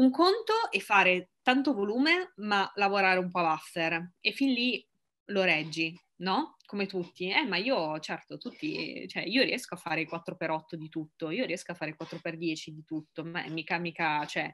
[0.00, 4.84] un conto è fare tanto volume ma lavorare un po' a buffer e fin lì
[5.26, 6.56] lo reggi, no?
[6.64, 7.28] Come tutti.
[7.28, 11.72] Eh, ma io, certo, tutti, cioè io riesco a fare 4x8 di tutto, io riesco
[11.72, 14.50] a fare 4x10 di tutto, ma mica, mica, cioè,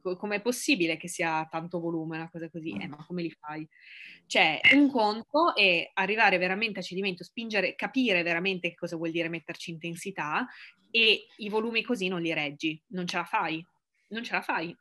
[0.00, 2.70] com'è possibile che sia tanto volume, una cosa così?
[2.70, 3.68] Eh, ma come li fai?
[4.26, 9.28] Cioè, un conto è arrivare veramente a cedimento, spingere, capire veramente che cosa vuol dire
[9.28, 10.46] metterci intensità
[10.90, 13.64] e i volumi così non li reggi, non ce la fai,
[14.08, 14.76] non ce la fai.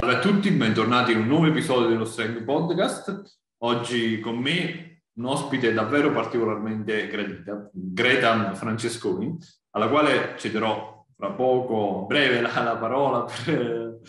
[0.00, 3.38] Salve a tutti, bentornati in un nuovo episodio dello Strength Podcast.
[3.58, 9.36] Oggi con me un ospite davvero particolarmente gradita, Greta Francesconi,
[9.70, 14.00] alla quale cederò fra poco, breve, la, la parola per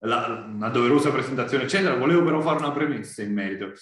[0.00, 1.96] la, una doverosa presentazione, eccetera.
[1.96, 3.72] Volevo però fare una premessa in merito.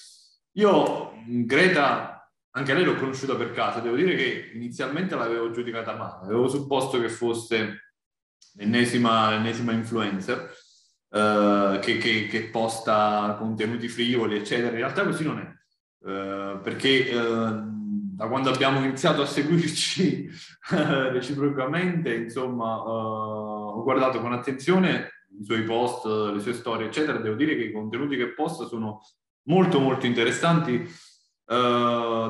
[0.52, 2.21] Io, Greta,
[2.54, 7.00] anche lei l'ho conosciuta per caso, devo dire che inizialmente l'avevo giudicata male, avevo supposto
[7.00, 7.92] che fosse
[8.54, 10.50] l'ennesima, l'ennesima influencer,
[11.08, 14.68] uh, che, che, che, posta contenuti frivoli, eccetera.
[14.68, 17.70] In realtà così non è, uh, perché uh,
[18.14, 20.28] da quando abbiamo iniziato a seguirci
[20.70, 27.16] reciprocamente, insomma, ho guardato con attenzione i suoi post, le sue storie, eccetera.
[27.18, 29.00] Devo dire che i contenuti che posta sono
[29.44, 30.86] molto, molto interessanti,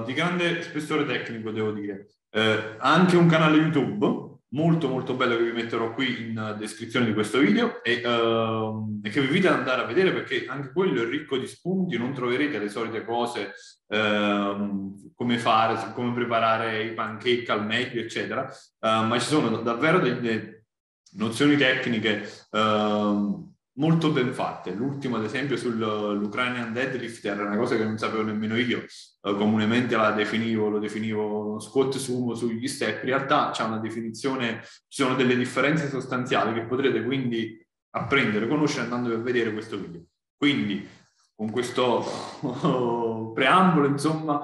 [0.05, 2.09] di grande spessore tecnico, devo dire.
[2.31, 7.15] ha anche un canale YouTube molto molto bello che vi metterò qui in descrizione di
[7.15, 11.03] questo video e, uh, e, che vi invito ad andare a vedere perché anche quello
[11.03, 13.53] è ricco di spunti, non troverete le solite cose
[13.87, 19.98] uh, come fare, come preparare i pancake al meglio, eccetera, uh, ma ci sono davvero
[19.98, 20.67] delle
[21.15, 24.73] nozioni tecniche ehm, molto ben fatte.
[24.73, 28.84] L'ultimo, ad esempio, sull'Ucranian deadlifter, una cosa che non sapevo nemmeno io,
[29.25, 34.62] eh, comunemente la definivo, lo definivo squat sumo sugli step, in realtà c'è una definizione,
[34.89, 40.03] ci sono delle differenze sostanziali che potrete quindi apprendere, conoscere andando a vedere questo video.
[40.37, 40.87] Quindi,
[41.34, 42.05] con questo
[43.34, 44.43] preambolo, insomma,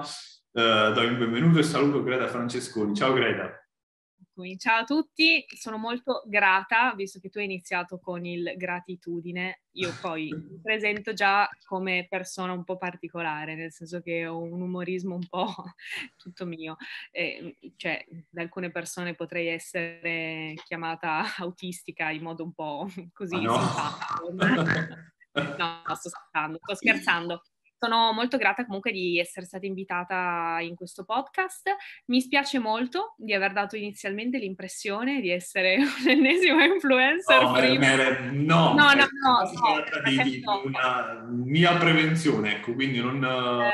[0.53, 2.95] eh, do il benvenuto e saluto Greta Francesconi.
[2.95, 3.58] Ciao Greta.
[4.39, 9.63] Eccomi, ciao a tutti, sono molto grata, visto che tu hai iniziato con il gratitudine,
[9.71, 14.61] io poi mi presento già come persona un po' particolare, nel senso che ho un
[14.61, 15.53] umorismo un po'
[16.15, 16.77] tutto mio,
[17.11, 23.59] eh, cioè da alcune persone potrei essere chiamata autistica in modo un po' così no.
[23.59, 24.31] simpatico.
[25.57, 27.43] no, sto scherzando, sto scherzando.
[27.81, 31.69] Sono molto grata comunque di essere stata invitata in questo podcast.
[32.07, 37.41] Mi spiace molto di aver dato inizialmente l'impressione di essere un'ennesima influencer.
[37.41, 43.23] No, mere, no, no, no, no, no di, di una mia prevenzione, ecco, quindi non...
[43.23, 43.71] Eh,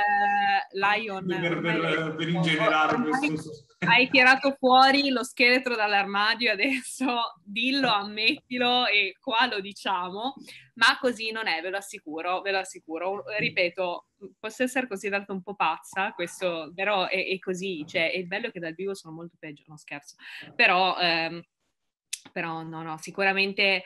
[0.74, 1.26] Lion...
[1.26, 3.50] Per, per, per ingenerare questo...
[3.80, 10.36] Hai tirato fuori lo scheletro dall'armadio, adesso dillo, ammettilo e qua lo diciamo
[10.76, 13.24] ma così non è, ve lo assicuro, ve lo assicuro.
[13.38, 14.08] Ripeto,
[14.40, 18.60] posso essere considerata un po' pazza, questo però è, è così, cioè è bello che
[18.60, 20.16] dal vivo sono molto peggio, non scherzo,
[20.56, 21.42] però, ehm,
[22.32, 23.84] però no, no, sicuramente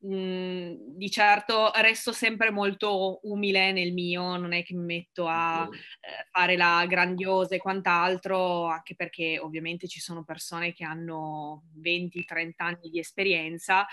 [0.00, 5.68] mhmm, di certo resto sempre molto umile nel mio, non è che mi metto a
[5.70, 12.64] eh, fare la grandiosa e quant'altro, anche perché ovviamente ci sono persone che hanno 20-30
[12.64, 13.86] anni di esperienza,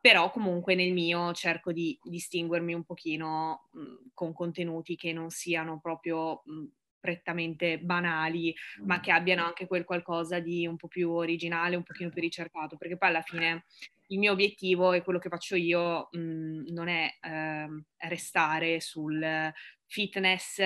[0.00, 5.80] però comunque nel mio cerco di distinguermi un pochino mh, con contenuti che non siano
[5.80, 6.64] proprio mh,
[7.00, 8.54] prettamente banali,
[8.84, 12.76] ma che abbiano anche quel qualcosa di un po' più originale, un pochino più ricercato,
[12.76, 13.64] perché poi alla fine
[14.08, 17.68] il mio obiettivo e quello che faccio io mh, non è eh,
[18.08, 19.52] restare sul
[19.90, 20.60] fitness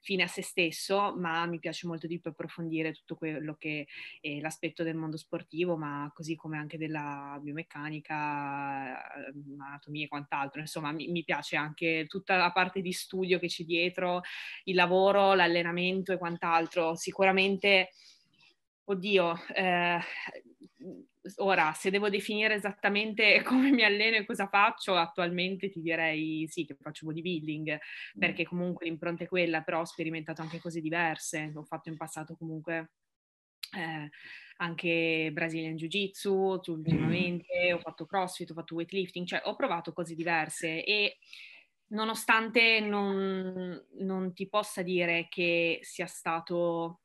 [0.00, 3.86] fine a se stesso, ma mi piace molto di più approfondire tutto quello che
[4.20, 8.14] è l'aspetto del mondo sportivo, ma così come anche della biomeccanica,
[9.58, 10.60] anatomia e quant'altro.
[10.60, 14.22] Insomma, mi, mi piace anche tutta la parte di studio che c'è dietro,
[14.64, 16.96] il lavoro, l'allenamento e quant'altro.
[16.96, 17.90] Sicuramente,
[18.84, 20.00] oddio, eh,
[21.36, 26.64] ora, se devo definire esattamente come mi alleno e cosa faccio, attualmente ti direi sì
[26.64, 27.78] che faccio bodybuilding,
[28.18, 32.36] perché comunque l'impronta è quella, però ho sperimentato anche cose diverse, ho fatto in passato
[32.36, 32.92] comunque
[33.76, 34.08] eh,
[34.58, 40.84] anche Brazilian Jiu-Jitsu ultimamente, ho fatto CrossFit, ho fatto weightlifting, cioè ho provato cose diverse
[40.84, 41.18] e
[41.88, 47.00] nonostante non, non ti possa dire che sia stato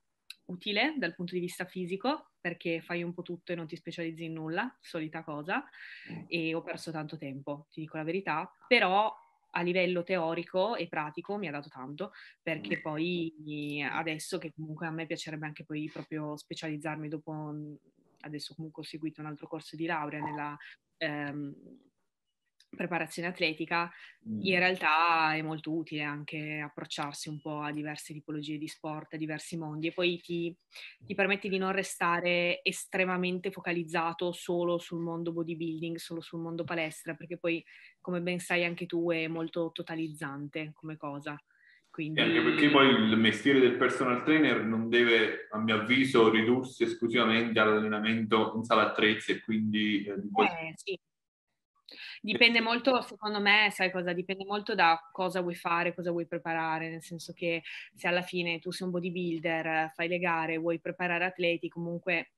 [0.49, 4.25] utile dal punto di vista fisico perché fai un po' tutto e non ti specializzi
[4.25, 5.63] in nulla, solita cosa,
[6.11, 6.25] mm.
[6.27, 9.13] e ho perso tanto tempo, ti dico la verità, però
[9.51, 12.11] a livello teorico e pratico mi ha dato tanto
[12.41, 12.81] perché mm.
[12.81, 17.55] poi adesso che comunque a me piacerebbe anche poi proprio specializzarmi dopo
[18.21, 20.55] adesso comunque ho seguito un altro corso di laurea nella
[20.97, 21.55] ehm,
[22.75, 23.91] preparazione atletica,
[24.27, 24.39] mm.
[24.41, 29.17] in realtà è molto utile anche approcciarsi un po' a diverse tipologie di sport, a
[29.17, 30.55] diversi mondi e poi ti,
[30.99, 37.15] ti, permette di non restare estremamente focalizzato solo sul mondo bodybuilding, solo sul mondo palestra,
[37.15, 37.63] perché poi,
[37.99, 41.41] come ben sai anche tu, è molto totalizzante come cosa.
[41.89, 42.21] Quindi...
[42.21, 47.59] Anche perché poi il mestiere del personal trainer non deve, a mio avviso, ridursi esclusivamente
[47.59, 50.05] all'allenamento in sala attrezzi e quindi...
[50.05, 50.97] Eh, eh, sì
[52.21, 54.13] Dipende molto, secondo me, sai cosa?
[54.13, 57.63] Dipende molto da cosa vuoi fare, cosa vuoi preparare, nel senso che
[57.95, 62.31] se alla fine tu sei un bodybuilder, fai le gare, vuoi preparare atleti, comunque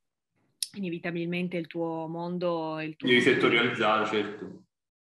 [0.73, 2.79] inevitabilmente il tuo mondo...
[2.79, 4.63] Il tuo Devi settorializzare, certo.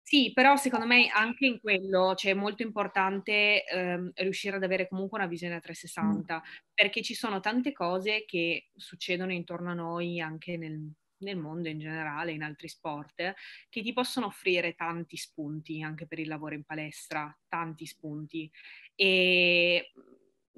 [0.09, 4.87] Sì, però secondo me anche in quello cioè, è molto importante ehm, riuscire ad avere
[4.87, 6.39] comunque una visione a 360, mm.
[6.73, 11.79] perché ci sono tante cose che succedono intorno a noi anche nel, nel mondo in
[11.79, 13.33] generale, in altri sport,
[13.69, 18.49] che ti possono offrire tanti spunti anche per il lavoro in palestra, tanti spunti.
[18.95, 19.91] E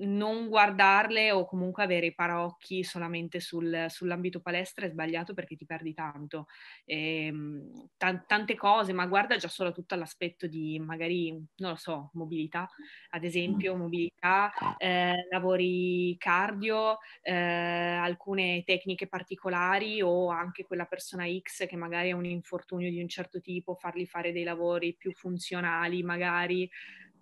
[0.01, 5.65] non guardarle o comunque avere i paraocchi solamente sul, sull'ambito palestra è sbagliato perché ti
[5.65, 6.47] perdi tanto.
[6.85, 11.75] E, ehm, t- tante cose, ma guarda già solo tutto l'aspetto di magari, non lo
[11.75, 12.69] so, mobilità,
[13.09, 21.67] ad esempio, mobilità, eh, lavori cardio, eh, alcune tecniche particolari o anche quella persona X
[21.67, 26.03] che magari ha un infortunio di un certo tipo, fargli fare dei lavori più funzionali
[26.03, 26.69] magari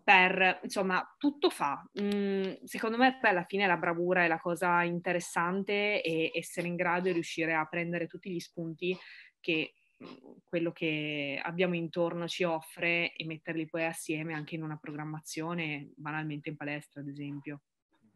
[0.03, 1.83] per, insomma, tutto fa.
[2.01, 6.75] Mm, secondo me poi alla fine la bravura è la cosa interessante e essere in
[6.75, 8.97] grado di riuscire a prendere tutti gli spunti
[9.39, 9.73] che
[10.03, 15.91] mm, quello che abbiamo intorno ci offre e metterli poi assieme anche in una programmazione,
[15.95, 17.61] banalmente in palestra, ad esempio.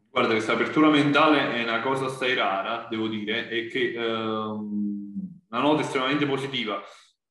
[0.09, 5.61] Guarda, questa apertura mentale è una cosa assai rara, devo dire, e che ehm, una
[5.61, 6.83] nota estremamente positiva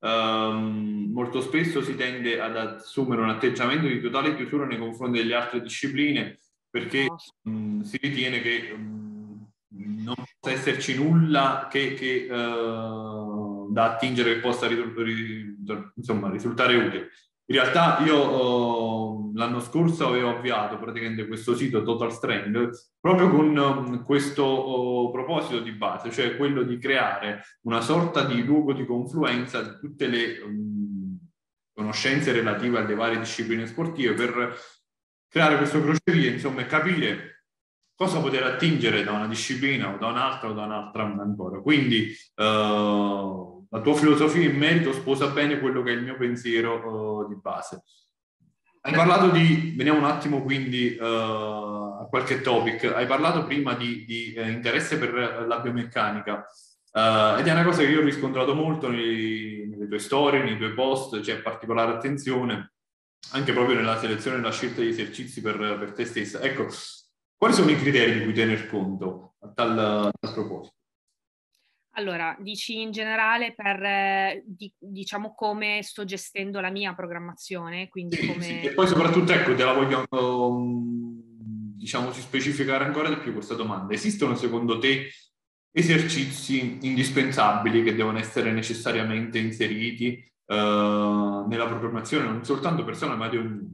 [0.03, 5.33] Um, molto spesso si tende ad assumere un atteggiamento di totale chiusura nei confronti delle
[5.33, 6.39] altre discipline
[6.69, 7.07] perché
[7.43, 14.39] um, si ritiene che um, non possa esserci nulla che, che uh, da attingere che
[14.41, 17.09] possa risul- insomma, risultare utile.
[17.45, 23.57] In realtà io oh, l'anno scorso avevo avviato praticamente questo sito Total Strength proprio con
[23.57, 28.85] um, questo oh, proposito di base, cioè quello di creare una sorta di luogo di
[28.85, 31.19] confluenza di tutte le um,
[31.73, 34.55] conoscenze relative alle varie discipline sportive per
[35.27, 37.45] creare questo crocevia, insomma, e capire
[37.95, 41.59] cosa poter attingere da una disciplina o da un'altra o da un'altra ancora.
[41.59, 47.23] Quindi uh, la tua filosofia in merito sposa bene quello che è il mio pensiero
[47.23, 47.83] uh, di base.
[48.81, 54.05] Hai parlato di, veniamo un attimo quindi uh, a qualche topic, hai parlato prima di,
[54.05, 56.45] di uh, interesse per la biomeccanica
[56.91, 60.57] uh, ed è una cosa che io ho riscontrato molto nei, nelle tue storie, nei
[60.57, 62.73] tuoi post, c'è particolare attenzione
[63.31, 66.41] anche proprio nella selezione e nella scelta di esercizi per, per te stessa.
[66.41, 66.67] Ecco,
[67.35, 70.75] quali sono i criteri di cui tener conto a tal, a tal proposito?
[71.95, 78.17] Allora, dici in generale per, eh, di, diciamo, come sto gestendo la mia programmazione, quindi
[78.25, 78.41] come...
[78.41, 81.21] Sì, e poi soprattutto, ecco, te la voglio, um,
[81.75, 83.93] diciamo, specificare ancora di più questa domanda.
[83.93, 85.07] Esistono secondo te
[85.71, 93.37] esercizi indispensabili che devono essere necessariamente inseriti uh, nella programmazione, non soltanto personale, ma di
[93.37, 93.69] ognuno?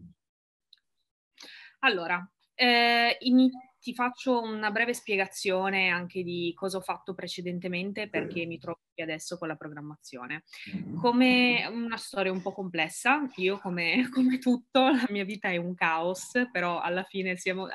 [1.79, 3.49] Allora, eh, in,
[3.79, 9.03] ti faccio una breve spiegazione anche di cosa ho fatto precedentemente perché mi trovo qui
[9.03, 10.43] adesso con la programmazione.
[10.75, 10.95] Mm-hmm.
[10.97, 15.75] Come una storia un po' complessa, io come, come tutto, la mia vita è un
[15.75, 17.67] caos, però alla fine siamo,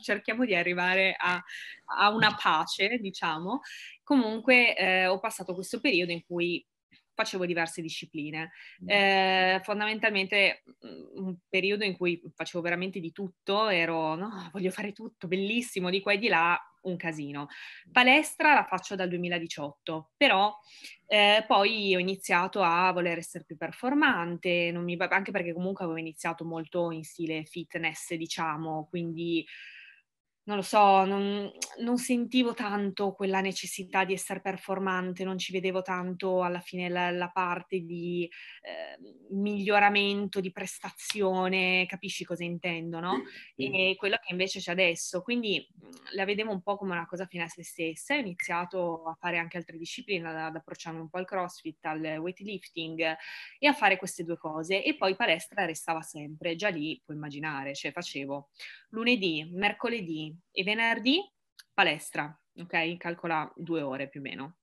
[0.00, 1.42] cerchiamo di arrivare a,
[1.98, 3.60] a, una pace, diciamo.
[4.02, 6.64] Comunque eh, ho passato questo periodo in cui
[7.14, 8.50] facevo diverse discipline.
[8.82, 8.88] Mm.
[8.88, 14.92] Eh, fondamentalmente mm, un periodo in cui facevo veramente di tutto, ero, no, voglio fare
[14.92, 17.48] tutto, bellissimo, di qua e di là, un casino.
[17.90, 20.54] Palestra la faccio dal 2018, però
[21.06, 26.44] eh, poi ho iniziato a voler essere più performante, mi, anche perché comunque avevo iniziato
[26.44, 29.44] molto in stile fitness, diciamo, quindi
[30.46, 35.80] non lo so, non, non, sentivo tanto quella necessità di essere performante, non ci vedevo
[35.80, 38.28] tanto alla fine la, la parte di
[38.60, 38.98] eh,
[39.30, 43.22] miglioramento, di prestazione, capisci cosa intendo, no?
[43.56, 45.22] E quello che invece c'è adesso.
[45.22, 45.66] Quindi
[46.14, 48.14] la vedevo un po' come una cosa fine a se stessa.
[48.14, 52.18] Ho iniziato a fare anche altre discipline, ad, ad approcciarmi un po' al crossfit, al
[52.18, 53.16] weightlifting
[53.58, 54.84] e a fare queste due cose.
[54.84, 58.50] E poi palestra restava sempre, già lì puoi immaginare, cioè facevo
[58.90, 61.20] lunedì, mercoledì, e venerdì
[61.72, 62.36] palestra.
[62.56, 62.96] ok?
[62.96, 64.56] Calcola due ore più o meno.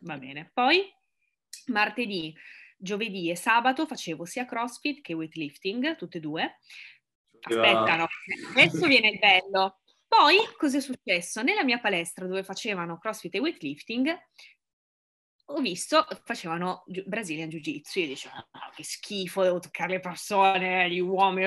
[0.00, 0.50] Va bene.
[0.52, 0.92] Poi
[1.66, 2.34] martedì,
[2.76, 6.58] giovedì e sabato facevo sia CrossFit che weightlifting, tutte e due.
[7.40, 8.06] Aspetta, no.
[8.50, 9.80] adesso viene il bello.
[10.06, 11.42] Poi, cosa è successo?
[11.42, 14.18] Nella mia palestra dove facevano CrossFit e weightlifting,
[15.48, 18.00] ho visto, facevano Brazilian Jiu-Jitsu.
[18.00, 21.46] Io dicevo, oh, che schifo, devo toccare le persone, gli uomini.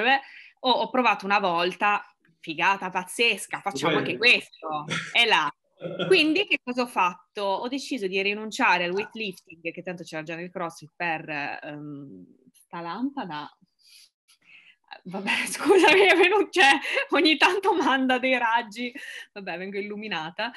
[0.61, 2.03] Ho, ho provato una volta,
[2.39, 4.85] figata pazzesca, facciamo anche questo.
[5.13, 5.51] E là,
[6.07, 7.41] quindi che cosa ho fatto?
[7.41, 12.81] Ho deciso di rinunciare al weightlifting, che tanto c'era già nel CrossFit, per um, sta
[12.81, 13.49] lampada.
[15.03, 16.71] Vabbè, scusami, è venuto, cioè,
[17.11, 18.93] ogni tanto manda dei raggi.
[19.31, 20.51] Vabbè, vengo illuminata.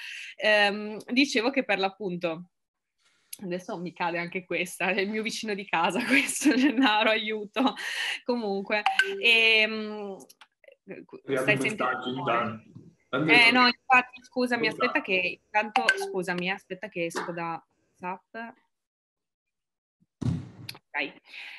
[0.70, 2.48] Um, dicevo che per l'appunto
[3.40, 7.74] Adesso mi cade anche questa, è il mio vicino di casa questo, Gennaro, aiuto.
[8.24, 8.82] Comunque,
[9.20, 10.16] e, um,
[11.40, 12.70] stai sentendo?
[13.12, 17.62] Eh no, infatti, scusami, aspetta che intanto, scusami, aspetta che esco da
[17.98, 18.54] WhatsApp.
[20.24, 21.14] Ok.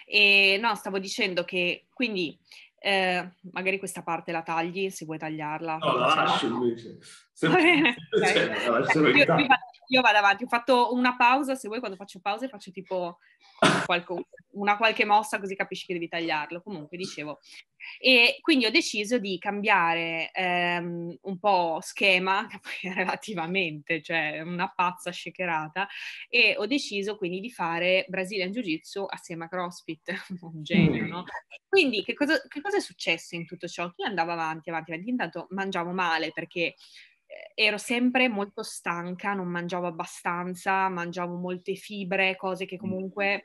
[0.05, 2.37] E no, stavo dicendo che quindi
[2.79, 5.77] eh, magari questa parte la tagli se vuoi tagliarla.
[5.77, 6.97] No, la lascio invece.
[7.31, 7.47] Se...
[7.47, 7.95] Va bene.
[8.23, 8.35] Okay.
[8.91, 12.19] Cioè, io, io, vado, io, vado, avanti, ho fatto una pausa, se vuoi quando faccio
[12.19, 13.19] pause faccio tipo
[13.85, 16.61] qualche, una qualche mossa così capisci che devi tagliarlo.
[16.61, 17.39] Comunque dicevo,
[17.99, 22.47] e quindi ho deciso di cambiare ehm, un po' schema,
[22.93, 25.87] relativamente, cioè una pazza shakerata,
[26.29, 31.23] e ho deciso quindi di fare Brazilian Jiu-Jitsu assieme a CrossFit, un genio, no?
[31.67, 33.91] Quindi che cosa, che cosa è successo in tutto ciò?
[33.95, 36.75] Io andavo avanti, avanti, avanti, intanto mangiavo male perché
[37.55, 43.43] ero sempre molto stanca, non mangiavo abbastanza, mangiavo molte fibre, cose che comunque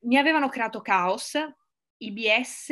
[0.00, 1.36] mi avevano creato caos.
[2.00, 2.70] IBS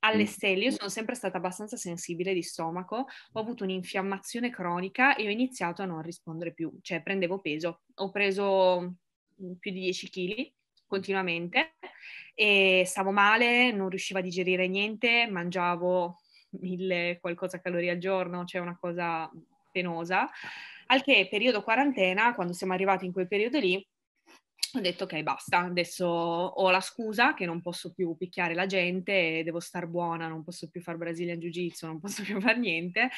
[0.00, 5.26] alle stelle, io sono sempre stata abbastanza sensibile di stomaco, ho avuto un'infiammazione cronica e
[5.26, 8.96] ho iniziato a non rispondere più, cioè prendevo peso, ho preso
[9.42, 10.52] mm, più di 10 kg
[10.86, 11.76] continuamente
[12.34, 16.18] e stavo male, non riuscivo a digerire niente, mangiavo
[16.60, 19.30] mille qualcosa calorie al giorno, cioè una cosa
[19.70, 20.28] penosa,
[20.86, 23.84] al che periodo quarantena, quando siamo arrivati in quel periodo lì,
[24.76, 29.42] ho detto ok basta, adesso ho la scusa che non posso più picchiare la gente,
[29.44, 33.08] devo star buona, non posso più fare Brazilian Jiu Jitsu, non posso più fare niente,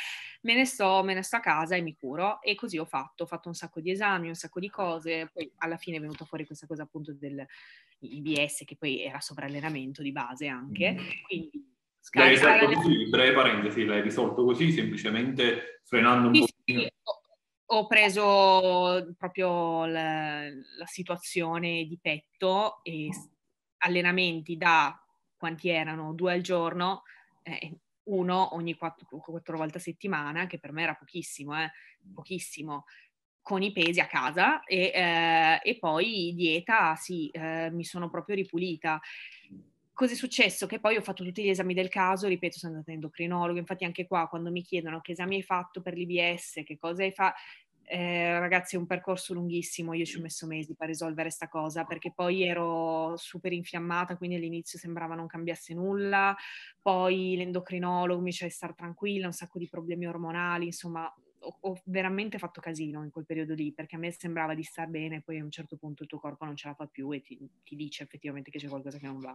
[0.43, 3.23] me ne, sto, me ne sto a casa e mi curo e così ho fatto,
[3.23, 6.25] ho fatto un sacco di esami, un sacco di cose, poi alla fine è venuta
[6.25, 7.47] fuori questa cosa appunto del
[8.01, 11.09] IBS che poi era sovrallenamento di base anche, mm.
[11.27, 11.76] quindi
[12.13, 16.47] L'hai risolto così, breve parentesi, l'hai risolto così semplicemente frenando un sì, po'.
[16.65, 16.93] Sì,
[17.69, 23.09] ho preso proprio la, la, situazione di petto e
[23.79, 24.97] allenamenti da
[25.37, 26.15] quanti erano?
[26.15, 27.03] Due al giorno,
[27.43, 31.71] eh, uno ogni quattro, quattro, volte a settimana, che per me era pochissimo, eh,
[32.15, 32.85] pochissimo,
[33.41, 38.35] con i pesi a casa e, eh, e poi dieta, sì, eh, mi sono proprio
[38.35, 39.01] ripulita
[39.97, 40.67] cosa è successo?
[40.67, 44.07] Che poi ho fatto tutti gli esami del caso, ripeto, sono andata endocrinologo, infatti anche
[44.07, 47.39] qua quando mi chiedono che esami hai fatto per l'IBS, che cosa hai fatto,
[47.85, 51.85] eh, ragazzi è un percorso lunghissimo, io ci ho messo mesi per risolvere questa cosa,
[51.85, 56.37] perché poi ero super infiammata, quindi all'inizio sembrava non cambiasse nulla,
[56.83, 61.81] poi l'endocrinologo mi diceva di stare tranquilla, un sacco di problemi ormonali, insomma ho, ho,
[61.85, 65.39] veramente fatto casino in quel periodo lì, perché a me sembrava di star bene, poi
[65.39, 67.77] a un certo punto il tuo corpo non ce la fa più e ti, ti
[67.77, 69.35] dice effettivamente che c'è qualcosa che non va.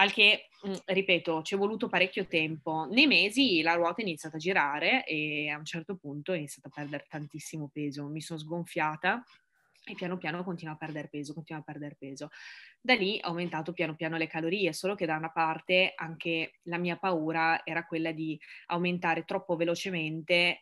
[0.00, 2.86] Al che, mm, ripeto, ci è voluto parecchio tempo.
[2.88, 6.68] Nei mesi la ruota è iniziata a girare e a un certo punto ho iniziato
[6.68, 8.06] a perdere tantissimo peso.
[8.06, 9.24] Mi sono sgonfiata
[9.84, 12.28] e piano piano continuo a perdere peso, continuo a perdere peso.
[12.80, 16.78] Da lì ho aumentato piano piano le calorie, solo che da una parte anche la
[16.78, 20.60] mia paura era quella di aumentare troppo velocemente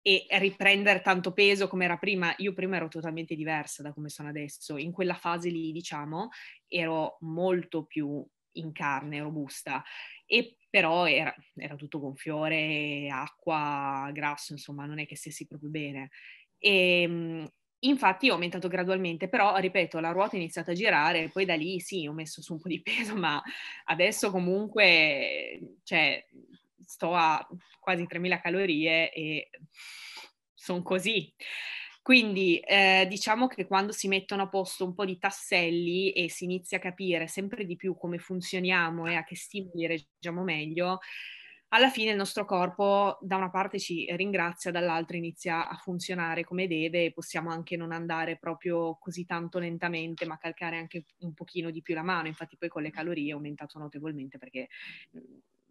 [0.00, 2.32] e riprendere tanto peso come era prima.
[2.38, 4.78] Io prima ero totalmente diversa da come sono adesso.
[4.78, 6.30] In quella fase lì, diciamo,
[6.66, 9.82] ero molto più in carne, robusta,
[10.26, 16.10] e però era, era tutto gonfiore, acqua, grasso, insomma, non è che stessi proprio bene.
[16.58, 17.48] E, ehm,
[17.82, 21.78] Infatti ho aumentato gradualmente, però ripeto, la ruota è iniziata a girare, poi da lì
[21.78, 23.40] sì, ho messo su un po' di peso, ma
[23.84, 26.26] adesso comunque, cioè,
[26.84, 27.46] sto a
[27.78, 29.48] quasi 3.000 calorie e
[30.54, 31.32] sono così.
[32.08, 36.44] Quindi eh, diciamo che quando si mettono a posto un po' di tasselli e si
[36.44, 41.00] inizia a capire sempre di più come funzioniamo e a che stimoli reggiamo meglio,
[41.68, 46.66] alla fine il nostro corpo da una parte ci ringrazia, dall'altra inizia a funzionare come
[46.66, 51.70] deve e possiamo anche non andare proprio così tanto lentamente, ma calcare anche un pochino
[51.70, 52.26] di più la mano.
[52.26, 54.68] Infatti poi con le calorie ho aumentato notevolmente perché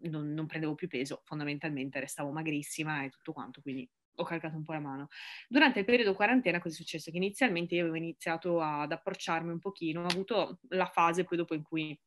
[0.02, 4.64] non, non prendevo più peso, fondamentalmente restavo magrissima e tutto quanto, quindi ho calcato un
[4.64, 5.08] po' la mano.
[5.48, 7.10] Durante il periodo quarantena cosa è successo?
[7.10, 11.54] Che inizialmente io avevo iniziato ad approcciarmi un pochino, ho avuto la fase poi dopo
[11.54, 11.98] in cui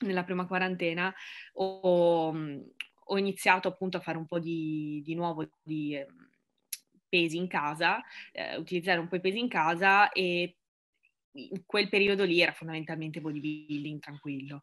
[0.00, 1.12] nella prima quarantena
[1.54, 2.34] ho,
[3.04, 6.06] ho iniziato appunto a fare un po' di, di nuovo di eh,
[7.08, 10.56] pesi in casa, eh, utilizzare un po' i pesi in casa e
[11.34, 14.60] in quel periodo lì era fondamentalmente bodybuilding tranquillo.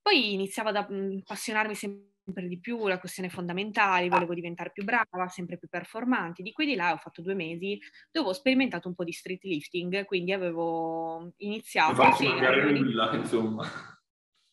[0.00, 5.58] Poi iniziavo ad appassionarmi sempre di più la questione fondamentali, volevo diventare più brava, sempre
[5.58, 6.42] più performante.
[6.42, 7.78] Di qui di là ho fatto due mesi
[8.10, 12.02] dove ho sperimentato un po' di street lifting, quindi avevo iniziato...
[12.02, 13.96] Non sì, avevo nulla, insomma.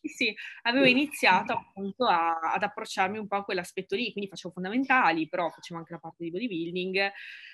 [0.07, 5.27] Sì, avevo iniziato appunto a, ad approcciarmi un po' a quell'aspetto lì, quindi facevo fondamentali,
[5.27, 7.11] però facevo anche la parte di bodybuilding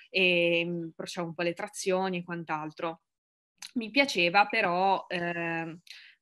[0.10, 3.02] e mm, approcciavo un po' le trazioni e quant'altro.
[3.76, 5.78] Mi piaceva, però eh,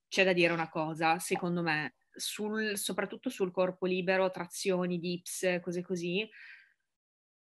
[0.07, 5.81] c'è da dire una cosa, secondo me, sul, soprattutto sul corpo libero, trazioni, dips, cose
[5.81, 6.27] così,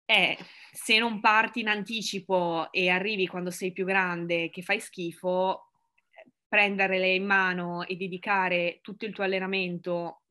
[0.05, 0.37] è
[0.71, 5.71] se non parti in anticipo e arrivi quando sei più grande che fai schifo,
[6.47, 10.21] prenderle in mano e dedicare tutto il tuo allenamento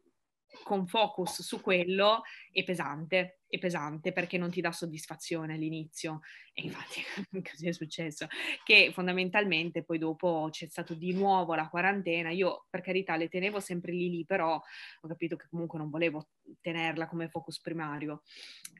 [0.62, 6.20] con focus su quello è pesante è pesante perché non ti dà soddisfazione all'inizio.
[6.52, 7.02] E infatti
[7.50, 8.26] così è successo.
[8.64, 12.30] Che fondamentalmente poi dopo c'è stato di nuovo la quarantena.
[12.30, 16.28] Io per carità le tenevo sempre lì lì però ho capito che comunque non volevo
[16.60, 18.22] tenerla come focus primario.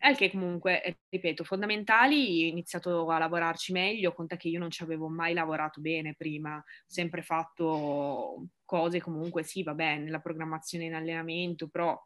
[0.01, 4.71] Al che comunque eh, ripeto fondamentali ho iniziato a lavorarci meglio conta che io non
[4.71, 6.63] ci avevo mai lavorato bene prima.
[6.87, 11.97] Sempre fatto cose comunque sì vabbè nella programmazione in allenamento però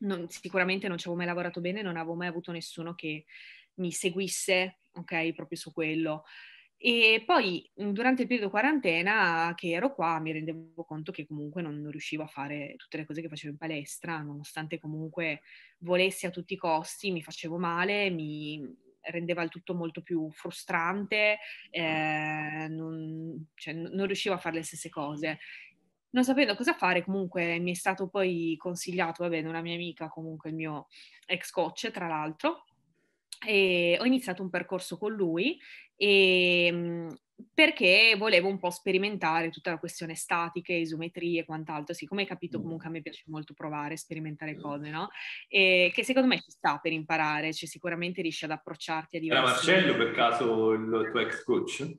[0.00, 3.24] non, sicuramente non ci avevo mai lavorato bene, non avevo mai avuto nessuno che
[3.74, 6.24] mi seguisse, ok, proprio su quello.
[6.82, 11.78] E poi durante il periodo quarantena che ero qua mi rendevo conto che comunque non,
[11.78, 15.42] non, riuscivo a fare tutte le cose che facevo in palestra, nonostante comunque
[15.80, 21.38] volessi a tutti i costi, mi facevo male, mi rendeva il tutto molto più frustrante,
[21.70, 25.38] eh, non, cioè, non riuscivo a fare le stesse cose
[26.10, 30.08] non sapendo cosa fare, comunque mi è stato poi consigliato, vabbè, da una mia amica,
[30.08, 30.86] comunque il mio
[31.26, 32.64] ex coach, tra l'altro,
[33.46, 35.58] e ho iniziato un percorso con lui
[35.96, 37.16] e, ehm,
[37.54, 41.94] perché volevo un po' sperimentare tutta la questione statiche, isometrie e quant'altro.
[41.94, 42.62] Sì, come hai capito, mm.
[42.62, 44.60] comunque a me piace molto provare, sperimentare mm.
[44.60, 45.08] cose, no?
[45.48, 49.42] E che secondo me ci sta per imparare, cioè sicuramente riesci ad approcciarti a diversi...
[49.42, 51.96] Era Marcello per caso il tuo ex coach?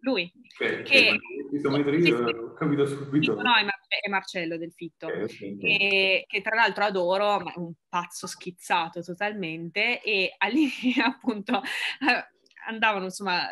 [0.00, 0.30] Lui.
[0.58, 2.00] Okay, che, okay.
[2.02, 3.34] Sì, ho capito subito.
[3.34, 5.56] No, è, Marcello del Fitto, okay, okay.
[5.58, 11.62] Che, che, tra l'altro adoro, ma è un pazzo schizzato totalmente e all'inizio appunto
[12.66, 13.46] andavano insomma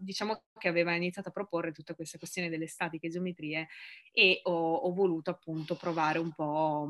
[0.00, 3.68] diciamo che aveva iniziato a proporre tutta questa questione delle statiche geometrie
[4.12, 6.88] e ho, ho voluto appunto provare un po'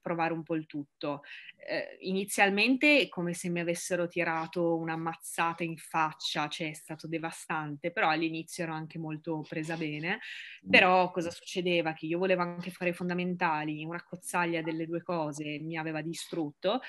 [0.00, 1.22] provare un po' il tutto.
[1.56, 7.90] Eh, inizialmente come se mi avessero tirato una mazzata in faccia, cioè è stato devastante,
[7.90, 10.20] però all'inizio ero anche molto presa bene.
[10.66, 10.70] Mm.
[10.70, 11.92] Però cosa succedeva?
[11.92, 16.80] Che io volevo anche fare i fondamentali, una cozzaglia delle due cose mi aveva distrutto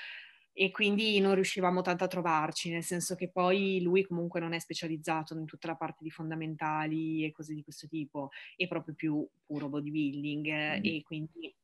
[0.58, 4.58] e quindi non riuscivamo tanto a trovarci, nel senso che poi lui comunque non è
[4.58, 9.28] specializzato in tutta la parte di fondamentali e cose di questo tipo, è proprio più
[9.44, 10.80] puro bodybuilding mm.
[10.82, 11.54] e quindi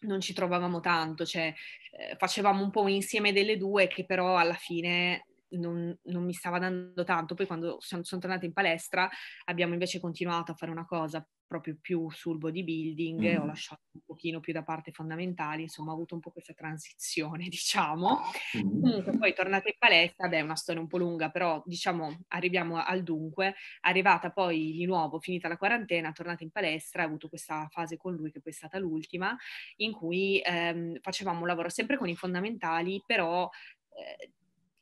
[0.00, 1.52] non ci trovavamo tanto, cioè
[1.90, 6.32] eh, facevamo un po' un insieme delle due che però alla fine non, non, mi
[6.32, 7.34] stava dando tanto.
[7.34, 9.08] Poi quando sono, sono tornata in palestra
[9.44, 13.40] abbiamo invece continuato a fare una cosa proprio più sul bodybuilding, mm.
[13.40, 17.48] ho lasciato un pochino più da parte fondamentali, insomma ho avuto un po' questa transizione,
[17.48, 18.20] diciamo.
[18.56, 18.80] Mm.
[18.80, 22.76] Comunque poi tornata in palestra, beh è una storia un po' lunga, però diciamo arriviamo
[22.76, 27.68] al dunque, arrivata poi di nuovo, finita la quarantena, tornata in palestra, ho avuto questa
[27.70, 29.36] fase con lui che poi è stata l'ultima,
[29.76, 33.48] in cui ehm, facevamo un lavoro sempre con i fondamentali, però...
[33.90, 34.30] Eh,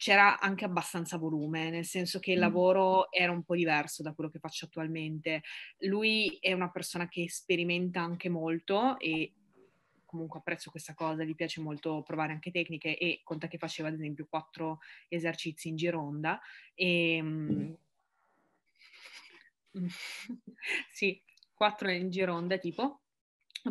[0.04, 4.28] c'era anche abbastanza volume, nel senso che il lavoro era un po' diverso da quello
[4.28, 5.40] che faccio attualmente.
[5.78, 9.32] Lui è una persona che sperimenta anche molto e
[10.04, 13.94] comunque apprezzo questa cosa, gli piace molto provare anche tecniche e conta che faceva ad
[13.94, 16.38] esempio quattro esercizi in gironda
[16.74, 17.72] e mm.
[20.92, 21.18] sì,
[21.54, 23.00] quattro in gironda tipo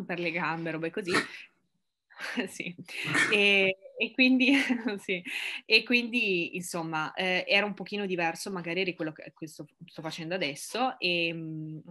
[0.04, 1.12] per le gambe, robe così
[2.48, 2.74] sì.
[3.32, 4.52] E, e, quindi,
[4.98, 5.22] sì.
[5.64, 10.34] e quindi, insomma, eh, era un pochino diverso magari di quello che, sto, sto, facendo
[10.34, 11.82] adesso e, ehm,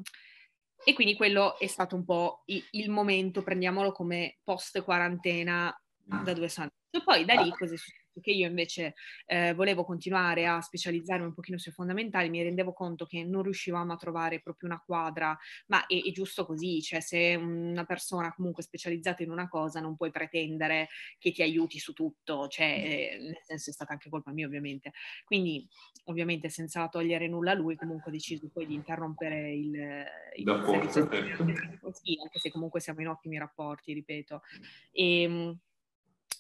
[0.86, 5.74] e, quindi quello è stato un po' il, il momento, prendiamolo come post quarantena
[6.06, 7.12] da dove sono andato.
[7.12, 8.03] Poi da lì cosa è successo?
[8.22, 8.96] Che io invece
[9.26, 13.94] eh, volevo continuare a specializzarmi un pochino sui fondamentali, mi rendevo conto che non riuscivamo
[13.94, 18.64] a trovare proprio una quadra, ma è, è giusto così, cioè se una persona comunque
[18.64, 23.42] specializzata in una cosa non puoi pretendere che ti aiuti su tutto, cioè eh, nel
[23.44, 24.92] senso è stata anche colpa mia ovviamente.
[25.26, 25.68] Quindi
[26.06, 31.46] ovviamente senza togliere nulla a lui comunque ho deciso poi di interrompere il, il servizio,
[31.54, 31.92] certo.
[31.94, 34.42] sì, anche se comunque siamo in ottimi rapporti, ripeto.
[34.92, 35.60] E, ehm,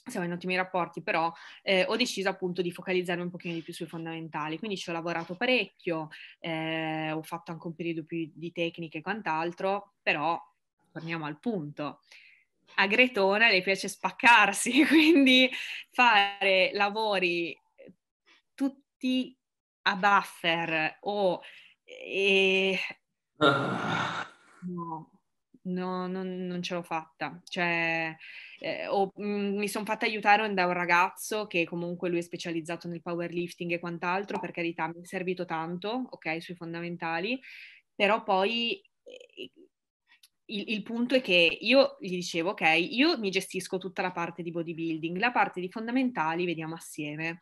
[0.05, 3.73] siamo in ottimi rapporti, però eh, ho deciso appunto di focalizzarmi un pochino di più
[3.73, 8.51] sui fondamentali, quindi ci ho lavorato parecchio, eh, ho fatto anche un periodo più di
[8.51, 10.41] tecniche e quant'altro, però
[10.91, 12.01] torniamo al punto.
[12.75, 15.49] A Gretona le piace spaccarsi, quindi
[15.91, 17.57] fare lavori
[18.53, 19.37] tutti
[19.83, 21.41] a buffer o...
[21.85, 22.79] E...
[23.37, 25.12] No,
[25.63, 27.39] no, non, non ce l'ho fatta.
[27.43, 28.15] Cioè,
[28.59, 32.21] eh, ho, mh, mm, mi sono fatta aiutare da un ragazzo che comunque lui è
[32.21, 37.39] specializzato nel powerlifting e quant'altro, per carità mi è servito tanto, ok, sui fondamentali,
[37.95, 39.51] però poi eh,
[40.45, 44.43] il, il, punto è che io gli dicevo, ok, io mi gestisco tutta la parte
[44.43, 47.41] di bodybuilding, la parte di fondamentali vediamo assieme.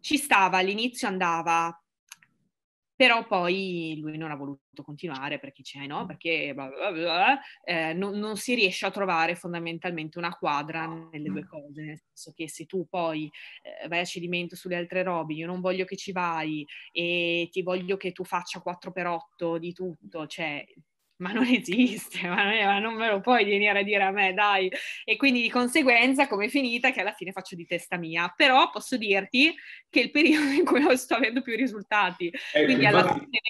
[0.00, 1.79] Ci stava, all'inizio andava
[3.00, 6.04] però poi lui non ha voluto continuare perché c'è, no?
[6.04, 11.30] Perché blah blah blah, eh, non, non, si riesce a trovare fondamentalmente una quadra nelle
[11.30, 13.30] due cose, nel senso che se tu poi
[13.62, 17.62] eh, vai a cedimento sulle altre robe, io non voglio che ci vai e ti
[17.62, 20.62] voglio che tu faccia 4x8 di tutto, cioè
[21.20, 24.10] ma non esiste, ma non, è, ma non, me lo puoi venire a dire a
[24.10, 24.70] me, dai.
[25.04, 28.70] E quindi di conseguenza come è finita che alla fine faccio di testa mia, però
[28.70, 29.54] posso dirti
[29.88, 32.32] che è il periodo in cui sto avendo più risultati.
[32.52, 33.40] Eh, quindi alla fine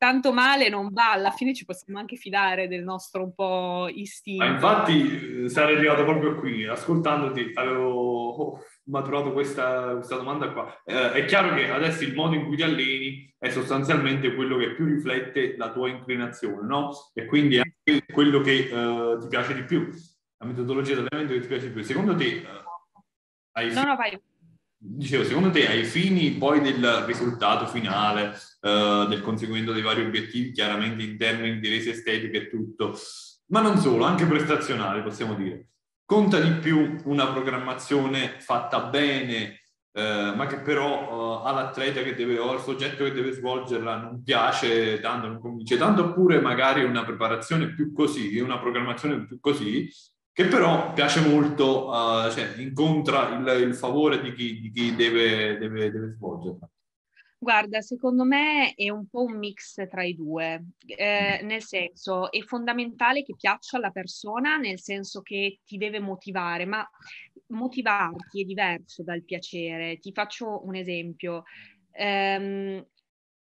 [0.00, 4.42] tanto male non va, alla fine ci possiamo anche fidare del nostro un po' istinto.
[4.42, 10.82] Ma infatti sarei arrivato proprio qui, ascoltandoti avevo maturato questa, questa domanda qua.
[10.84, 14.74] Eh, è chiaro che adesso il modo in cui ti alleni è sostanzialmente quello che
[14.74, 16.90] più riflette la tua inclinazione, no?
[17.14, 19.88] E quindi è anche quello che eh, ti piace di più,
[20.38, 21.82] la metodologia di allenamento che ti piace di più.
[21.82, 22.24] Secondo te...
[22.24, 22.46] Eh,
[23.52, 24.20] hai no, no, vai.
[24.82, 30.52] Dicevo, secondo te ai fini poi del risultato finale, eh, del conseguimento dei vari obiettivi,
[30.52, 32.96] chiaramente in termini di resa estetica e tutto,
[33.48, 35.69] ma non solo, anche prestazionale possiamo dire,
[36.10, 39.60] conta di più una programmazione fatta bene,
[39.92, 44.20] eh, ma che però eh, all'atleta che deve, o al soggetto che deve svolgerla non
[44.24, 49.88] piace tanto, non convince tanto, oppure magari una preparazione più così, una programmazione più così,
[50.32, 55.58] che però piace molto, uh, cioè incontra il, il favore di chi, di chi deve,
[55.58, 56.68] deve, deve svolgerla.
[57.42, 62.42] Guarda, secondo me è un po' un mix tra i due, eh, nel senso è
[62.42, 66.86] fondamentale che piaccia alla persona, nel senso che ti deve motivare, ma
[67.48, 69.98] motivarti è diverso dal piacere.
[69.98, 71.44] Ti faccio un esempio,
[71.92, 72.86] ehm,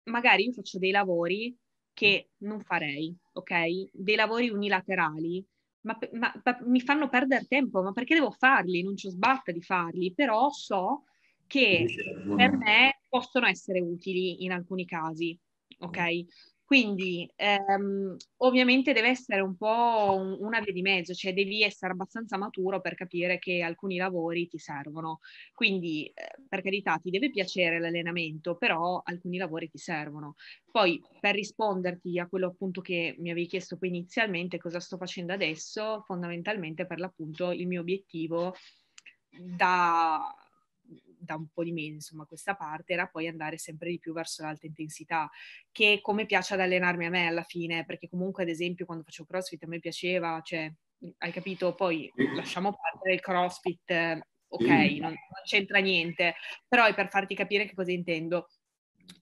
[0.04, 1.56] magari io faccio dei lavori
[1.92, 3.90] che non farei, ok?
[3.92, 5.46] Dei lavori unilaterali,
[5.82, 8.82] ma, ma, ma mi fanno perdere tempo, ma perché devo farli?
[8.82, 11.04] Non ci sbatta di farli, però so
[11.54, 11.86] che
[12.36, 15.38] per me possono essere utili in alcuni casi,
[15.78, 16.24] ok?
[16.64, 21.92] Quindi ehm, ovviamente deve essere un po' un, una via di mezzo, cioè devi essere
[21.92, 25.20] abbastanza maturo per capire che alcuni lavori ti servono.
[25.52, 30.34] Quindi eh, per carità ti deve piacere l'allenamento, però alcuni lavori ti servono.
[30.72, 35.32] Poi per risponderti a quello appunto che mi avevi chiesto poi inizialmente, cosa sto facendo
[35.32, 38.56] adesso, fondamentalmente per l'appunto il mio obiettivo
[39.30, 40.34] da
[41.24, 44.42] da un po' di mesi, insomma, questa parte era poi andare sempre di più verso
[44.42, 45.28] l'alta intensità,
[45.72, 49.28] che come piace ad allenarmi a me alla fine, perché comunque ad esempio quando facevo
[49.28, 50.72] CrossFit a me piaceva, cioè,
[51.18, 51.74] hai capito?
[51.74, 53.92] Poi lasciamo perdere il CrossFit,
[54.48, 54.66] ok,
[55.00, 56.34] non, non c'entra niente,
[56.68, 58.48] però è per farti capire che cosa intendo.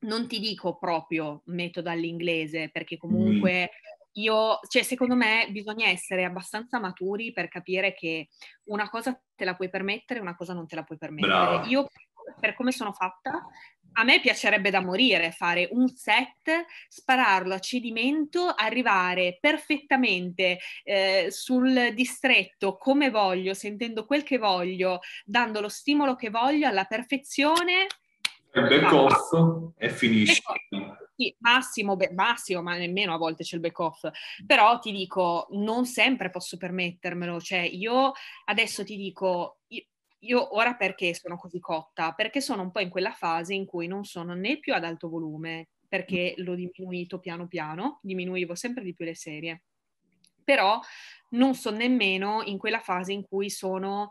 [0.00, 3.70] Non ti dico proprio metodo all'inglese, perché comunque
[4.14, 8.28] io, cioè, secondo me bisogna essere abbastanza maturi per capire che
[8.64, 11.32] una cosa te la puoi permettere, una cosa non te la puoi permettere.
[11.32, 11.66] Brava.
[11.66, 11.88] Io,
[12.38, 13.46] per come sono fatta,
[13.94, 21.92] a me piacerebbe da morire fare un set, spararlo a cedimento, arrivare perfettamente eh, sul
[21.94, 27.86] distretto come voglio, sentendo quel che voglio, dando lo stimolo che voglio alla perfezione.
[28.54, 30.42] Il back off e finisci.
[31.14, 34.08] Sì, massimo, beh, massimo, ma nemmeno a volte c'è il back off.
[34.46, 37.38] Però ti dico, non sempre posso permettermelo.
[37.38, 38.12] Cioè, io
[38.46, 39.84] adesso ti dico, io,
[40.20, 42.12] io ora perché sono così cotta?
[42.12, 45.10] Perché sono un po' in quella fase in cui non sono né più ad alto
[45.10, 49.64] volume, perché l'ho diminuito piano piano, diminuivo sempre di più le serie.
[50.42, 50.80] Però
[51.30, 54.08] non sono nemmeno in quella fase in cui sono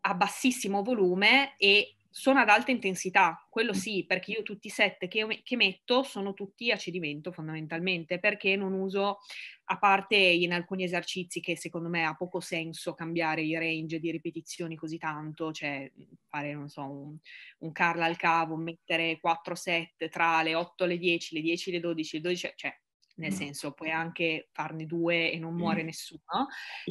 [0.00, 5.06] a bassissimo volume e sono ad alta intensità, quello sì, perché io tutti i set
[5.06, 9.20] che, che, metto sono tutti a cedimento fondamentalmente, perché non uso,
[9.66, 14.10] a parte in alcuni esercizi che secondo me ha poco senso cambiare i range di
[14.10, 15.90] ripetizioni così tanto, cioè
[16.28, 17.16] fare, non so, un,
[17.58, 21.68] un Carla al cavo, mettere 4 set tra le 8 e le 10, le 10
[21.70, 22.76] e le 12, le 12, cioè
[23.20, 26.48] nel senso puoi anche farne due e non muore nessuno,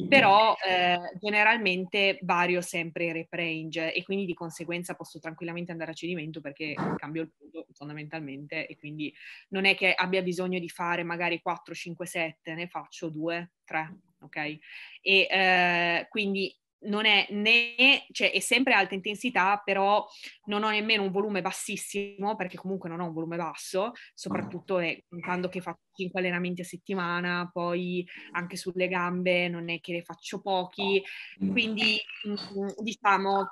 [0.08, 5.90] però eh, generalmente vario sempre il rep range e quindi di conseguenza posso tranquillamente andare
[5.90, 9.12] a cedimento perché cambio il punto fondamentalmente e quindi
[9.48, 13.98] non è che abbia bisogno di fare magari 4, 5, 7, ne faccio 2, 3,
[14.20, 14.36] ok?
[14.36, 14.58] E
[15.02, 20.06] eh, quindi non è né, cioè è sempre alta intensità, però
[20.46, 25.02] non ho nemmeno un volume bassissimo, perché comunque non ho un volume basso, soprattutto è,
[25.08, 30.02] contando che faccio 5 allenamenti a settimana, poi anche sulle gambe non è che ne
[30.02, 31.02] faccio pochi,
[31.38, 33.48] quindi mm, diciamo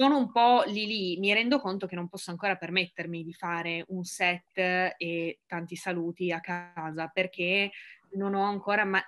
[0.00, 3.84] sono un po' lì lì, mi rendo conto che non posso ancora permettermi di fare
[3.88, 7.70] un set e tanti saluti a casa perché
[8.12, 9.04] non ho ancora ma-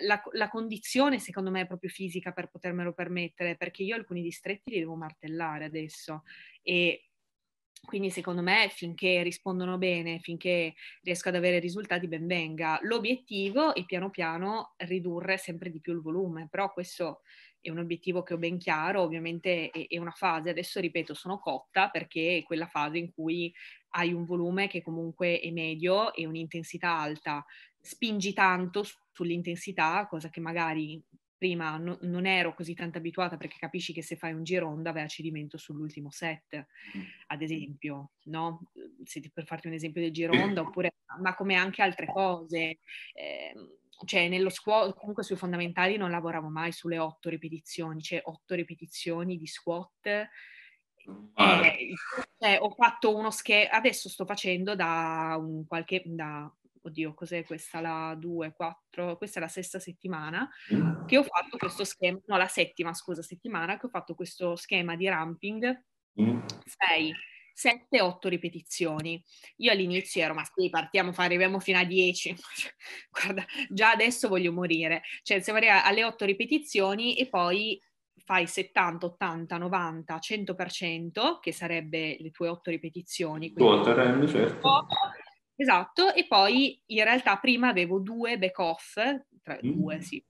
[0.00, 4.70] la, la, condizione, secondo me, è proprio fisica per potermelo permettere, perché io alcuni distretti
[4.70, 6.22] li devo martellare adesso
[6.62, 7.10] e
[7.82, 12.78] quindi secondo me finché rispondono bene, finché riesco ad avere risultati, ben venga.
[12.82, 17.22] L'obiettivo è piano piano ridurre sempre di più il volume, però questo
[17.60, 21.38] è un obiettivo che ho ben chiaro, ovviamente è, è una fase, adesso ripeto, sono
[21.38, 23.52] cotta perché è quella fase in cui
[23.90, 27.44] hai un volume che comunque è medio e un'intensità alta,
[27.80, 31.02] spingi tanto sull'intensità, cosa che magari
[31.40, 35.04] prima no, non ero così tanto abituata perché capisci che se fai un gironda vai
[35.04, 37.02] a cedimento sull'ultimo set, mm.
[37.28, 38.70] ad esempio, no?
[39.04, 42.80] Se, per farti un esempio del gironda, oppure, ma come anche altre cose.
[43.14, 43.54] Eh,
[44.04, 49.36] cioè nello squat, comunque sui fondamentali non lavoravo mai sulle otto ripetizioni, cioè otto ripetizioni
[49.36, 50.28] di squat.
[51.34, 51.66] Ah.
[51.66, 51.94] Eh,
[52.38, 57.80] cioè, ho fatto uno schema, adesso sto facendo da un qualche, da oddio, cos'è questa?
[57.80, 61.06] La 2, 4, questa è la sesta settimana mm.
[61.06, 64.96] che ho fatto questo schema, no, la settima, scusa, settimana che ho fatto questo schema
[64.96, 65.84] di ramping
[66.14, 67.14] 6,
[67.68, 67.70] mm.
[67.88, 69.22] 7, 8 ripetizioni.
[69.56, 72.36] Io all'inizio ero, ma sì, partiamo, arriviamo fino a 10.
[73.10, 75.02] Guarda, già adesso voglio morire.
[75.22, 77.80] Cioè, se arriva alle 8 ripetizioni e poi
[78.24, 83.52] fai 70, 80, 90, 100%, che sarebbe le tue 8 ripetizioni.
[83.52, 84.86] Quindi, certo.
[85.60, 88.96] Esatto, e poi in realtà prima avevo due back-off,
[89.42, 89.70] tra, mm.
[89.70, 90.24] due sì,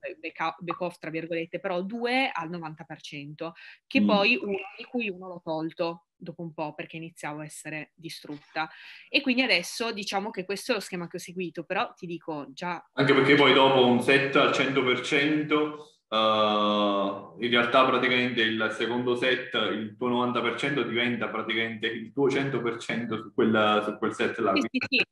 [0.59, 3.51] back-off tra virgolette, però due al 90%,
[3.87, 4.07] che mm.
[4.07, 8.68] poi uno, di cui uno l'ho tolto dopo un po' perché iniziavo a essere distrutta.
[9.09, 12.46] E quindi adesso diciamo che questo è lo schema che ho seguito, però ti dico
[12.53, 12.85] già...
[12.92, 19.55] Anche perché poi dopo un set al 100% Uh, in realtà praticamente il secondo set,
[19.55, 24.53] il tuo 90% diventa praticamente il tuo 100% su, quella, su quel set là.
[24.57, 24.66] Sì,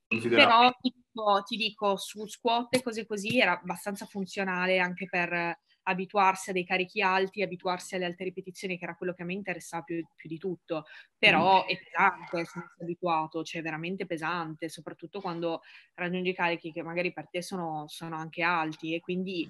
[0.09, 0.29] sì, sì.
[0.29, 5.57] Però ti dico, ti dico, su squat e cose così era abbastanza funzionale anche per
[5.85, 9.35] abituarsi a dei carichi alti, abituarsi alle alte ripetizioni, che era quello che a me
[9.35, 10.85] interessava più, più di tutto.
[11.17, 11.69] Però mm.
[11.69, 15.63] è pesante, sono abituato, cioè veramente pesante, soprattutto quando
[15.95, 19.49] raggiungi carichi che magari per te sono, sono anche alti e quindi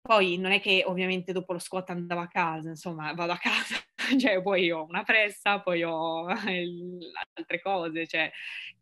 [0.00, 3.76] poi non è che ovviamente dopo lo squat andavo a casa, insomma vado a casa,
[4.18, 6.26] cioè poi ho una pressa, poi ho
[7.34, 8.30] altre cose, cioè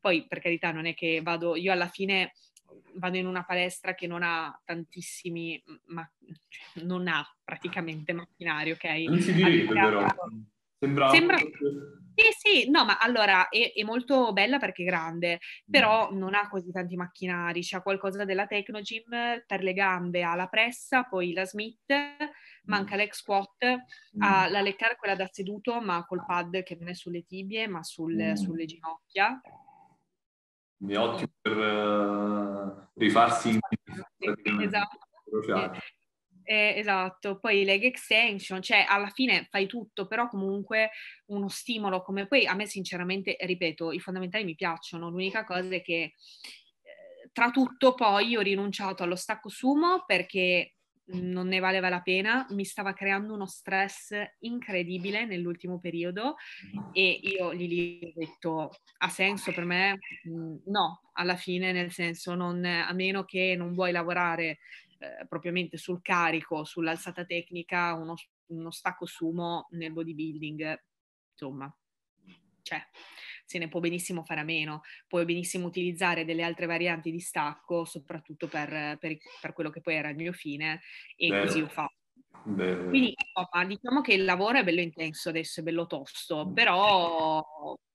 [0.00, 2.32] poi per carità non è che vado, io alla fine
[2.94, 6.08] vado in una palestra che non ha tantissimi, ma
[6.48, 8.84] cioè, non ha praticamente macchinari, ok?
[8.84, 10.06] Non si direbbe però.
[10.78, 11.08] Sembra...
[11.10, 11.38] Sembra...
[12.18, 15.38] Sì, sì, no, ma allora è, è, molto bella perché è grande,
[15.70, 16.18] però mm.
[16.18, 21.04] non ha così tanti macchinari, c'ha qualcosa della Tecnogym per le gambe, ha la pressa,
[21.04, 21.94] poi la Smith,
[22.64, 22.98] manca mm.
[22.98, 24.20] l'ex squat, mm.
[24.20, 27.84] ha la leccar quella da seduto, ma col pad che non è sulle tibie, ma
[27.84, 28.32] sul, mm.
[28.32, 29.40] sulle ginocchia.
[29.40, 33.58] È ottimo per uh, rifarsi in...
[34.60, 34.98] Esatto.
[35.40, 35.78] esatto.
[36.50, 40.90] Eh, esatto, poi leg extension, cioè alla fine fai tutto, però comunque
[41.26, 45.82] uno stimolo come poi a me sinceramente, ripeto, i fondamentali mi piacciono, l'unica cosa è
[45.82, 46.12] che eh,
[47.34, 50.76] tra tutto poi ho rinunciato allo stacco sumo perché
[51.10, 56.36] non ne valeva la pena, mi stava creando uno stress incredibile nell'ultimo periodo
[56.92, 59.98] e io gli, gli ho detto ha senso per me?
[60.66, 64.58] No, alla fine nel senso non, a meno che non vuoi lavorare
[64.98, 68.14] eh, propriamente sul carico, sull'alzata tecnica, uno,
[68.46, 70.82] uno stacco sumo nel bodybuilding,
[71.32, 71.74] insomma,
[72.62, 72.82] cioè,
[73.46, 77.86] se ne può benissimo fare a meno, puoi benissimo utilizzare delle altre varianti di stacco,
[77.86, 80.80] soprattutto per, per, per quello che poi era il mio fine,
[81.16, 81.40] e Beh.
[81.40, 81.94] così ho fatto.
[82.44, 87.42] Beh, Quindi insomma, diciamo che il lavoro è bello intenso adesso, è bello tosto, però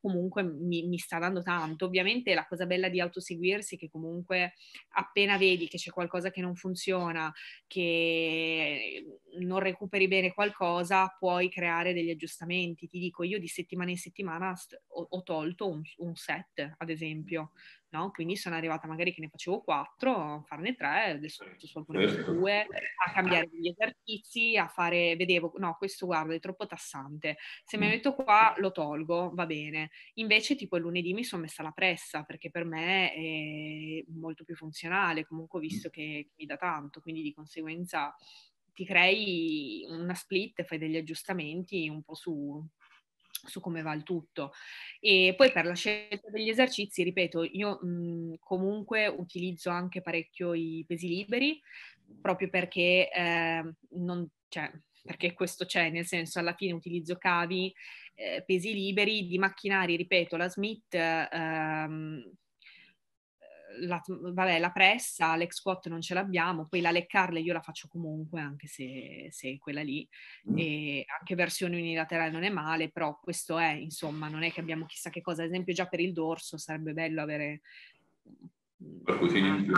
[0.04, 1.86] comunque mi, mi, sta dando tanto.
[1.86, 4.56] Ovviamente la cosa bella di autoseguirsi è che comunque
[4.96, 7.32] appena vedi che c'è qualcosa che non funziona,
[7.68, 9.06] che
[9.40, 12.90] non recuperi bene qualcosa, puoi creare degli aggiustamenti.
[12.90, 14.54] Ti dico, io di settimana in settimana
[14.88, 17.52] ho, ho tolto un, un set, ad esempio,
[17.94, 18.12] no?
[18.12, 22.34] Quindi sono arrivata magari che ne facevo quattro, a farne tre, adesso sono pure certo.
[22.34, 22.62] due,
[23.06, 27.86] a cambiare gli esercizi, a fare, vedevo, no, questo guarda è troppo tassante, se mi
[27.86, 27.90] mm.
[27.90, 29.92] metto qua lo tolgo, va bene.
[30.16, 34.56] Invece tipo il lunedì mi sono messa la pressa perché per me è molto più
[34.56, 38.16] funzionale, comunque ho visto che mi dà tanto, quindi di conseguenza
[38.74, 42.66] ti crei una split, fai degli aggiustamenti un po' su,
[43.48, 44.52] su come va il tutto.
[45.00, 50.84] E poi per la scelta degli esercizi, ripeto, io mh, comunque utilizzo anche parecchio i
[50.88, 51.62] pesi liberi,
[52.22, 54.72] proprio perché, eh, non, cioè,
[55.04, 57.74] perché questo c'è, nel senso alla fine utilizzo cavi,
[58.16, 60.94] eh, pesi liberi, di macchinari, ripeto, la Smith...
[60.94, 62.32] Ehm,
[63.82, 67.62] la, vabbè, la pressa, l'ex squat non ce l'abbiamo, poi la leg curl io la
[67.62, 70.08] faccio comunque, anche se, se quella lì,
[70.50, 70.58] mm.
[70.58, 74.86] e anche versione unilaterale non è male, però questo è, insomma, non è che abbiamo
[74.86, 77.62] chissà che cosa, ad esempio già per il dorso sarebbe bello avere...
[79.04, 79.76] Qualcosina in più.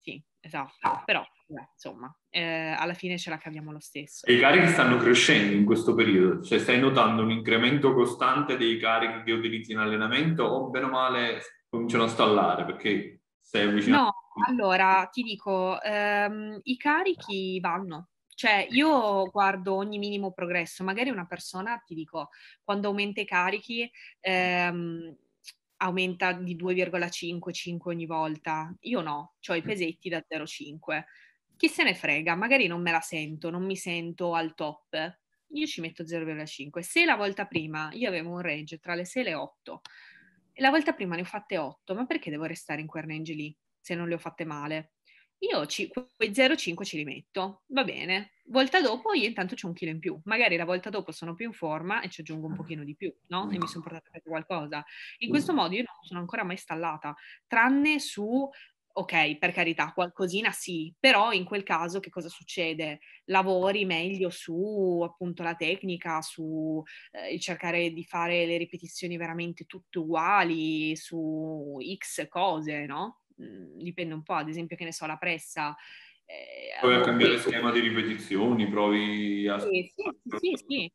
[0.00, 4.26] Sì, esatto, però beh, insomma, eh, alla fine ce la caviamo lo stesso.
[4.26, 6.42] E i carichi stanno crescendo in questo periodo?
[6.42, 10.90] Cioè stai notando un incremento costante dei carichi che utilizzi in allenamento o bene o
[10.90, 14.02] male cominciano a stallare perché sei avvicinato?
[14.02, 18.08] No, allora ti dico, ehm, i carichi vanno.
[18.34, 20.82] Cioè, io guardo ogni minimo progresso.
[20.84, 22.30] Magari una persona, ti dico,
[22.64, 23.88] quando aumenta i carichi,
[24.20, 25.16] ehm,
[25.82, 28.74] aumenta di 2,5, 5 ogni volta.
[28.80, 31.06] Io no, ho i pesetti da 0,5.
[31.62, 32.34] Chi se ne frega?
[32.34, 35.20] Magari non me la sento, non mi sento al top.
[35.50, 36.80] Io ci metto 0,5.
[36.80, 39.80] Se la volta prima io avevo un range tra le 6 e le 8,
[40.54, 43.34] e la volta prima ne ho fatte 8, ma perché devo restare in quel range
[43.34, 44.94] lì se non le ho fatte male?
[45.38, 48.32] Io ci, quei 0,5 ce li metto, va bene.
[48.46, 50.20] Volta dopo io intanto c'ho un chilo in più.
[50.24, 53.12] Magari la volta dopo sono più in forma e ci aggiungo un pochino di più,
[53.28, 53.50] no?
[53.50, 54.84] E mi sono portata a qualcosa.
[55.18, 57.14] In questo modo io non sono ancora mai stallata,
[57.46, 58.48] tranne su
[58.94, 63.00] ok, per carità, qualcosina sì, però in quel caso che cosa succede?
[63.26, 69.64] Lavori meglio su appunto la tecnica, su eh, il cercare di fare le ripetizioni veramente
[69.64, 73.22] tutte uguali, su X cose, no?
[73.42, 75.74] Mm, dipende un po', ad esempio che ne so, la pressa.
[76.24, 77.50] Eh, provi a cambiare questo...
[77.50, 79.58] schema di ripetizioni, provi a...
[79.58, 80.92] Sì, sì, sì, sì.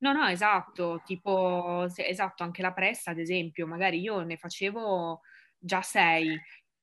[0.00, 5.22] No, no, esatto, tipo, esatto, anche la pressa, ad esempio, magari io ne facevo
[5.58, 6.40] già sei,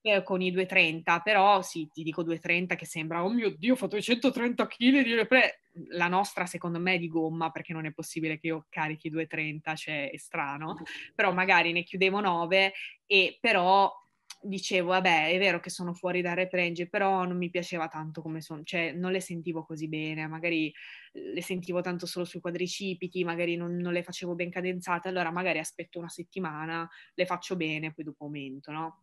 [0.07, 3.75] eh, con i 230, però sì, ti dico 230 che sembra, oh mio Dio, ho
[3.75, 5.61] fatto 130 kg di repre.
[5.89, 9.73] La nostra secondo me è di gomma perché non è possibile che io carichi 230,
[9.73, 10.75] cioè è strano,
[11.15, 12.73] però magari ne chiudevo 9
[13.07, 13.91] e però
[14.39, 18.41] dicevo, vabbè, è vero che sono fuori da reprange, però non mi piaceva tanto come
[18.41, 20.71] sono, cioè non le sentivo così bene, magari
[21.13, 25.57] le sentivo tanto solo sui quadricipiti, magari non, non le facevo ben cadenzate, allora magari
[25.57, 28.99] aspetto una settimana, le faccio bene, poi dopo aumento, no?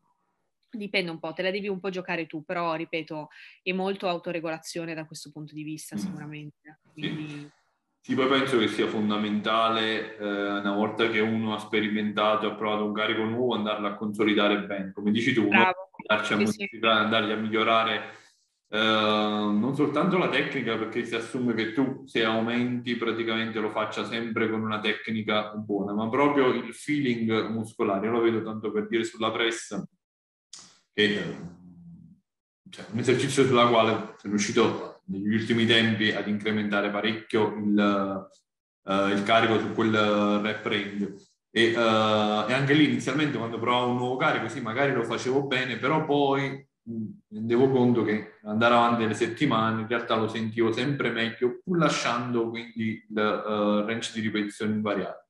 [0.73, 3.29] Dipende un po', te la devi un po' giocare tu, però ripeto,
[3.63, 5.99] è molto autoregolazione da questo punto di vista mm.
[5.99, 6.81] sicuramente.
[6.93, 7.29] Quindi...
[7.29, 7.51] Sì.
[8.01, 8.15] sì.
[8.15, 12.93] poi penso che sia fondamentale, eh, una volta che uno ha sperimentato, ha provato un
[12.93, 14.93] carico nuovo, andarlo a consolidare bene.
[14.93, 17.05] Come dici tu, andarci a sì, modificare, sì.
[17.05, 18.21] andargli a migliorare
[18.75, 24.03] eh, non soltanto la tecnica, perché si assume che tu se aumenti praticamente lo faccia
[24.07, 28.07] sempre con una tecnica buona, ma proprio il feeling muscolare.
[28.07, 29.87] Io lo vedo tanto per dire sulla pressa
[30.93, 31.37] che
[32.71, 38.29] cioè, un esercizio sulla quale sono riuscito negli ultimi tempi ad incrementare parecchio il,
[38.83, 41.17] uh, il carico su quel rep range.
[41.51, 45.43] E, uh, e, anche lì inizialmente quando provavo un nuovo carico, sì, magari lo facevo
[45.47, 50.73] bene, però poi mi rendevo conto che andare avanti le settimane in realtà lo sentivo
[50.73, 55.22] sempre meglio, pur lasciando quindi il uh, range di ripetizioni invariato.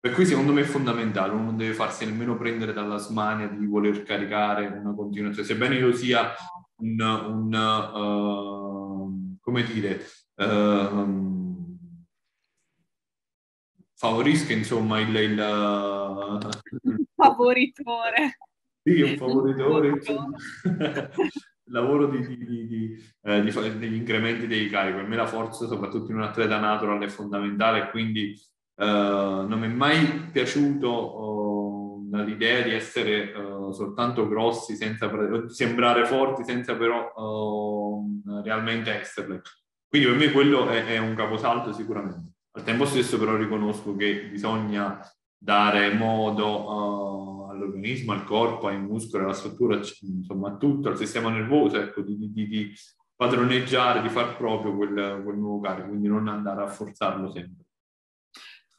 [0.00, 3.66] Per cui secondo me è fondamentale, uno non deve farsi nemmeno prendere dalla smania di
[3.66, 6.32] voler caricare una continuazione, sebbene io sia
[6.76, 7.52] un, un
[9.04, 10.02] uh, come dire,
[10.36, 11.76] uh,
[13.94, 15.36] favorisca insomma il, il
[17.14, 18.38] favoritore.
[18.82, 20.00] Sì, un favoritore.
[21.70, 24.96] lavoro di, di, di, eh, degli incrementi dei carichi.
[24.96, 28.34] Per me la forza, soprattutto in un atleta natural, è fondamentale, quindi
[28.86, 35.10] non mi è mai piaciuto uh, l'idea di essere uh, soltanto grossi, senza
[35.48, 37.12] sembrare forti, senza però
[38.42, 39.42] realmente esserle.
[39.88, 42.32] Quindi per me quello è, è un caposaldo sicuramente.
[42.52, 45.00] Al tempo stesso però riconosco che bisogna
[45.36, 51.30] dare modo uh, all'organismo, al corpo, ai muscoli, alla struttura, insomma a tutto, al sistema
[51.30, 52.72] nervoso, ecco, di, di, di
[53.14, 57.64] padroneggiare, di far proprio quel, quel nuovo carico, quindi non andare a forzarlo sempre.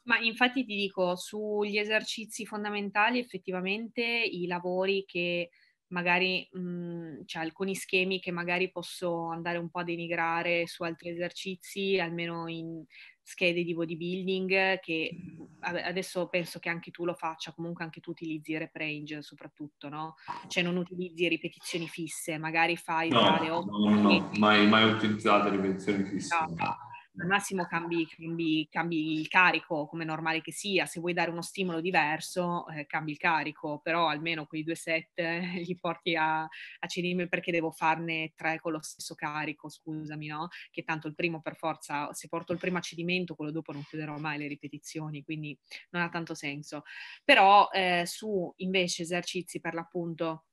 [0.04, 5.50] Ma infatti ti dico, sugli esercizi fondamentali effettivamente i lavori che
[5.92, 10.82] magari mh, mhmm, c'è alcuni schemi che magari posso andare un po' a denigrare su
[10.82, 12.84] altri esercizi, almeno in
[13.24, 15.16] schede di bodybuilding, che
[15.60, 20.14] adesso penso che anche tu lo faccia, comunque anche tu utilizzi rep range soprattutto, no?
[20.48, 24.66] Cioè non utilizzi ripetizioni fisse, magari fai no, tra le 8 no, no, no, mai,
[24.66, 26.36] mai utilizzato ripetizioni fisse.
[26.36, 31.12] No, no al massimo cambi, cambi, cambi, il carico come normale che sia, se vuoi
[31.12, 35.76] dare uno stimolo diverso eh, cambi il carico, però almeno quei due set eh, li
[35.78, 40.48] porti a, a CDM perché devo farne tre con lo stesso carico, scusami, no?
[40.70, 43.84] Che tanto il primo per forza, se porto il primo a cedimento, quello dopo non
[43.84, 45.56] chiuderò mai le ripetizioni, quindi
[45.90, 46.82] non ha tanto senso.
[47.24, 50.44] Però eh, su invece esercizi per l'appunto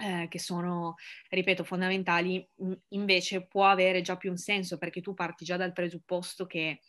[0.00, 0.96] eh, che sono,
[1.28, 2.46] ripeto, fondamentali,
[2.88, 6.80] invece può avere già più un senso perché tu parti già dal presupposto che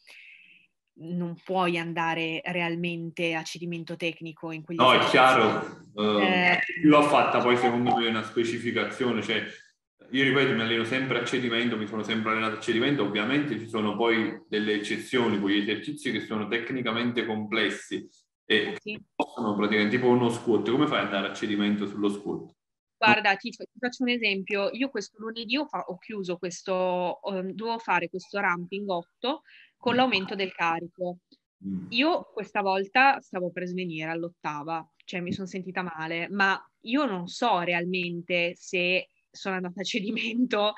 [0.93, 7.01] non puoi andare realmente a cedimento tecnico in quegli No, è chiaro, uh, eh, l'ho
[7.03, 9.43] fatta poi secondo me una specificazione, cioè
[10.11, 13.67] io ripeto, mi alleno sempre a cedimento, mi sono sempre allenato a cedimento, ovviamente ci
[13.67, 18.07] sono poi delle eccezioni, quegli esercizi che sono tecnicamente complessi
[18.45, 19.01] e sì.
[19.15, 22.53] possono praticamente tipo uno squat, come fai ad andare a cedimento sullo squat?
[23.03, 24.69] Guarda, ti, ti, faccio un esempio.
[24.73, 29.41] Io questo lunedì ho, fa- ho chiuso questo, um, dovevo fare questo ramping 8
[29.75, 29.95] con mm.
[29.95, 31.17] l'aumento del carico.
[31.65, 31.87] Mm.
[31.89, 37.25] Io questa volta stavo per svenire all'ottava, cioè mi sono sentita male, ma io non
[37.25, 40.73] so realmente se sono andata a cedimento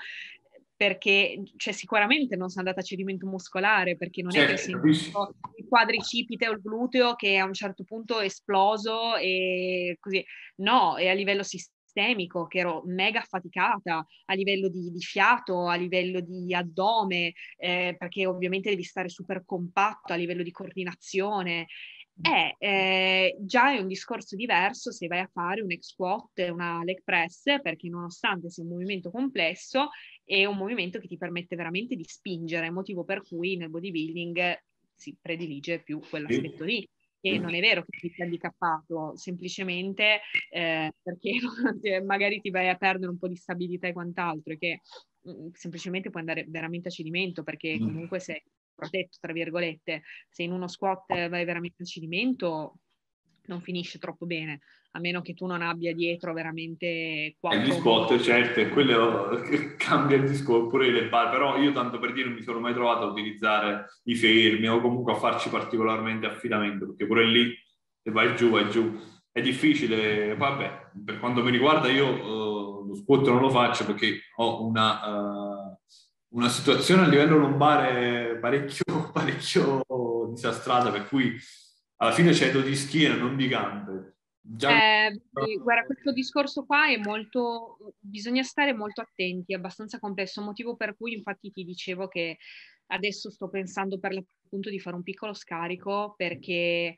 [0.76, 4.64] perché cioè, sicuramente non sono andata a cedimento muscolare perché non certo, è che ho
[4.64, 10.24] sentito il quadricipite o il gluteo che a un certo punto è esploso e così
[10.58, 15.68] no, è a livello sistemico sistemico, che ero mega affaticata a livello di, di fiato,
[15.68, 21.68] a livello di addome, eh, perché ovviamente devi stare super compatto a livello di coordinazione.
[22.20, 26.84] È eh, già è un discorso diverso se vai a fare un ex squat una
[26.84, 29.90] leg press, perché nonostante sia un movimento complesso,
[30.24, 34.58] è un movimento che ti permette veramente di spingere, motivo per cui nel bodybuilding
[34.96, 36.88] si predilige più quell'aspetto lì
[37.26, 40.20] e non è vero che ti sei handicappato, semplicemente
[40.50, 41.32] eh, perché
[42.04, 44.82] magari ti vai a perdere un po' di stabilità e quant'altro, e che
[45.22, 47.80] mh, mm, semplicemente puoi andare veramente a cedimento, perché mm.
[47.80, 48.44] comunque sei
[48.76, 52.80] protetto, tra virgolette, se in uno squat vai veramente a cedimento
[53.46, 54.60] non finisce troppo bene
[54.96, 57.62] a meno che tu non abbia dietro veramente quattro...
[57.62, 59.42] Gli squat, certo, quello
[59.78, 62.74] cambia il discorso, pure le bar, però io tanto per dire non mi sono mai
[62.74, 67.52] trovato a utilizzare i fermi o comunque a farci particolarmente affidamento, perché pure lì
[68.04, 68.96] se vai giù, vai giù.
[69.32, 74.20] È difficile, vabbè, per quanto mi riguarda io uh, lo squat non lo faccio perché
[74.36, 75.78] ho una, uh,
[76.36, 79.82] una situazione a livello lombare parecchio, parecchio
[80.32, 81.36] disastrata, per cui
[81.96, 84.13] alla fine cedo di schiena, non di gambe.
[84.46, 85.22] Eh,
[85.62, 90.96] guarda, questo discorso qua è molto, bisogna stare molto attenti, è abbastanza complesso, motivo per
[90.98, 92.38] cui infatti ti dicevo che
[92.88, 96.96] adesso sto pensando per l'appunto di fare un piccolo scarico perché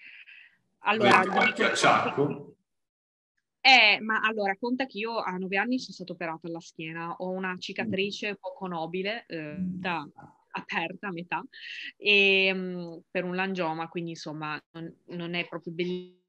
[0.79, 1.21] allora...
[1.21, 2.55] Dico,
[3.61, 7.31] eh, ma allora, conta che io a nove anni sono stato operato alla schiena, ho
[7.31, 10.07] una cicatrice poco nobile, eh, da,
[10.51, 11.43] aperta a metà,
[11.97, 16.24] e, um, per un langioma, quindi insomma non, non è proprio bellissimo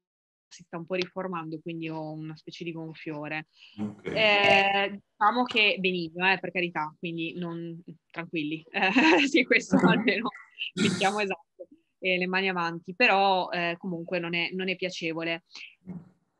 [0.47, 3.47] si sta un po' riformando, quindi ho una specie di gonfiore.
[3.77, 4.13] Okay.
[4.13, 7.81] Eh, diciamo che benigno, eh, per carità, quindi non
[8.11, 8.91] tranquilli, eh,
[9.27, 10.29] sì, questo almeno
[10.75, 11.67] mettiamo esatto,
[11.99, 15.43] le mani avanti, però eh, comunque non è, non è piacevole.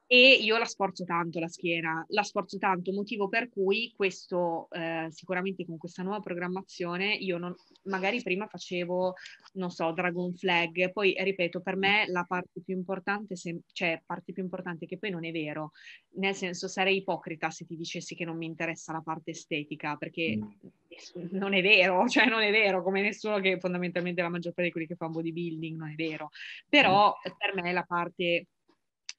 [0.10, 5.08] E io la sforzo tanto la schiena, la sforzo tanto, motivo per cui questo, eh,
[5.10, 7.54] sicuramente con questa nuova programmazione, io non,
[7.84, 9.16] magari prima facevo,
[9.56, 14.32] non so, Dragon Flag, poi ripeto, per me la parte più importante, se, cioè parte
[14.32, 15.72] più importante che poi non è vero,
[16.16, 20.38] nel senso sarei ipocrita se ti dicessi che non mi interessa la parte estetica, perché
[20.38, 21.28] mm.
[21.32, 24.72] non è vero, cioè non è vero, come nessuno che fondamentalmente la maggior parte di
[24.72, 26.30] quelli che fanno bodybuilding non è vero,
[26.70, 27.34] però mm.
[27.38, 28.48] per me la parte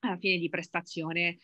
[0.00, 1.38] alla fine di prestazione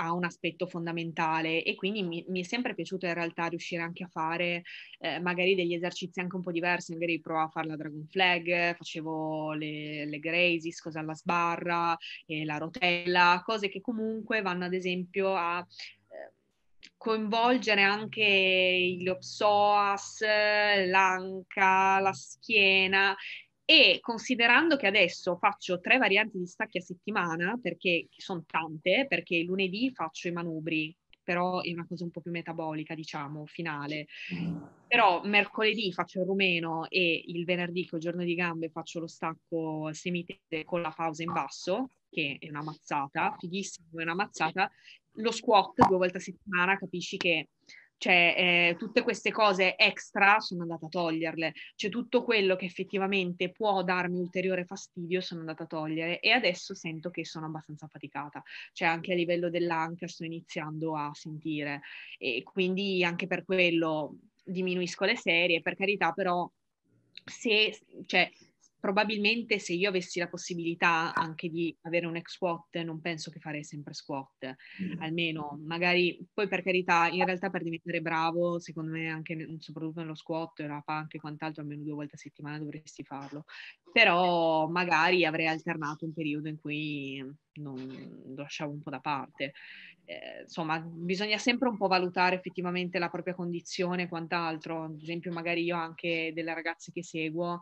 [0.00, 4.04] ha un aspetto fondamentale e quindi mi, mi, è sempre piaciuto in realtà riuscire anche
[4.04, 4.62] a fare
[5.00, 8.76] eh, magari degli esercizi anche un po' diversi, magari provavo a fare la Dragon Flag,
[8.76, 11.96] facevo le, le Gracies, cosa alla sbarra,
[12.26, 15.66] eh, la rotella, cose che comunque vanno ad esempio a
[16.98, 23.16] coinvolgere anche lo psoas, l'anca, la schiena
[23.70, 29.42] e considerando che adesso faccio tre varianti di stacchi a settimana, perché sono tante, perché
[29.42, 34.06] lunedì faccio i manubri, però è una cosa un po' più metabolica, diciamo, finale.
[34.86, 39.00] Però mercoledì faccio il rumeno e il venerdì, che è il giorno di gambe, faccio
[39.00, 44.14] lo stacco semitese con la pausa in basso, che è una mazzata, fighissimo, è una
[44.14, 44.72] mazzata.
[45.16, 47.48] Lo squat due volte a settimana, capisci che
[47.98, 53.50] cioè eh, tutte queste cose extra sono andata a toglierle, cioè tutto quello che effettivamente
[53.50, 58.42] può darmi ulteriore fastidio sono andata a togliere e adesso sento che sono abbastanza faticata,
[58.72, 61.82] cioè anche a livello dell'anca sto iniziando a sentire.
[62.18, 66.50] E quindi anche per quello diminuisco le serie, per carità però
[67.24, 68.30] se, cioè,
[68.80, 73.40] probabilmente se io avessi la possibilità anche di avere un ex squat, non penso che
[73.40, 75.02] farei sempre squat, mm.
[75.02, 80.14] almeno magari, poi per carità, in realtà per diventare bravo, secondo me anche soprattutto nello
[80.14, 83.44] squat, la panca e quant'altro, almeno due volte a settimana dovresti farlo,
[83.92, 87.24] però magari avrei alternato un periodo in cui
[87.54, 89.52] non lo lasciavo un po' da parte.
[90.04, 94.84] Eh, insomma, bisogna sempre un po' valutare effettivamente la propria condizione e quant'altro.
[94.84, 97.60] Ad esempio, magari io anche delle ragazze che seguo,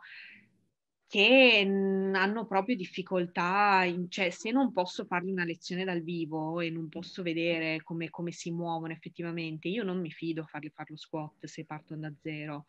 [1.08, 6.68] che hanno proprio difficoltà, in, cioè se non posso fargli una lezione dal vivo e
[6.70, 10.90] non posso vedere come, come si muovono effettivamente, io non mi fido a fargli fare
[10.90, 12.66] lo squat se partono da zero,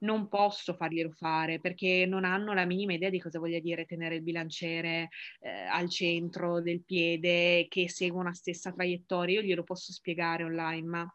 [0.00, 4.16] non posso farglielo fare perché non hanno la minima idea di cosa voglia dire tenere
[4.16, 5.08] il bilanciere
[5.40, 10.86] eh, al centro del piede che segue una stessa traiettoria, io glielo posso spiegare online,
[10.86, 11.14] ma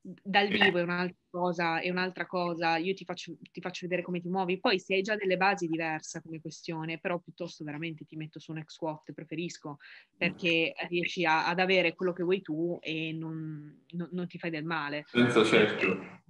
[0.00, 4.20] dal vivo è un'altra cosa, è un'altra cosa, io ti faccio, ti faccio, vedere come
[4.20, 8.16] ti muovi, poi se hai già delle basi diversa come questione, però piuttosto veramente ti
[8.16, 9.78] metto su un ex squat, preferisco,
[10.16, 14.50] perché riesci a, ad avere quello che vuoi tu e non, non, non ti fai
[14.50, 15.04] del male.
[15.06, 16.22] Senza certo.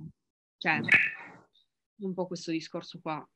[0.57, 0.81] Cioè,
[2.01, 3.27] un po' questo discorso qua.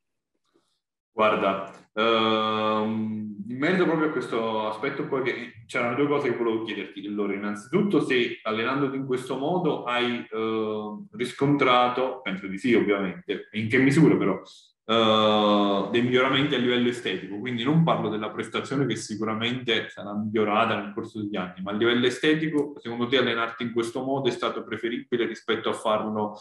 [1.14, 6.64] Guarda, ehm, in merito proprio a questo aspetto qua, che c'erano due cose che volevo
[6.64, 7.06] chiederti.
[7.06, 13.68] Allora, innanzitutto, se allenandoti in questo modo hai eh, riscontrato, penso di sì ovviamente, in
[13.68, 14.38] che misura però,
[14.84, 17.38] eh, dei miglioramenti a livello estetico.
[17.38, 21.74] Quindi non parlo della prestazione che sicuramente sarà migliorata nel corso degli anni, ma a
[21.74, 26.38] livello estetico, secondo te allenarti in questo modo è stato preferibile rispetto a farlo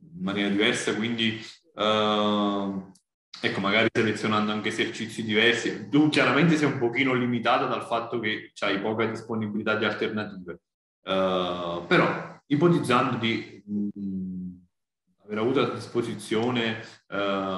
[0.00, 0.92] in maniera diversa?
[0.96, 1.38] Quindi...
[1.72, 2.94] Eh,
[3.40, 5.88] ecco, magari selezionando anche esercizi diversi.
[5.88, 10.60] Tu chiaramente sei un pochino limitata dal fatto che hai poca disponibilità di alternative,
[11.02, 14.56] uh, però ipotizzando di mh, mm,
[15.24, 17.14] aver avuto a disposizione uh,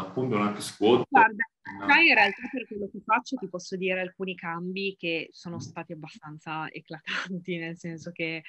[0.06, 1.06] appunto un hack squat.
[1.08, 1.44] Guarda,
[1.78, 2.00] no.
[2.00, 5.60] in realtà per quello che faccio ti posso dire alcuni cambi che sono mm.
[5.60, 8.42] stati abbastanza eclatanti, nel senso che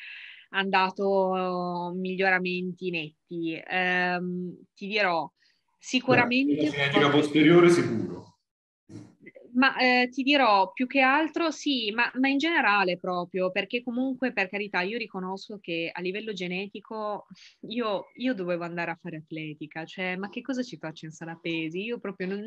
[0.52, 3.62] hanno dato miglioramenti netti.
[3.70, 5.32] Um, ti dirò,
[5.80, 6.66] Sicuramente...
[6.66, 8.20] La cinetica posteriore sicuro.
[9.54, 14.32] Ma eh, ti dirò più che altro sì, ma, ma, in generale proprio, perché comunque
[14.32, 17.26] per carità io riconosco che a livello genetico
[17.68, 21.38] io, io dovevo andare a fare atletica, cioè ma che cosa ci faccio in sala
[21.42, 21.84] pesi?
[21.84, 22.42] Io proprio non,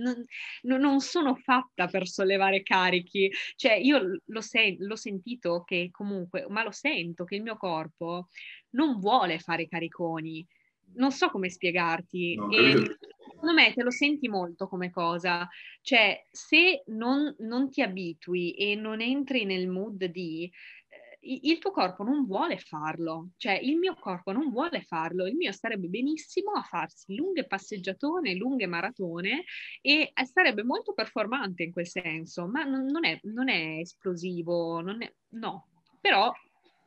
[0.63, 6.47] non, non sono fatta per sollevare carichi, cioè io lo sen- l'ho sentito che comunque,
[6.49, 8.29] ma lo sento che il mio corpo
[8.71, 10.47] non vuole fare cariconi,
[10.95, 12.35] non so come spiegarti.
[12.37, 12.97] No, e,
[13.43, 15.49] secondo me te lo senti molto come cosa,
[15.81, 20.49] cioè se non, non ti abitui e non entri nel mood di
[20.89, 25.35] eh, il tuo corpo non vuole farlo, cioè il mio corpo non vuole farlo, il
[25.35, 29.43] mio starebbe benissimo a farsi lunghe passeggiatone, lunghe maratone
[29.81, 35.03] e sarebbe molto performante in quel senso, ma non, non, è, non è, esplosivo, non
[35.03, 35.67] è, no,
[36.01, 36.33] però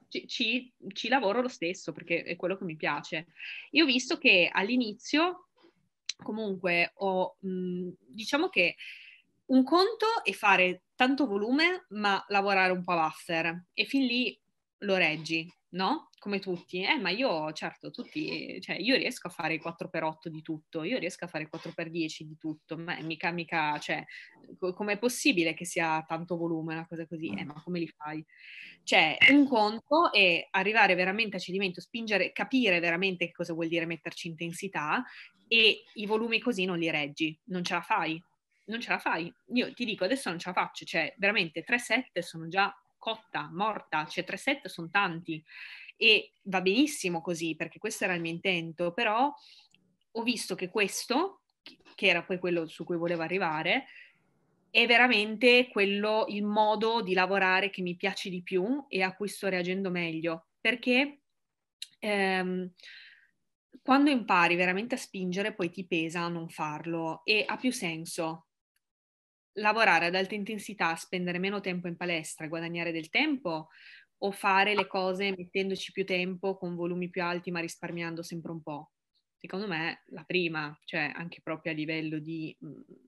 [0.07, 3.27] ci, ci, ci lavoro lo stesso perché è quello che mi piace.
[3.71, 5.44] Io ho visto che all'inizio
[6.17, 8.75] comunque ho, mh, diciamo che
[9.47, 14.39] un conto è fare tanto volume ma lavorare un po' a buffer e fin lì
[14.79, 16.09] lo reggi, no?
[16.25, 16.81] Come tutti.
[16.81, 21.25] Eh, ma io, certo, tutti, cioè io riesco a fare 4x8 di tutto, io riesco
[21.25, 24.03] a fare 4x10 di tutto, ma mica, mica, cioè,
[24.57, 27.27] com'è possibile che sia tanto volume, una cosa così?
[27.27, 28.25] Eh, ma come li fai?
[28.81, 33.85] Cioè, un conto è arrivare veramente a cedimento, spingere, capire veramente che cosa vuol dire
[33.85, 35.03] metterci intensità
[35.47, 38.19] e i volumi così non li reggi, non ce la fai,
[38.65, 39.31] non ce la fai.
[39.53, 44.07] Io ti dico, adesso non ce la faccio, cioè veramente 3-7 sono già cotta, morta,
[44.07, 45.43] cioè 3-7 sono tanti
[45.97, 49.33] e va benissimo così perché questo era il mio intento, però
[50.11, 51.41] ho visto che questo,
[51.95, 53.85] che era poi quello su cui volevo arrivare,
[54.69, 59.27] è veramente quello, il modo di lavorare che mi piace di più e a cui
[59.27, 61.21] sto reagendo meglio, perché
[61.99, 62.71] ehm,
[63.81, 68.47] quando impari veramente a spingere, poi ti pesa non farlo e ha più senso
[69.53, 73.69] lavorare ad alta intensità, spendere meno tempo in palestra guadagnare del tempo
[74.25, 78.61] o fare le cose mettendoci più tempo con volumi più alti ma risparmiando sempre un
[78.61, 78.91] po'?
[79.37, 82.55] Secondo me la prima, cioè anche proprio a livello di,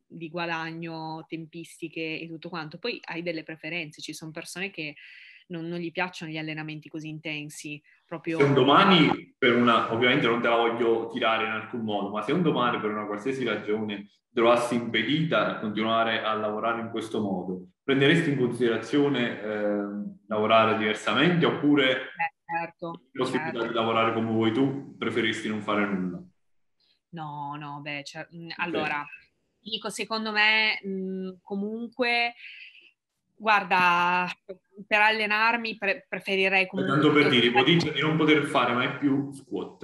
[0.06, 2.78] di guadagno, tempistiche e tutto quanto.
[2.78, 4.96] Poi hai delle preferenze, ci sono persone che
[5.48, 7.82] non, non, gli piacciono gli allenamenti così intensi.
[8.06, 8.38] Proprio...
[8.38, 12.22] Se un domani, per una, ovviamente non te la voglio tirare in alcun modo, ma
[12.22, 17.22] se un domani per una qualsiasi ragione trovassi impedita a continuare a lavorare in questo
[17.22, 19.86] modo, prenderesti in considerazione eh,
[20.28, 23.68] lavorare diversamente oppure eh, certo, la possibilità certo.
[23.68, 26.22] di lavorare come vuoi tu, preferisci non fare nulla?
[27.10, 28.28] No, no, beh, cioè,
[28.58, 29.04] allora,
[29.60, 32.36] dico, secondo me mh, comunque
[33.40, 34.28] Guarda,
[34.88, 37.00] per allenarmi pre- preferirei comunque...
[37.00, 39.84] Tanto per dire, ipotizzo di non poter fare mai più squat.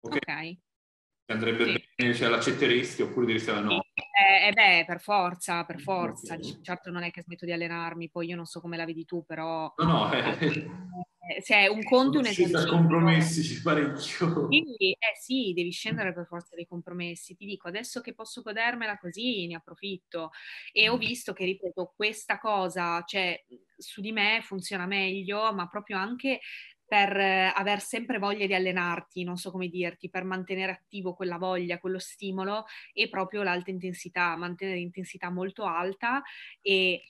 [0.00, 0.16] Ok.
[0.16, 0.60] okay.
[1.26, 1.72] Andrebbe sì.
[1.72, 3.84] bene, cioè l'accetteresti oppure diresti no?
[3.94, 6.34] Eh, eh, beh, per forza, per forza.
[6.34, 6.60] Okay.
[6.62, 9.24] Certo non è che smetto di allenarmi, poi io non so come la vedi tu,
[9.24, 9.72] però...
[9.78, 10.68] No, no, eh.
[11.26, 12.66] Eh, cioè un conto un esercizio.
[12.66, 14.46] compromessi parecchio.
[14.46, 17.34] Quindi, eh sì, devi scendere per forza dei compromessi.
[17.34, 20.32] Ti dico, adesso che posso godermela così, ne approfitto.
[20.70, 23.42] E ho visto che, ripeto, questa cosa, cioè,
[23.76, 26.40] su di me funziona meglio, ma proprio anche
[26.94, 31.80] per aver sempre voglia di allenarti, non so come dirti, per mantenere attivo quella voglia,
[31.80, 36.22] quello stimolo e proprio l'alta intensità, mantenere intensità molto alta
[36.62, 37.02] e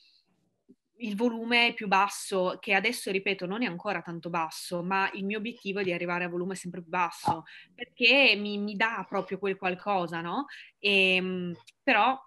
[0.96, 5.36] il volume più basso, che adesso ripeto non è ancora tanto basso, ma il mio
[5.36, 7.42] obiettivo è di arrivare a volume sempre più basso,
[7.74, 10.46] perché mi, mi dà proprio quel qualcosa, no?
[10.78, 12.18] E, ehm, però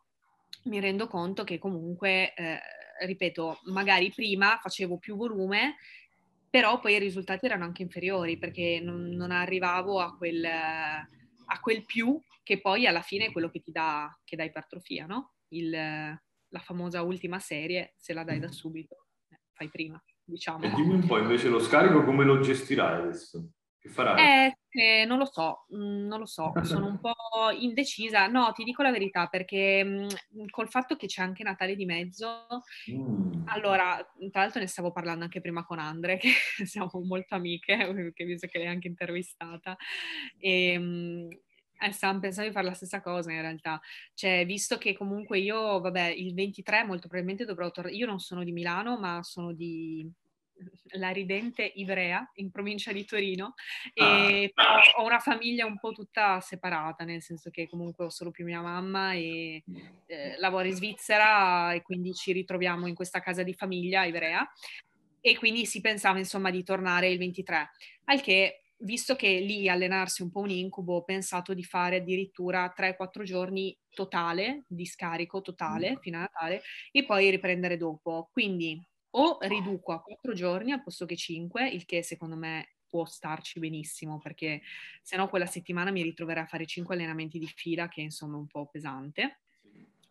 [0.66, 2.60] mi rendo conto che comunque, eh,
[3.04, 5.78] ripeto, magari prima facevo più volume,
[6.58, 11.86] però poi i risultati erano anche inferiori, perché non, non arrivavo a quel, a quel
[11.86, 15.36] più che poi alla fine è quello che ti dà, che dà ipertrofia, no?
[15.50, 18.50] Il, la famosa ultima serie, se la dai da mm.
[18.50, 20.64] subito, eh, fai prima, diciamo.
[20.64, 23.52] E dimmi un po' invece lo scarico come lo gestirai adesso?
[23.88, 24.48] Che farai?
[24.48, 27.14] Eh, eh, non lo so, mm, non lo so, sono un po'
[27.58, 28.28] indecisa.
[28.28, 30.08] No, ti dico la verità, perché mh,
[30.42, 32.48] mm, col fatto che c'è anche Natale di mezzo,
[32.92, 33.48] mm.
[33.48, 33.98] allora,
[34.32, 36.32] tra l'altro ne stavo parlando anche prima con Andre, che
[36.66, 39.78] siamo molto amiche, perché visto che l'hai anche intervistata,
[40.38, 41.30] e, mh,
[41.80, 43.80] eh, stavamo pensando di fare la stessa cosa in realtà,
[44.14, 48.44] cioè visto che comunque io, vabbè, il 23 molto probabilmente dovrò tornare, io non sono
[48.44, 50.12] di Milano ma sono di
[50.92, 53.54] la ridente Ivrea in provincia di Torino
[53.94, 54.80] e ah.
[54.98, 58.62] ho una famiglia un po' tutta separata, nel senso che comunque ho solo più mia
[58.62, 59.64] mamma e
[60.06, 64.48] eh, lavoro in Svizzera e quindi ci ritroviamo in questa casa di famiglia Ivrea
[65.20, 67.70] e quindi si pensava insomma di tornare il 23,
[68.06, 72.74] al che visto che lì allenarsi un po' un incubo, ho pensato di fare addirittura
[72.78, 75.96] 3-4 giorni totale, di scarico totale mm.
[75.96, 78.30] fino a Natale e poi riprendere dopo.
[78.32, 78.80] Quindi
[79.20, 83.60] o riduco a 4 giorni al posto che 5, il che secondo me può starci
[83.60, 84.62] benissimo perché
[85.02, 88.40] se no quella settimana mi ritroverei a fare 5 allenamenti di fila che insomma è
[88.40, 89.42] un po' pesante.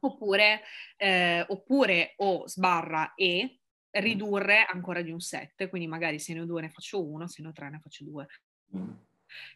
[0.01, 0.61] Oppure,
[0.97, 6.45] eh, oppure o sbarra e ridurre ancora di un set, quindi magari se ne ho
[6.45, 8.27] due ne faccio uno, se ne ho tre ne faccio due.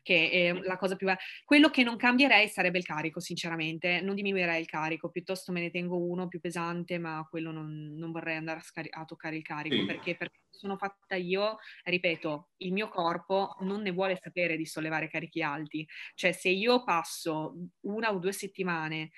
[0.02, 1.18] Che è la cosa più bella.
[1.44, 4.00] Quello che non cambierei sarebbe il carico, sinceramente.
[4.00, 8.12] Non diminuirei il carico, piuttosto me ne tengo uno più pesante, ma quello non, non
[8.12, 9.86] vorrei andare a, scari- a, toccare il carico sì.
[9.86, 15.08] perché, perché sono fatta io, ripeto, il mio corpo non ne vuole sapere di sollevare
[15.08, 15.86] carichi alti.
[16.14, 19.10] Cioè, se io passo una o due settimane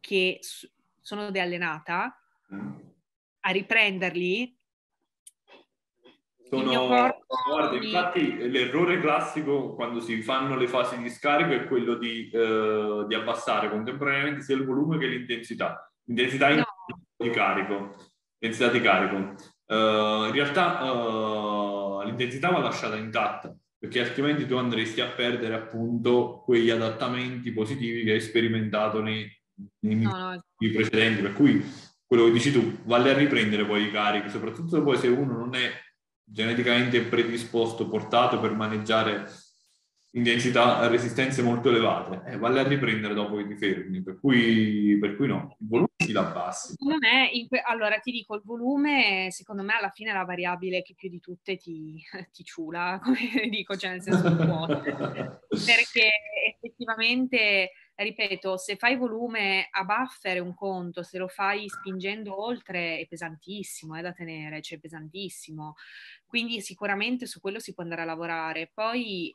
[0.00, 0.40] che
[1.00, 2.18] sono deallenata
[2.54, 2.72] mm.
[3.40, 4.59] a riprenderli,
[6.50, 6.86] sono,
[7.48, 13.04] guarda, infatti l'errore classico quando si fanno le fasi di scarico è quello di, eh,
[13.06, 15.90] di abbassare contemporaneamente sia il volume che l'intensità.
[16.06, 16.64] Intensità no.
[17.16, 17.94] di carico.
[18.38, 19.34] Intensità di carico.
[19.66, 26.42] Uh, in realtà uh, l'intensità va lasciata intatta perché altrimenti tu andresti a perdere appunto
[26.44, 29.26] quegli adattamenti positivi che hai sperimentato nei,
[29.84, 30.42] nei no, no.
[30.58, 31.22] precedenti.
[31.22, 31.64] Per cui
[32.04, 35.54] quello che dici tu, vale a riprendere poi i carichi, soprattutto poi se uno non
[35.54, 35.70] è
[36.30, 39.26] geneticamente predisposto, portato per maneggiare
[40.12, 45.16] intensità, resistenze molto elevate, eh, vale a riprendere dopo che ti fermi, per cui, per
[45.16, 46.12] cui no, il volume si
[46.98, 50.94] me, que- allora ti dico, il volume secondo me alla fine è la variabile che
[50.94, 52.02] più di tutte ti,
[52.32, 54.66] ti ciula, come dico, cioè nel senso può,
[55.48, 56.10] perché
[56.54, 57.70] effettivamente
[58.02, 63.06] ripeto, se fai volume a buffer è un conto, se lo fai spingendo oltre è
[63.06, 65.74] pesantissimo, è da tenere, cioè è pesantissimo.
[66.26, 68.70] Quindi sicuramente su quello si può andare a lavorare.
[68.72, 69.34] Poi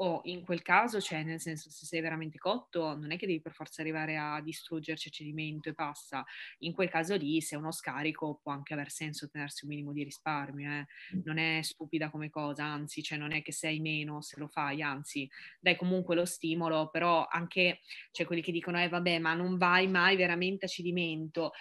[0.00, 3.40] o in quel caso, cioè nel senso se sei veramente cotto, non è che devi
[3.40, 6.24] per forza arrivare a distruggerci a cedimento e passa.
[6.58, 9.92] In quel caso lì, se è uno scarico, può anche aver senso tenersi un minimo
[9.92, 10.86] di risparmio, eh.
[11.24, 14.82] non è stupida come cosa, anzi, cioè non è che sei meno se lo fai,
[14.82, 15.28] anzi,
[15.60, 17.80] dai comunque lo stimolo, però anche
[18.12, 21.52] c'è quelli che dicono, eh vabbè, ma non vai mai veramente a cedimento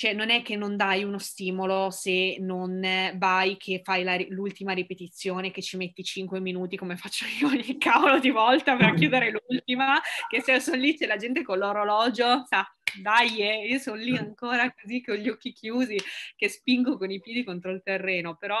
[0.00, 2.80] cioè non è che non dai uno stimolo se non
[3.16, 7.76] vai che fai la, l'ultima ripetizione che ci metti 5 minuti come faccio io ogni
[7.76, 12.46] cavolo di volta per chiudere l'ultima, che se sono lì c'è la gente con l'orologio,
[12.48, 12.66] sa,
[13.02, 15.98] dai, eh, io sono lì ancora così con gli occhi chiusi
[16.34, 18.58] che spingo con i piedi contro il terreno, però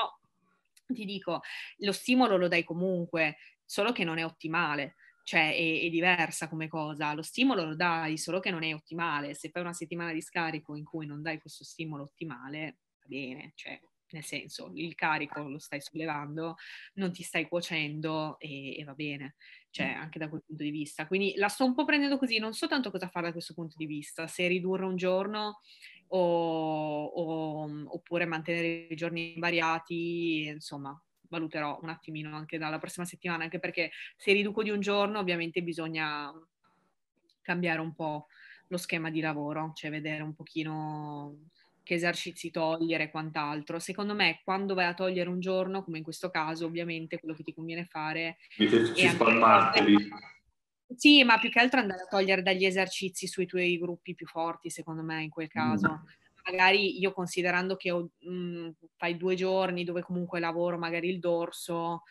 [0.88, 1.40] ti dico,
[1.78, 4.96] lo stimolo lo dai comunque, solo che non è ottimale
[5.30, 7.14] cioè è, è, diversa come cosa.
[7.14, 9.34] Lo stimolo lo dai, solo che non è ottimale.
[9.34, 13.52] Se fai una settimana di scarico in cui non dai questo stimolo ottimale, va bene,
[13.54, 16.56] cioè nel senso il carico lo stai sollevando,
[16.94, 19.36] non ti stai cuocendo e, e, va bene,
[19.70, 21.06] cioè anche da quel punto di vista.
[21.06, 23.76] Quindi la sto un po' prendendo così, non so tanto cosa fare da questo punto
[23.78, 25.60] di vista, se ridurre un giorno
[26.08, 31.00] o, o, oppure mantenere i giorni invariati, insomma,
[31.30, 35.62] valuterò un attimino anche dalla prossima settimana, anche perché se riduco di un giorno ovviamente
[35.62, 36.30] bisogna
[37.40, 38.26] cambiare un po'
[38.66, 41.48] lo schema di lavoro, cioè vedere un pochino
[41.82, 43.78] che esercizi togliere e quant'altro.
[43.78, 47.42] Secondo me quando vai a togliere un giorno, come in questo caso, ovviamente quello che
[47.42, 50.08] ti conviene fare è spalmarteli.
[50.94, 54.70] Sì, ma più che altro andare a togliere dagli esercizi sui tuoi gruppi più forti,
[54.70, 56.02] secondo me, in quel caso.
[56.02, 61.08] Mm magari io considerando che ho, mh, mhmm, fai due giorni dove comunque lavoro magari
[61.08, 62.02] il dorso,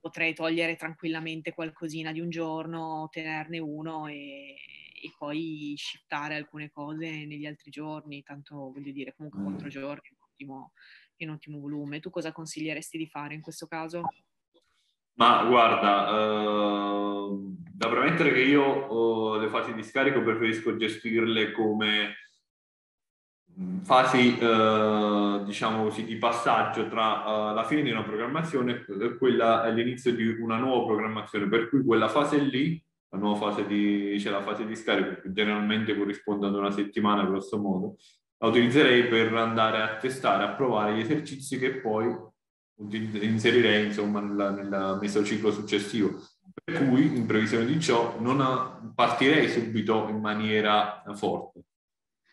[0.00, 4.54] potrei togliere tranquillamente qualcosina di un giorno, tenerne uno e,
[5.02, 10.26] e poi shiftare alcune cose negli altri giorni, tanto voglio dire comunque quattro giorni un
[10.30, 10.72] ottimo,
[11.18, 12.00] un ottimo volume.
[12.00, 14.02] Tu cosa consiglieresti di fare in questo caso?
[15.14, 17.36] Ma guarda, eh,
[17.72, 22.14] da premettere che io oh, le fasi di scarico preferisco gestirle come
[23.82, 29.64] fasi, eh, diciamo così, di passaggio tra uh, la fine di una programmazione e quella
[29.64, 34.18] è l'inizio di una nuova programmazione, per cui quella fase lì, la nuova fase di,
[34.20, 37.96] cioè la fase di scarico, che generalmente corrisponde ad una settimana grosso modo,
[38.38, 42.14] la utilizzerei per andare a testare, a provare gli esercizi che poi
[42.78, 46.20] inserirei insomma nel, nel mesociclo successivo.
[46.62, 51.65] Per cui, in previsione di ciò, non partirei subito in maniera forte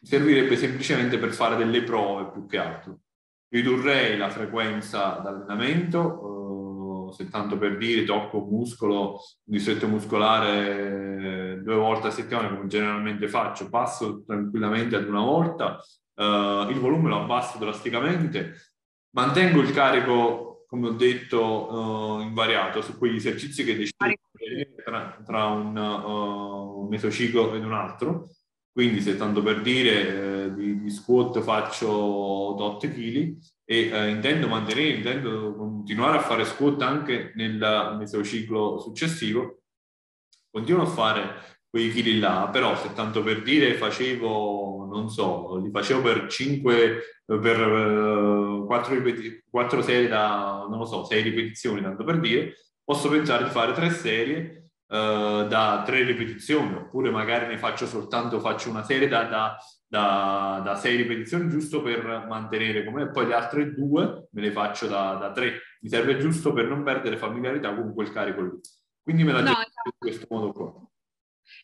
[0.04, 3.00] servirebbe semplicemente per fare delle prove più che altro.
[3.48, 11.54] Ridurrei la frequenza d'allenamento, eh, se tanto per dire tocco un muscolo, un distretto muscolare
[11.54, 15.80] eh, due volte a settimana come generalmente faccio, passo tranquillamente ad una volta,
[16.16, 18.54] eh, il volume lo abbasso drasticamente,
[19.12, 24.16] mantengo il carico, come ho detto, eh, invariato su quegli esercizi che decido
[24.84, 28.28] tra, tra un, uh, un mesociclo ed un altro,
[28.74, 34.48] quindi se tanto per dire eh, di, di, squat faccio 8 kg e eh, intendo
[34.48, 39.62] mantenere, intendo continuare a fare squat anche nel mesociclo successivo,
[40.50, 45.70] continuo a fare quei chili là, però se tanto per dire facevo, non so, li
[45.70, 51.82] facevo per 5, per uh, 4, ripeti- 4 serie da, non lo so, 6 ripetizioni,
[51.82, 54.63] tanto per dire, posso pensare di fare 3 serie
[54.94, 60.62] uh, da tre ripetizioni, oppure magari ne faccio soltanto, faccio una serie da, da, da,
[60.64, 65.16] da sei ripetizioni giusto per mantenere come poi le altre due me le faccio da,
[65.16, 65.60] da tre.
[65.82, 68.52] Mi serve giusto per non perdere familiarità con quel carico lì.
[69.02, 70.88] Quindi me la no, in questo modo qua.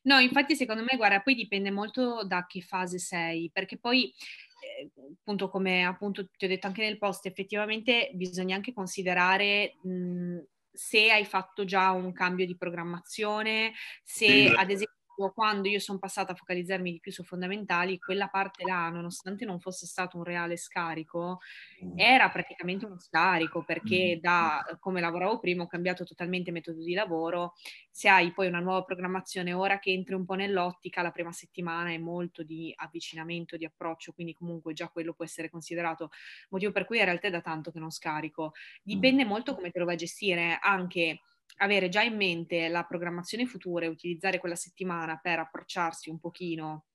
[0.03, 4.13] No, infatti secondo me, guarda, poi dipende molto da che fase sei, perché poi
[4.61, 10.39] eh, appunto come appunto ti ho detto anche nel post, effettivamente bisogna anche considerare mh,
[10.80, 14.99] se hai fatto già un cambio di programmazione, se ad esempio
[15.34, 19.59] quando io sono passata a focalizzarmi di più su fondamentali, quella parte là, nonostante non
[19.59, 21.39] fosse stato un reale scarico,
[21.84, 21.99] mm.
[21.99, 24.20] era praticamente uno scarico perché mm.
[24.22, 27.53] da come lavoravo prima ho cambiato totalmente metodo di lavoro.
[27.91, 31.91] Se hai poi una nuova programmazione ora che entri un po' nell'ottica, la prima settimana
[31.91, 36.11] è molto di avvicinamento, di approccio, quindi comunque già quello può essere considerato
[36.49, 38.53] motivo per cui in realtà è da tanto che non scarico.
[38.82, 39.28] Dipende mm.
[39.28, 41.20] molto come te lo vai a gestire, anche
[41.60, 46.86] avere già in mente la programmazione futura e utilizzare quella settimana per approcciarsi un pochino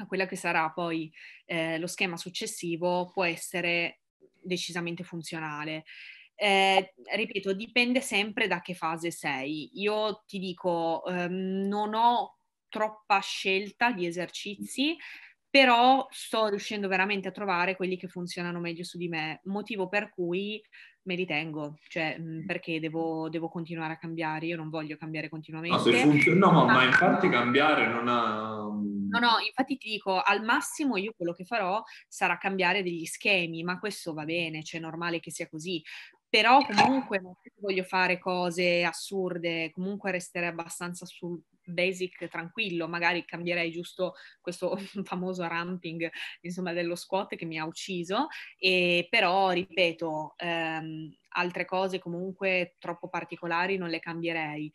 [0.00, 1.12] a quella che sarà poi
[1.44, 4.02] eh, lo schema successivo può essere
[4.40, 5.84] decisamente funzionale.
[6.34, 9.70] Eh, ripeto, dipende sempre da che fase sei.
[9.80, 12.38] Io ti dico, ehm, non ho
[12.68, 14.96] troppa scelta di esercizi,
[15.50, 20.10] però sto riuscendo veramente a trovare quelli che funzionano meglio su di me, motivo per
[20.10, 20.62] cui
[21.02, 25.30] me li tengo, cioè mh, perché devo, devo, continuare a cambiare, io non voglio cambiare
[25.30, 25.90] continuamente.
[25.90, 28.56] No, funziona, no ma, ma, infatti cambiare non ha...
[29.10, 33.62] No, no, infatti ti dico, al massimo io quello che farò sarà cambiare degli schemi,
[33.62, 35.82] ma questo va bene, cioè è normale che sia così
[36.30, 43.70] però comunque non voglio fare cose assurde, comunque resterei abbastanza sul basic tranquillo, magari cambierei
[43.70, 46.08] giusto questo famoso ramping
[46.42, 48.26] insomma dello squat che mi ha ucciso,
[48.58, 54.70] e però ripeto, ehm, altre cose comunque troppo particolari non le cambierei.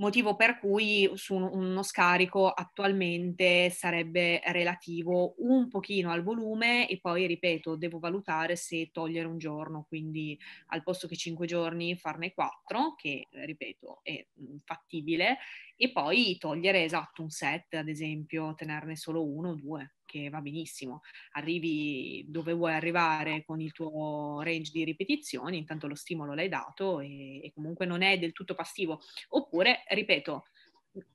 [0.00, 7.26] Motivo per cui su uno scarico attualmente sarebbe relativo un pochino al volume e poi,
[7.26, 12.94] ripeto, devo valutare se togliere un giorno, quindi al posto che cinque giorni farne quattro,
[12.94, 14.26] che ripeto è
[14.64, 15.36] fattibile,
[15.82, 20.42] e poi togliere esatto un set, ad esempio, tenerne solo uno o due che va
[20.42, 21.00] benissimo,
[21.32, 27.00] arrivi dove vuoi arrivare con il tuo range di ripetizioni, intanto lo stimolo l'hai dato
[27.00, 29.00] e, e comunque non è del tutto passivo.
[29.28, 30.48] Oppure, ripeto,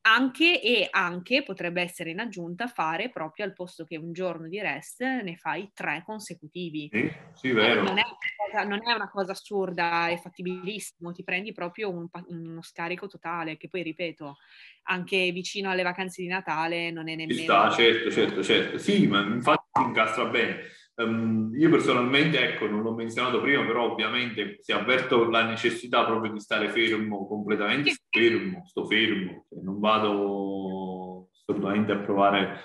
[0.02, 4.60] anche e anche potrebbe essere in aggiunta fare proprio al posto che un giorno di
[4.62, 6.90] rest ne fai tre consecutivi.
[6.92, 7.84] Sì, sì vero.
[7.84, 8.04] Non è,
[8.38, 13.58] cosa, non è una cosa assurda, è fattibilissimo, ti prendi proprio un, uno scarico totale
[13.58, 14.38] che poi ripeto,
[14.84, 17.40] anche vicino alle vacanze di Natale non è nemmeno...
[17.40, 18.78] Ci sta, certo, certo, certo.
[18.78, 20.64] Sì, ma infatti incastra bene.
[20.98, 26.32] Um, io personalmente, ecco, non l'ho menzionato prima, però ovviamente si avverto la necessità proprio
[26.32, 32.62] di stare fermo, completamente fermo, sto fermo, cioè non vado assolutamente a provare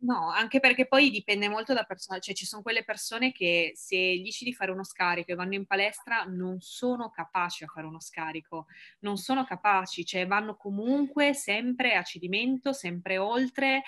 [0.00, 3.96] No, anche perché poi dipende molto da persona, cioè ci sono quelle persone che se
[3.96, 7.84] gli dici di fare uno scarico e vanno in palestra non sono capaci a fare
[7.84, 8.66] uno scarico,
[9.00, 13.82] non sono capaci, cioè vanno comunque sempre a cedimento, sempre oltre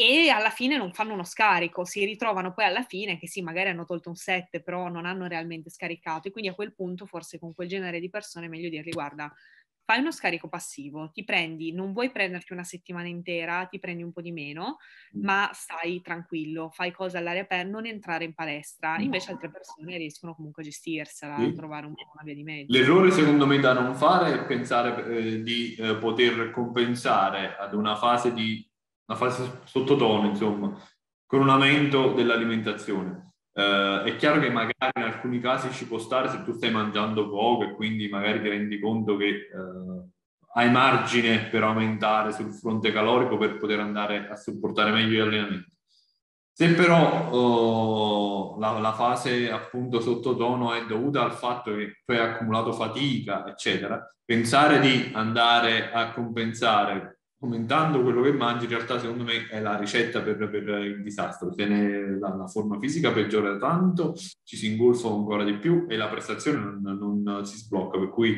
[0.00, 3.70] e alla fine non fanno uno scarico, si ritrovano poi alla fine che sì, magari
[3.70, 7.40] hanno tolto un set, però non hanno realmente scaricato e quindi a quel punto forse
[7.40, 9.34] con quel genere di persone è meglio dirgli guarda,
[9.84, 14.12] fai uno scarico passivo, ti prendi, non vuoi prenderti una settimana intera, ti prendi un
[14.12, 14.76] po' di meno,
[15.16, 15.24] mm.
[15.24, 18.98] ma stai tranquillo, fai cose all'aria aperta, non entrare in palestra.
[18.98, 21.46] Invece altre persone riescono comunque a gestirsela, sì.
[21.46, 22.66] a trovare un po' una via di mezzo.
[22.68, 27.96] L'errore secondo me da non fare è pensare eh, di eh, poter compensare ad una
[27.96, 28.67] fase di
[29.08, 30.78] una fase sottotono, insomma,
[31.26, 33.32] con un aumento dell'alimentazione.
[33.52, 37.28] Uh, è chiaro che magari in alcuni casi ci può stare se tu stai mangiando
[37.28, 40.08] poco e quindi magari ti rendi conto che uh,
[40.54, 45.72] hai margine per aumentare sul fronte calorico per poter andare a supportare meglio gli allenamenti.
[46.52, 47.30] Se però
[48.54, 53.46] uh, la, la, fase appunto sottotono è dovuta al fatto che tu hai accumulato fatica,
[53.46, 59.60] eccetera, pensare di andare a compensare aumentando quello che mangi, in realtà secondo me è
[59.60, 61.52] la ricetta per, per il disastro.
[61.52, 65.96] Se ne, la, la, forma fisica peggiora tanto, ci si ingolfa ancora di più e
[65.96, 68.36] la prestazione non, non si sblocca, per cui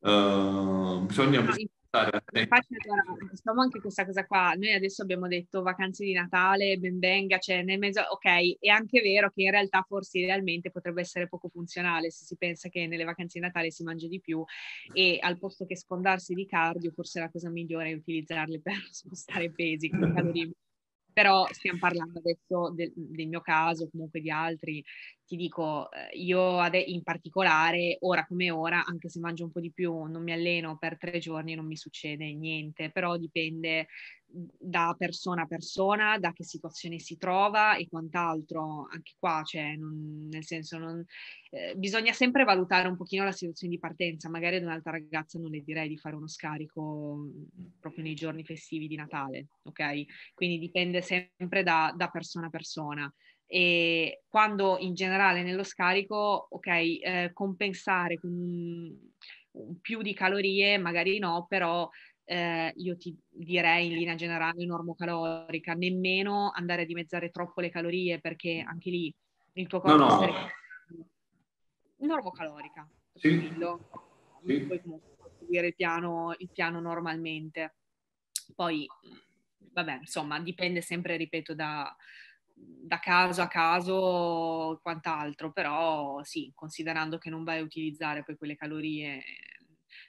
[0.00, 4.52] uh, bisogna stare Infatti, allora, diciamo anche questa cosa qua.
[4.52, 9.00] Noi adesso abbiamo detto vacanze di Natale, ben venga, cioè nel mezzo, ok, è anche
[9.00, 13.04] vero che in realtà forse idealmente potrebbe essere poco funzionale se si pensa che nelle
[13.04, 14.44] vacanze di Natale si mangia di più
[14.92, 19.50] e al posto che sfondarsi di cardio, forse la cosa migliore è utilizzarli per spostare
[19.50, 20.50] pesi, calorie
[21.18, 24.84] però stiamo parlando adesso del, del, mio caso, comunque di altri,
[25.28, 29.70] ti dico, eh, io in particolare, ora come ora, anche se mangio un po' di
[29.70, 33.88] più, non mi alleno per tre giorni, non mi succede niente, però dipende
[34.30, 38.86] da persona a persona, da che situazione si trova e quant'altro.
[38.90, 41.04] Anche qua, cioè, non, nel senso, non,
[41.50, 44.30] eh, bisogna sempre valutare un pochino la situazione di partenza.
[44.30, 47.26] Magari ad un'altra ragazza non le direi di fare uno scarico
[47.78, 50.04] proprio nei giorni festivi di Natale, ok?
[50.34, 53.12] Quindi dipende sempre da, da persona a persona.
[53.50, 59.12] E quando in generale nello scarico, ok, eh, compensare con
[59.80, 61.88] più di calorie, magari no, però
[62.24, 68.20] eh, io ti direi in linea generale normocalorica, nemmeno andare a dimezzare troppo le calorie
[68.20, 69.14] perché anche lì
[69.54, 69.96] il tuo corpo...
[69.96, 71.06] No, no.
[72.00, 73.40] Normocalorica, sì.
[73.40, 74.66] sì.
[74.66, 77.74] Poi comunque seguire il piano, il piano normalmente.
[78.54, 78.86] Poi,
[79.72, 81.94] vabbè, insomma, dipende sempre, ripeto, da,
[82.60, 88.56] da caso a caso quant'altro, però sì, considerando che non vai a utilizzare poi quelle
[88.56, 89.22] calorie,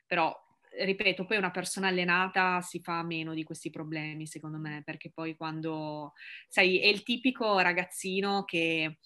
[0.05, 0.33] però
[0.71, 5.35] ripeto, poi una persona allenata si fa meno di questi problemi, secondo me, perché poi
[5.35, 6.13] quando,
[6.47, 8.99] sai, è il tipico ragazzino che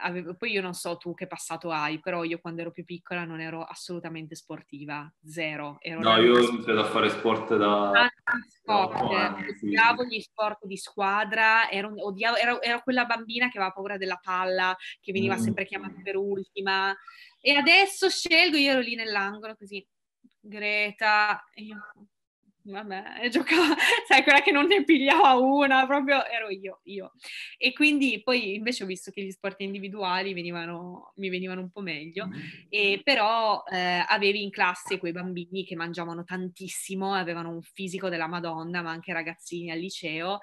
[0.00, 3.24] avevo, poi io non so tu che passato hai, però io quando ero più piccola
[3.24, 5.76] non ero assolutamente sportiva, zero.
[5.80, 8.10] Ero no, io ho iniziato a fare sport da...
[8.48, 9.00] Sport,
[9.60, 14.18] odiavo gli sport di squadra, ero, odiavo, ero, ero, quella bambina che aveva paura della
[14.20, 15.40] palla, che veniva mm.
[15.40, 16.96] sempre chiamata per ultima.
[17.40, 19.86] E adesso scelgo, io ero lì nell'angolo così,
[20.40, 21.78] Greta, e io
[22.64, 23.74] vabbè, giocava,
[24.06, 27.12] sai, quella che non ne pigliava una, proprio ero io, io.
[27.58, 31.80] E quindi poi invece ho visto che gli sport individuali venivano, mi venivano un po'
[31.80, 32.32] meglio, mm.
[32.68, 38.28] e però eh, avevi in classe quei bambini che mangiavano tantissimo, avevano un fisico della
[38.28, 40.38] Madonna, ma anche ragazzini al liceo,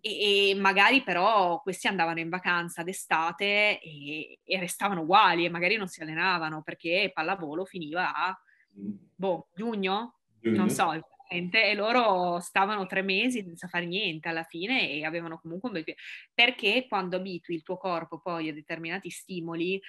[0.00, 5.76] e, e, magari però questi andavano in vacanza d'estate e, e, restavano uguali e magari
[5.76, 8.40] non si allenavano perché pallavolo finiva a
[8.78, 8.92] mm.
[9.14, 10.56] boh, giugno, giugno.
[10.56, 10.92] non so,
[11.30, 15.94] e loro stavano tre mesi senza fare niente alla fine e avevano comunque un bel
[16.34, 19.80] perché quando abitui il tuo corpo poi a determinati stimoli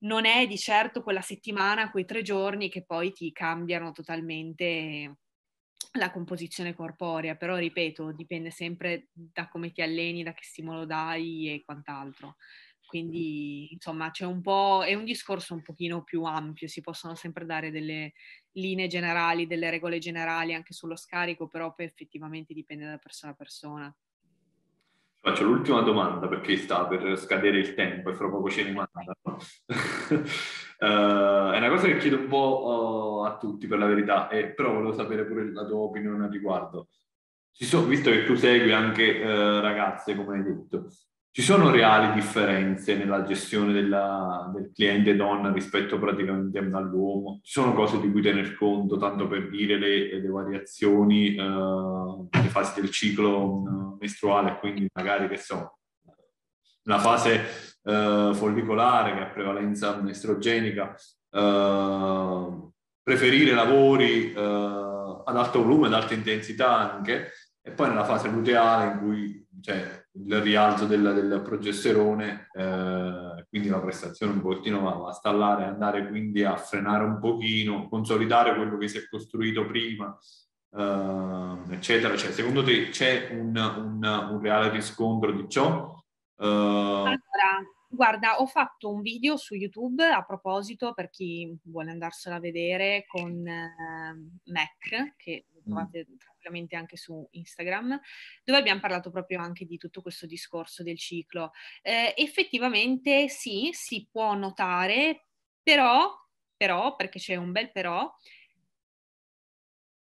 [0.00, 5.16] non è di certo quella settimana, quei tre giorni che poi ti cambiano totalmente
[5.92, 11.52] la composizione corporea, però ripeto, dipende sempre da come ti alleni, da che stimolo dai
[11.52, 12.36] e quant'altro.
[12.88, 17.44] Quindi, insomma, c'è un po', è un discorso un pochino più ampio, si possono sempre
[17.44, 18.14] dare delle
[18.52, 23.34] linee generali, delle regole generali anche sullo scarico, però poi effettivamente dipende da persona a
[23.34, 23.94] persona.
[25.20, 29.16] Faccio l'ultima domanda perché sta per scadere il tempo e fra poco ce ne manda.
[29.20, 34.54] uh, è una cosa che chiedo un po' uh, a tutti per la verità, e,
[34.54, 36.88] però volevo sapere pure la tua opinione al riguardo.
[37.50, 40.86] So, visto che tu segui anche uh, ragazze, come hai detto,
[41.38, 47.38] ci sono reali differenze nella gestione della, del cliente donna rispetto praticamente all'uomo?
[47.44, 52.48] Ci sono cose di cui tener conto, tanto per dire le, le variazioni, eh, le
[52.48, 55.78] fasi del ciclo uh, mestruale, quindi magari che so,
[56.82, 57.44] la fase
[57.84, 60.96] eh, follicolare che ha prevalenza estrogenica,
[61.30, 62.70] eh,
[63.00, 64.40] preferire lavori eh,
[65.24, 67.30] ad alto volume, ad alta intensità anche,
[67.62, 73.68] e poi nella fase luteale in cui cioè, il rialzo del, del progesterone, eh, quindi
[73.68, 78.76] la prestazione un pochettino va a stallare, andare quindi a frenare un pochino, consolidare quello
[78.78, 80.16] che si è costruito prima,
[80.72, 82.16] eh, eccetera.
[82.16, 85.94] Cioè, secondo te c'è un, un, un reale riscontro di ciò?
[86.36, 86.44] Uh...
[86.44, 87.18] Allora,
[87.88, 93.04] guarda, ho fatto un video su YouTube a proposito per chi vuole andarselo a vedere
[93.06, 98.00] con eh, Mac, che trovate mm tranquillamente anche su Instagram,
[98.44, 101.52] dove abbiamo parlato proprio anche di tutto questo discorso del ciclo.
[101.82, 105.26] Eh, effettivamente sì, si può notare,
[105.62, 106.10] però,
[106.56, 108.10] però, perché c'è un bel però,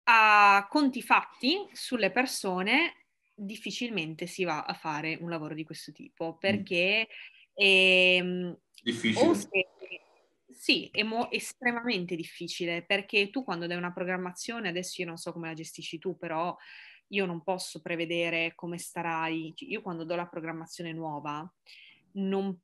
[0.04, 6.34] a conti fatti sulle persone difficilmente si va a fare un lavoro di questo tipo,
[6.34, 6.38] mm.
[6.38, 7.08] perché...
[7.08, 7.54] Mm.
[7.54, 9.34] Ehm, Difficile.
[9.34, 9.68] Se,
[10.52, 15.32] sì, è mo- estremamente difficile perché tu quando dai una programmazione, adesso io non so
[15.32, 16.56] come la gestisci tu, però
[17.08, 19.54] io non posso prevedere come starai.
[19.56, 21.50] Io quando do la programmazione nuova
[22.12, 22.58] non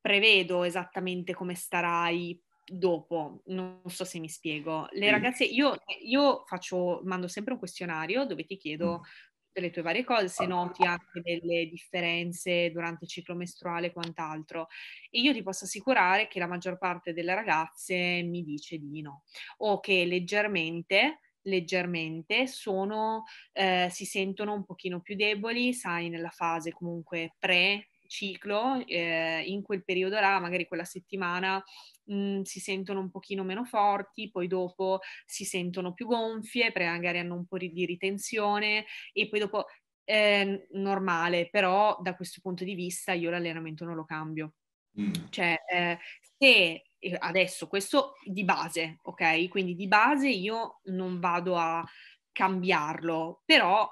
[0.00, 4.86] prevedo esattamente come starai dopo, non so se mi spiego.
[4.92, 9.70] Le ragazze, io, io faccio, mando sempre un questionario dove ti chiedo mm tutte le
[9.70, 14.68] tue varie cose, se noti anche delle differenze durante il ciclo mestruale e quant'altro.
[15.10, 19.24] E io ti posso assicurare che la maggior parte delle ragazze mi dice di no,
[19.58, 26.70] o che leggermente leggermente sono, eh, si sentono un pochino più deboli, sai, nella fase
[26.70, 31.62] comunque pre ciclo, eh, in quel periodo là, magari quella settimana,
[32.04, 36.88] mh, mhmm, si sentono un pochino meno forti, poi dopo si sentono più gonfie, perché
[36.90, 39.66] magari hanno un po' di ritenzione e poi dopo
[40.04, 44.54] è normale, però da questo punto di vista io l'allenamento non lo cambio.
[45.00, 45.12] Mm.
[45.30, 45.98] Cioè, eh,
[46.36, 46.82] se
[47.18, 49.48] adesso questo di base, ok?
[49.48, 51.86] Quindi di base io non vado a
[52.32, 53.88] cambiarlo, però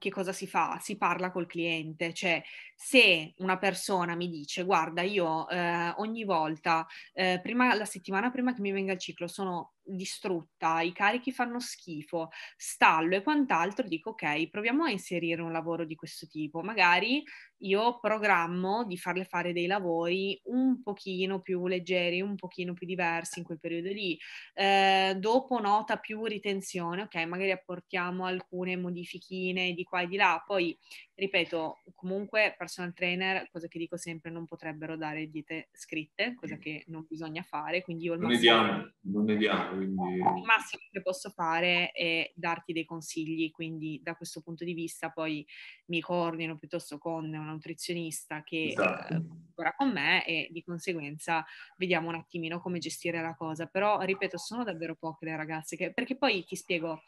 [0.00, 0.78] che cosa si fa?
[0.80, 2.42] Si parla col cliente, cioè
[2.74, 8.54] se una persona mi dice guarda io eh, ogni volta, eh, prima, la settimana prima
[8.54, 14.10] che mi venga il ciclo sono distrutta, i carichi fanno schifo, stallo e quant'altro, dico
[14.10, 16.62] ok, proviamo a inserire un lavoro di questo tipo.
[16.62, 17.22] Magari
[17.62, 23.38] io programmo di farle fare dei lavori un pochino più leggeri, un pochino più diversi
[23.38, 24.18] in quel periodo lì.
[24.54, 30.42] Eh, dopo nota più ritenzione, ok, magari apportiamo alcune modifichine di qua e di là.
[30.46, 30.76] Poi,
[31.14, 36.84] ripeto, comunque personal trainer, cosa che dico sempre, non potrebbero dare diete scritte, cosa che
[36.86, 40.14] non bisogna fare, quindi io non ne diamo, non ne diamo quindi...
[40.14, 45.10] Il massimo che posso fare è darti dei consigli, quindi da questo punto di vista
[45.10, 45.46] poi
[45.86, 49.14] mi coordino piuttosto con una nutrizionista che esatto.
[49.14, 51.44] eh, con me e di conseguenza
[51.76, 53.66] vediamo un attimino come gestire la cosa.
[53.66, 55.92] Però, ripeto, sono davvero poche le ragazze che...
[55.92, 57.02] perché poi ti spiego,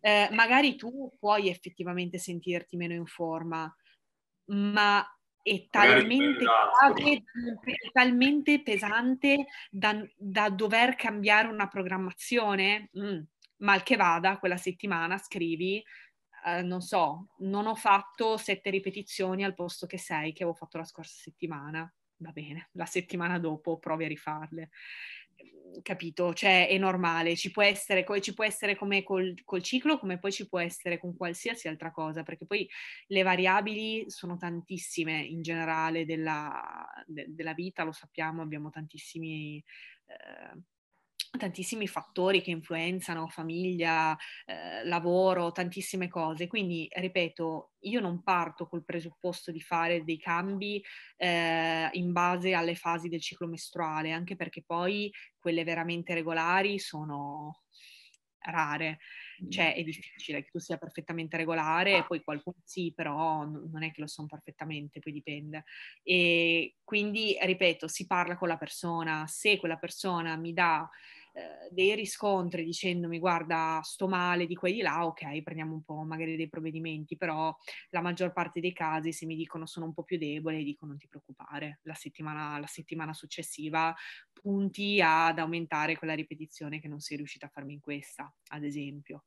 [0.00, 3.74] eh, magari tu puoi effettivamente sentirti meno in forma,
[4.46, 5.04] ma
[5.48, 7.24] è talmente, grave,
[7.64, 12.90] è talmente pesante da, da, dover cambiare una programmazione.
[12.98, 13.20] Mm,
[13.58, 15.82] mal che vada, quella settimana scrivi,
[16.44, 20.78] eh, non so, non ho fatto sette ripetizioni al posto che sei che avevo fatto
[20.78, 21.92] la scorsa settimana.
[22.20, 24.70] Va bene, la settimana dopo provi a rifarle
[25.82, 26.34] capito?
[26.34, 30.32] Cioè è normale, ci può essere, ci può essere come col, col, ciclo, come poi
[30.32, 32.68] ci può essere con qualsiasi altra cosa, perché poi
[33.08, 39.62] le variabili sono tantissime in generale della, de, della vita, lo sappiamo, abbiamo tantissimi...
[40.06, 40.76] Eh,
[41.36, 44.16] tantissimi fattori che influenzano famiglia,
[44.46, 46.46] eh, lavoro, tantissime cose.
[46.46, 50.82] Quindi, ripeto, io non parto col presupposto di fare dei cambi
[51.16, 57.62] eh, in base alle fasi del ciclo mestruale, anche perché poi quelle veramente regolari sono
[58.40, 58.98] rare.
[59.48, 64.00] Cioè è difficile che tu sia perfettamente regolare poi qualcuno sì, però non è che
[64.00, 65.64] lo sono perfettamente, poi dipende.
[66.02, 70.88] E quindi, ripeto, si parla con la persona, se quella persona mi dà
[71.38, 76.02] eh, dei riscontri dicendomi guarda sto male di qua di là, ok prendiamo un po'
[76.02, 77.54] magari dei provvedimenti, però
[77.90, 80.98] la maggior parte dei casi se mi dicono sono un po' più debole dico non
[80.98, 83.94] ti preoccupare, la settimana, la settimana successiva
[84.32, 89.24] punti ad aumentare quella ripetizione che non sei riuscita a farmi in questa, ad esempio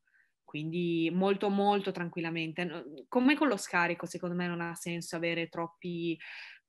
[0.51, 3.05] quindi molto molto tranquillamente.
[3.07, 6.20] Come con lo scarico, secondo me non ha senso avere troppi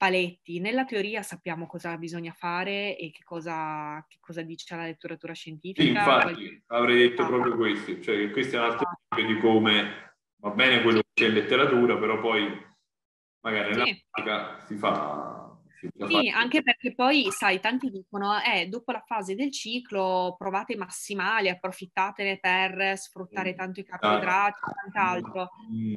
[0.02, 0.58] paletti.
[0.58, 5.82] Nella teoria sappiamo cosa bisogna fare e che cosa, che cosa dice la letteratura scientifica.
[5.82, 10.50] Sì, infatti avrei detto proprio questo, cioè questo è un altro esempio di come va
[10.50, 12.42] bene quello che c'è in letteratura, però poi
[13.42, 14.04] magari nella sì.
[14.10, 15.40] pratica si fa
[16.06, 20.76] sì, anche perché poi, sai, tanti dicono, eh, dopo la fase del ciclo provate i
[20.76, 25.48] massimali, approfittatene per sfruttare tanto i carboidrati e quant'altro.
[25.72, 25.94] Mm.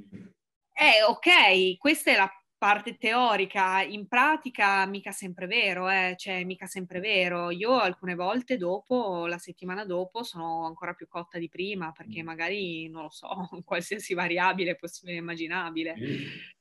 [0.73, 6.15] Eh, ok, questa è la parte teorica, in pratica mica sempre vero, eh?
[6.17, 7.51] cioè mica sempre vero.
[7.51, 12.25] Io alcune volte dopo, la settimana dopo, sono ancora più cotta di prima perché mm.
[12.25, 13.27] magari, non lo so,
[13.65, 15.95] qualsiasi variabile possibile e immaginabile.
[15.97, 16.53] Mm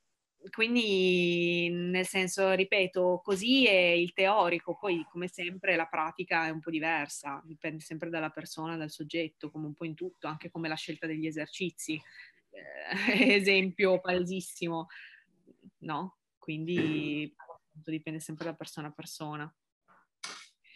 [0.51, 6.61] quindi, nel senso, ripeto, così è il teorico, poi come sempre la pratica è un
[6.61, 10.69] po' diversa, dipende sempre dalla persona, dal soggetto, come un po' in tutto, anche come
[10.69, 12.01] la scelta degli esercizi.
[12.51, 14.89] Eh, esempio palesissimo,
[15.85, 16.17] no?
[16.39, 17.33] Quindi
[17.71, 19.55] dipende sempre da persona a persona.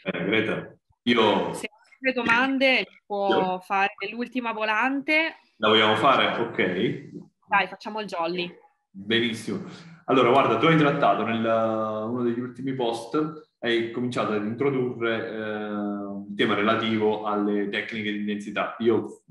[0.04, 1.52] Eh, Greta, io...
[1.52, 1.68] Se
[2.00, 3.60] avete domande può io...
[3.60, 5.40] fare l'ultima volante.
[5.56, 6.40] La vogliamo fare?
[6.40, 7.10] Ok.
[7.46, 8.50] Dai, facciamo il jolly.
[8.90, 9.64] Benissimo.
[10.06, 15.70] Allora, guarda, tu hai trattato nel uno degli ultimi post, hai cominciato ad introdurre eh,
[15.70, 18.74] un tema relativo alle tecniche di intensità.
[18.78, 19.22] Io ho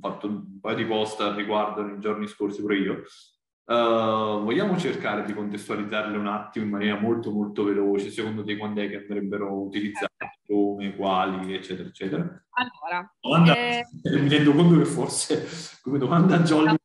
[0.00, 3.02] fatto un paio di post al riguardo nei giorni scorsi pure io.
[3.66, 8.82] Uh, vogliamo cercare di contestualizzarle un attimo in maniera molto molto veloce, secondo te quando
[8.82, 12.44] è che andrebbero utilizzate, come, quali, eccetera, eccetera?
[12.50, 13.86] Allora, domanda, eh...
[14.20, 15.48] mi rendo conto che forse
[15.80, 16.76] come domanda Jolly la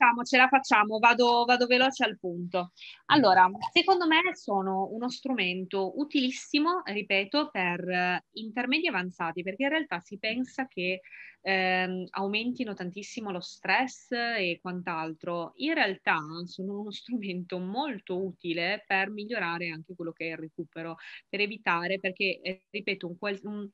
[0.00, 2.72] facciamo, ce la facciamo, vado, vado, veloce al punto.
[3.06, 10.00] Allora, secondo me sono uno strumento utilissimo, ripeto, per eh, intermedi avanzati, perché in realtà
[10.00, 11.02] si pensa che
[11.42, 15.52] ehm, aumentino tantissimo lo stress e quant'altro.
[15.56, 20.96] In realtà sono uno strumento molto utile per migliorare anche quello che è il recupero,
[21.28, 23.68] per evitare, perché, eh, ripeto, un, un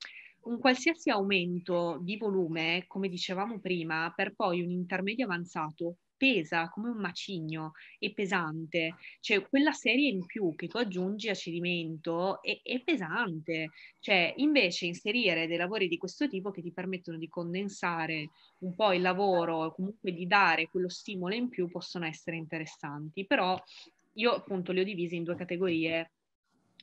[0.47, 6.89] un qualsiasi aumento di volume, come dicevamo prima, per poi un intermedio avanzato pesa come
[6.89, 12.61] un macigno, è pesante, cioè quella serie in più che tu aggiungi a cedimento è,
[12.63, 18.31] è, pesante, cioè invece inserire dei lavori di questo tipo che ti permettono di condensare
[18.61, 23.61] un po' il lavoro, comunque di dare quello stimolo in più possono essere interessanti, però
[24.15, 26.11] io appunto li ho divisi in due categorie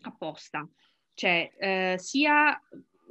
[0.01, 0.67] apposta,
[1.13, 2.59] cioè eh, sia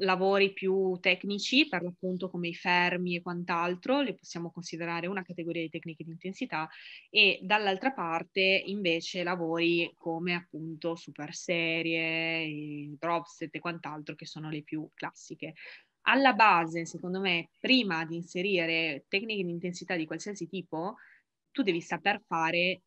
[0.02, 5.62] lavori più tecnici, per l'appunto come i fermi e quant'altro, le possiamo considerare una categoria
[5.62, 6.68] di tecniche di intensità
[7.10, 14.50] e dall'altra parte invece lavori come appunto super serie, drop set e quant'altro che sono
[14.50, 15.54] le più classiche.
[16.02, 20.96] Alla base, secondo me, prima di inserire tecniche di intensità di qualsiasi tipo,
[21.50, 22.82] tu devi saper fare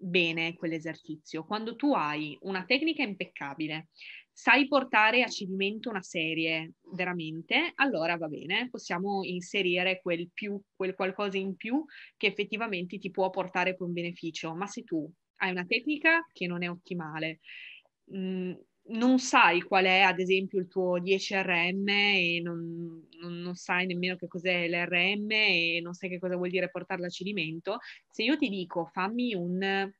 [0.00, 1.44] bene quell'esercizio.
[1.44, 3.88] Quando tu hai una tecnica impeccabile,
[4.32, 10.94] sai portare a cedimento una serie veramente, allora va bene, possiamo inserire quel più, quel
[10.94, 11.84] qualcosa in più
[12.16, 14.54] che effettivamente ti può portare un beneficio.
[14.54, 17.40] Ma se tu hai una tecnica che non è ottimale,
[18.04, 18.52] mh, mm,
[18.90, 24.16] non sai qual è ad esempio il tuo 10RM e non, non, non, sai nemmeno
[24.16, 27.78] che cos'è l'RM e non sai che cosa vuol dire portarla a cedimento,
[28.10, 29.90] se io ti dico fammi un,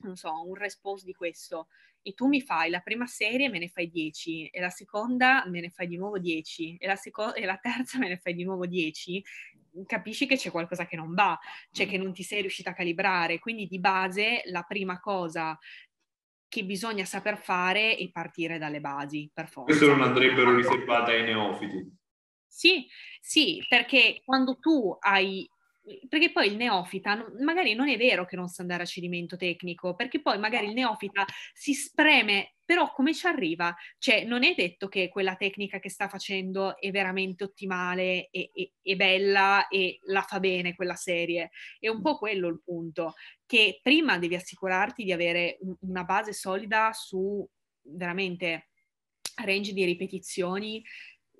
[0.00, 1.68] non so, un response di questo
[2.02, 5.60] e tu mi fai la prima serie me ne fai 10 e la seconda me
[5.60, 8.42] ne fai di nuovo 10 e la, seco- e la terza me ne fai di
[8.42, 9.22] nuovo 10,
[9.86, 11.38] capisci che c'è qualcosa che non va,
[11.70, 13.38] cioè che non ti sei riuscita a calibrare.
[13.38, 15.58] Quindi di base la prima cosa
[16.52, 19.74] che bisogna saper fare è partire dalle basi, per forza.
[19.74, 21.96] Questo non andrebbero riservate ai neofiti.
[22.46, 22.86] Sì,
[23.22, 25.48] sì, perché quando tu hai
[26.08, 29.94] perché poi il neofita magari non è vero che non sa andare a cedimento tecnico,
[29.94, 33.74] perché poi magari il neofita si spreme, però come ci arriva?
[33.98, 38.72] Cioè non è detto che quella tecnica che sta facendo è veramente ottimale e, e,
[38.80, 41.50] e bella e la fa bene quella serie.
[41.78, 43.14] È un po' quello il punto,
[43.44, 47.46] che prima devi assicurarti di avere una base solida su
[47.84, 48.68] veramente
[49.36, 50.82] range di ripetizioni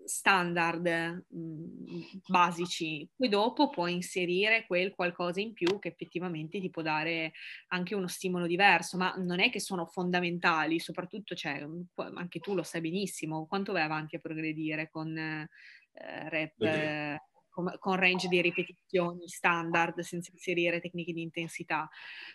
[0.04, 6.70] standard mh, mm, basici, poi dopo puoi inserire quel qualcosa in più che effettivamente ti
[6.70, 7.32] può dare
[7.68, 11.66] anche uno stimolo diverso, ma non è che sono fondamentali, soprattutto cioè,
[12.14, 15.48] anche tu lo sai benissimo, quanto vai avanti a progredire con eh,
[16.28, 16.60] rap...
[16.60, 17.20] Eh,
[17.52, 21.88] con range di ripetizioni standard senza inserire tecniche di intensità.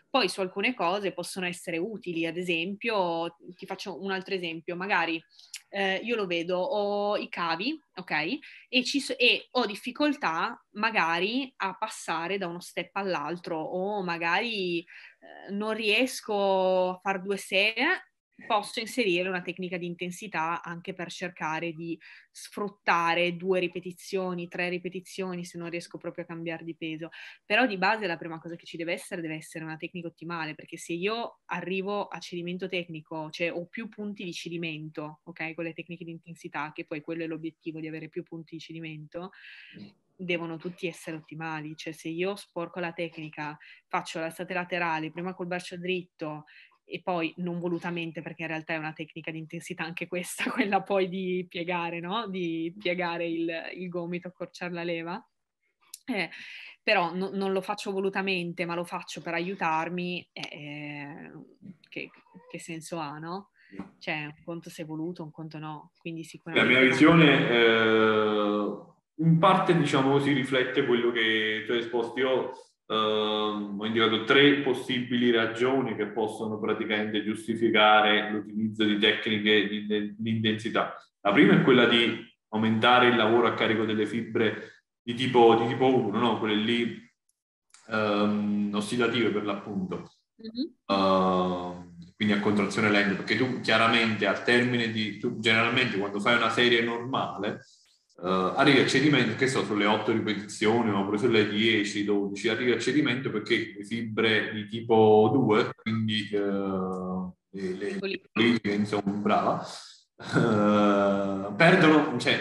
[0.10, 5.22] Poi su alcune cose possono essere utili, ad esempio, ti faccio un altro esempio, magari
[5.70, 8.40] eh, io lo vedo, ho i cavi, ok?
[8.70, 15.52] E, ci, e ho difficoltà magari a passare da uno step all'altro o magari eh,
[15.52, 18.07] non riesco a fare due serie
[18.46, 22.00] posso inserire una tecnica di intensità anche per cercare di
[22.30, 27.10] sfruttare due ripetizioni, tre ripetizioni se non riesco proprio a cambiare di peso.
[27.46, 30.54] Però di base la prima cosa che ci deve essere deve essere una tecnica ottimale,
[30.54, 35.64] perché se io arrivo a cedimento tecnico, cioè ho più punti di cedimento, ok, con
[35.64, 39.32] le tecniche di intensità, che poi quello è l'obiettivo di avere più punti di cedimento,
[40.20, 43.56] devono tutti essere ottimali, cioè se io sporco la tecnica,
[43.88, 46.46] faccio l'alzate laterali, prima col braccio dritto
[46.90, 50.82] e poi non volutamente perché in realtà è una tecnica di intensità anche questa, quella
[50.82, 52.28] poi di piegare, no?
[52.28, 55.30] Di piegare il, il gomito, accorciare la leva.
[56.06, 56.30] Eh,
[56.82, 61.32] però no, non lo faccio volutamente, ma lo faccio per aiutarmi, eh,
[61.90, 62.10] che,
[62.50, 63.50] che, senso ha, no?
[64.00, 65.92] Cioè, un conto se voluto, un conto no.
[66.00, 66.74] Quindi sicuramente...
[66.74, 68.78] La mia visione eh,
[69.16, 72.18] in parte, diciamo, si riflette quello che tu hai esposto.
[72.18, 72.54] Io
[72.94, 80.96] ho indicato tre possibili ragioni che possono praticamente giustificare l'utilizzo di tecniche di, di, intensità.
[81.22, 85.68] La prima è quella di aumentare il lavoro a carico delle fibre di tipo, di
[85.68, 86.40] tipo 1, no?
[86.40, 87.12] quelle lì
[87.88, 90.12] um, ossidative per l'appunto.
[90.42, 91.00] Mm-hmm.
[91.00, 96.36] Uh, quindi a contrazione lenta, perché tu chiaramente al termine di, tu generalmente quando fai
[96.36, 97.66] una serie normale,
[98.20, 102.80] Uh, arrivi a cedimento, che so, sulle 8 ripetizioni oppure sulle 10, 12, arrivi a
[102.80, 108.00] cedimento perché le fibre di tipo 2, quindi uh, le,
[108.32, 109.64] politiche, insomma, brava,
[110.34, 112.40] uh, perdono cioè,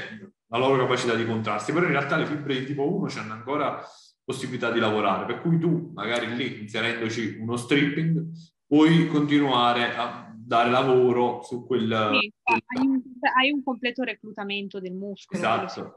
[0.49, 3.85] la loro capacità di contrasti, però in realtà le fibre di tipo 1 hanno ancora
[4.25, 8.31] possibilità di lavorare, per cui tu magari lì inserendoci uno stripping
[8.67, 11.89] puoi continuare a dare lavoro su quel...
[12.21, 13.03] Sì, hai, un,
[13.37, 15.39] hai, un, completo reclutamento del muscolo.
[15.39, 15.95] Esatto.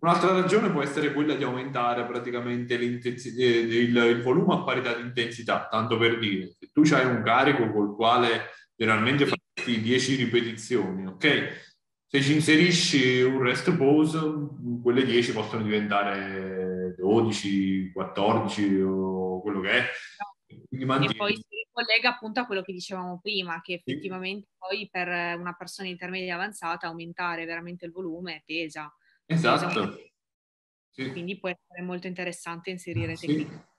[0.00, 5.02] Un'altra ragione può essere quella di aumentare praticamente eh, il, il, volume a parità di
[5.02, 9.38] intensità, tanto per dire, se tu hai un carico col quale generalmente fai
[9.80, 11.70] 10 ripetizioni, ok?
[12.06, 14.18] Se ci inserisci un rest pose,
[14.82, 19.84] quelle 10 possono diventare 12, 14 o quello che è.
[20.18, 21.04] No.
[21.04, 21.42] E poi
[21.72, 25.08] collega appunto a quello che dicevamo prima, che effettivamente poi per
[25.38, 28.94] una persona intermedia avanzata aumentare veramente il volume pesa.
[29.26, 29.66] Esatto.
[29.66, 30.10] Pesa
[30.92, 31.10] sì.
[31.10, 33.26] Quindi può essere molto interessante inserire sì.
[33.26, 33.70] tecniche.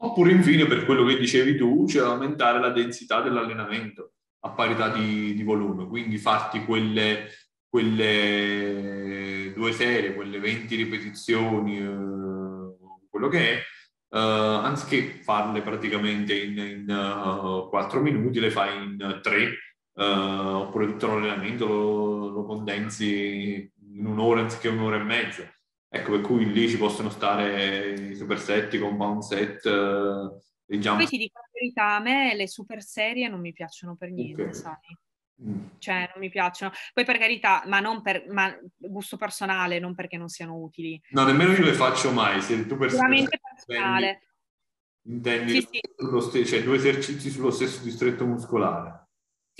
[0.00, 5.34] Oppure infine per quello che dicevi tu, cioè aumentare la densità dell'allenamento a parità di,
[5.34, 7.28] di volume, quindi farti quelle,
[7.68, 13.62] quelle due serie, quelle 20 ripetizioni, eh, quello che è,
[14.16, 19.44] anziché farle praticamente in, in uh, 4 minuti, le fai in 3,
[19.94, 25.42] uh, oppure tutto l'allenamento lo, lo, condensi in un'ora anziché un'ora e mezza.
[25.90, 30.38] Ecco, per cui lì ci possono stare i superset, i compound set, uh,
[30.72, 30.98] i jump.
[30.98, 34.42] Poi ti dico la verità, a me le super serie non mi piacciono per niente,
[34.42, 34.54] okay.
[34.54, 34.74] sai?
[35.42, 35.64] Mm.
[35.78, 36.72] Cioè, non mi piacciono.
[36.92, 41.00] Poi per carità, ma non per ma gusto personale, non perché non siano utili.
[41.10, 42.40] No, nemmeno io le faccio mai.
[42.40, 44.22] Se tu per Sicuramente personale.
[45.02, 46.20] Intendi, intendi sì, sì.
[46.20, 49.07] St- cioè, due esercizi sullo stesso distretto muscolare.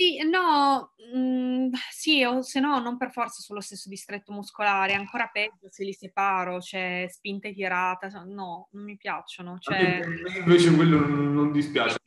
[0.01, 4.93] Sì, no, mh, mm, sì, o se no non per forza sullo stesso distretto muscolare,
[4.93, 9.57] ancora peggio se li separo, cioè spinta e tirata, no, non mi piacciono.
[9.59, 9.99] Cioè...
[10.37, 11.97] Invece quello non, non dispiace.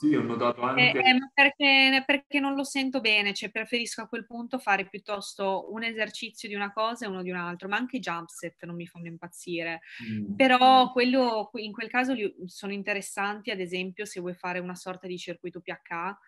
[0.00, 0.90] Sì, ho notato anche...
[0.90, 5.72] Eh, eh, perché, perché, non lo sento bene, cioè preferisco a quel punto fare piuttosto
[5.72, 8.64] un esercizio di una cosa e uno di un altro, ma anche i jump set
[8.64, 9.82] non mi fanno impazzire.
[10.10, 10.34] Mm.
[10.34, 12.14] Però quello, in quel caso
[12.46, 16.18] sono interessanti, ad esempio, se vuoi fare una sorta di circuito PH,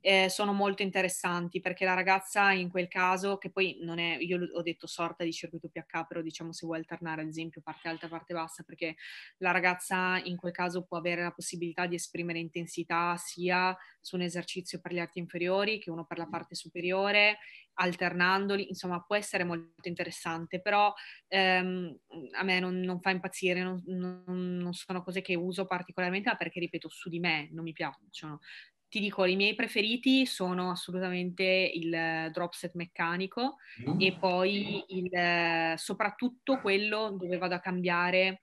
[0.00, 4.38] eh, sono molto interessanti perché la ragazza in quel caso, che poi non è, io
[4.52, 8.08] ho detto sorta di circuito PH, però diciamo se vuoi alternare ad esempio parte alta,
[8.08, 8.96] parte bassa, perché
[9.38, 14.22] la ragazza in quel caso può avere la possibilità di esprimere intensità sia su un
[14.22, 17.38] esercizio per gli arti inferiori che uno per la parte superiore,
[17.74, 20.92] alternandoli, insomma può essere molto interessante, però
[21.28, 21.98] ehm,
[22.32, 26.36] a me non, non, fa impazzire, non, non, non sono cose che uso particolarmente, ma
[26.36, 28.40] perché ripeto, su di me non mi piacciono
[28.88, 33.56] ti dico, i miei preferiti sono assolutamente il drop set meccanico
[33.88, 34.00] mm.
[34.00, 38.40] e poi il, soprattutto quello dove vado a cambiare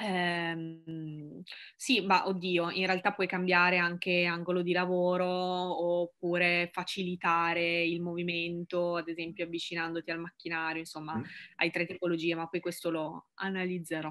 [0.00, 1.42] Ehm,
[1.76, 8.96] sì, ma oddio, in realtà puoi cambiare anche angolo di lavoro oppure facilitare il movimento,
[8.96, 11.22] ad esempio avvicinandoti al macchinario, insomma, mm.
[11.56, 14.10] hai tre tipologie, ma poi questo lo analizzerò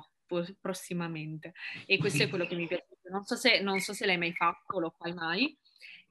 [0.60, 1.54] prossimamente.
[1.86, 2.86] E questo è quello che mi piace.
[3.12, 5.56] Non so se, non so se l'hai mai fatto, lo fai mai.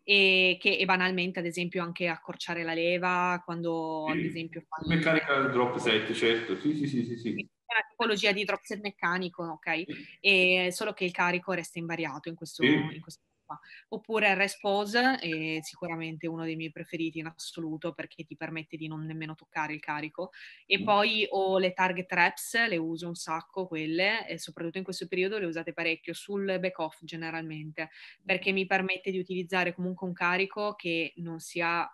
[0.02, 4.12] E che e banalmente, ad esempio, anche accorciare la leva quando, sì.
[4.12, 4.96] ad esempio, fai...
[4.96, 6.58] Meccanica drop set, certo.
[6.60, 7.16] Sì, sì, sì, sì.
[7.16, 7.30] sì.
[7.30, 9.84] È una tipologia di drop set meccanico, ok?
[10.20, 13.60] E solo che il carico resta invariato in questo, in questo qua.
[13.88, 18.86] Oppure il Respose è sicuramente uno dei miei preferiti in assoluto perché ti permette di
[18.86, 20.30] non nemmeno toccare il carico.
[20.66, 20.84] E mm.
[20.84, 25.38] poi ho le target traps, le uso un sacco quelle e soprattutto in questo periodo
[25.38, 27.90] le usate parecchio sul back off generalmente
[28.24, 31.88] perché mi permette di utilizzare comunque un carico che non sia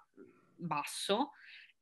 [0.57, 1.31] basso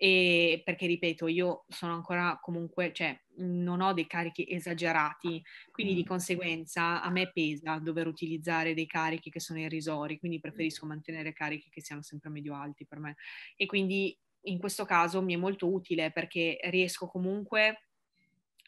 [0.04, 6.04] e perché ripeto, io sono ancora comunque, cioè non ho dei carichi esagerati, quindi di
[6.04, 11.70] conseguenza a me pesa dover utilizzare dei carichi che sono irrisori, quindi preferisco mantenere carichi
[11.70, 13.16] che siano sempre medio alti per me.
[13.56, 17.86] E quindi in questo caso mi è molto utile perché riesco comunque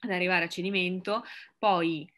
[0.01, 1.23] ad arrivare a cedimento,
[1.59, 2.11] poi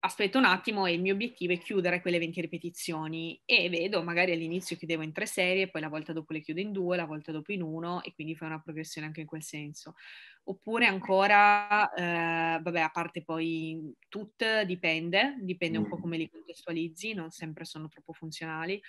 [0.00, 4.32] aspetto un attimo e il mio obiettivo è chiudere quelle 20 ripetizioni e vedo magari
[4.32, 7.32] all'inizio chiudevo in tre serie, poi la volta dopo le chiudo in due, la volta
[7.32, 9.94] dopo in uno e quindi fai una progressione anche in quel senso.
[10.44, 17.12] Oppure ancora, eh, vabbè, a parte poi tut, dipende, dipende un po' come li contestualizzi,
[17.12, 18.80] non sempre sono troppo funzionali.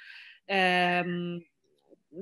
[0.46, 1.46] Eh,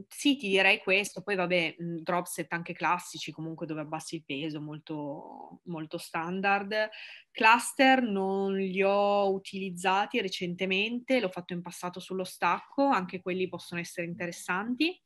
[0.07, 4.61] sì, ti direi questo, poi vabbè, drop set anche classici, comunque dove abbassi il peso,
[4.61, 6.89] molto, molto standard.
[7.31, 13.81] Cluster non li ho utilizzati recentemente, l'ho fatto in passato sullo stacco, anche quelli possono
[13.81, 14.99] essere interessanti,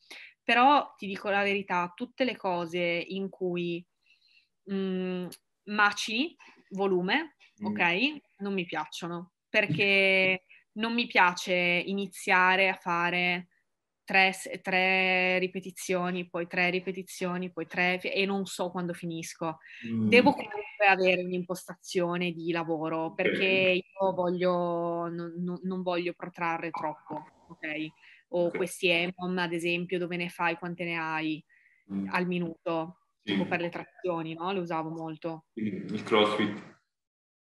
[0.43, 3.85] però ti dico la verità, tutte le cose in cui
[4.65, 5.27] mh,
[5.65, 6.35] macini
[6.71, 7.65] volume, mm.
[7.65, 10.43] ok, non mi piacciono, perché
[10.73, 13.47] non mi piace iniziare a fare
[14.03, 19.57] tre, tre, ripetizioni, poi tre ripetizioni, poi tre, e non so quando finisco.
[19.87, 20.07] Mm.
[20.07, 27.87] Devo comunque avere un'impostazione di lavoro perché io voglio, non, non voglio protrarre troppo, ok?
[28.29, 31.43] O questi EMOM, ad esempio, dove ne fai, quante ne hai
[31.91, 32.07] mm.
[32.09, 33.33] al minuto, sì.
[33.33, 34.51] tipo per le trazioni, no?
[34.51, 35.45] Le usavo molto.
[35.53, 36.72] Il crossfit.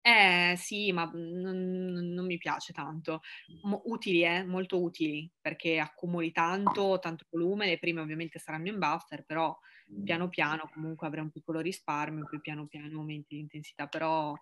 [0.09, 3.21] Eh sì, ma non, non mi piace tanto.
[3.63, 8.79] Mo- utili, eh, molto utili, perché accumuli tanto, tanto volume, le prime ovviamente saranno in
[8.79, 9.57] buffer, però
[10.03, 14.33] piano piano comunque avrai un piccolo risparmio, poi piano piano aumenti l'intensità, però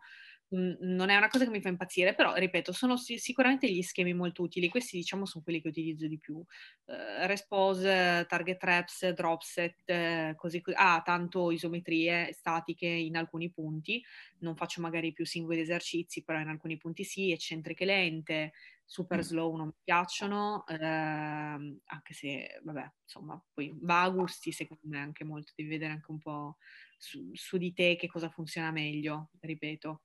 [0.56, 4.44] non è una cosa che mi fa impazzire, però ripeto, sono sicuramente gli schemi molto
[4.44, 4.70] utili.
[4.70, 6.36] Questi, diciamo, sono quelli che utilizzo di più.
[6.36, 10.76] Uh, Respose, target traps, drop set, uh, così così.
[10.78, 14.04] Ah, tanto isometrie statiche in alcuni punti.
[14.40, 18.54] Non faccio magari più singoli esercizi, però in alcuni punti sì, eccentriche lente,
[18.84, 24.84] super slow non mi piacciono, uh, anche se, vabbè, insomma, poi va a gusti, secondo
[24.88, 25.54] me, anche molto.
[25.56, 26.58] Devi vedere anche un po'
[26.98, 30.02] su, su di te che cosa funziona meglio, ripeto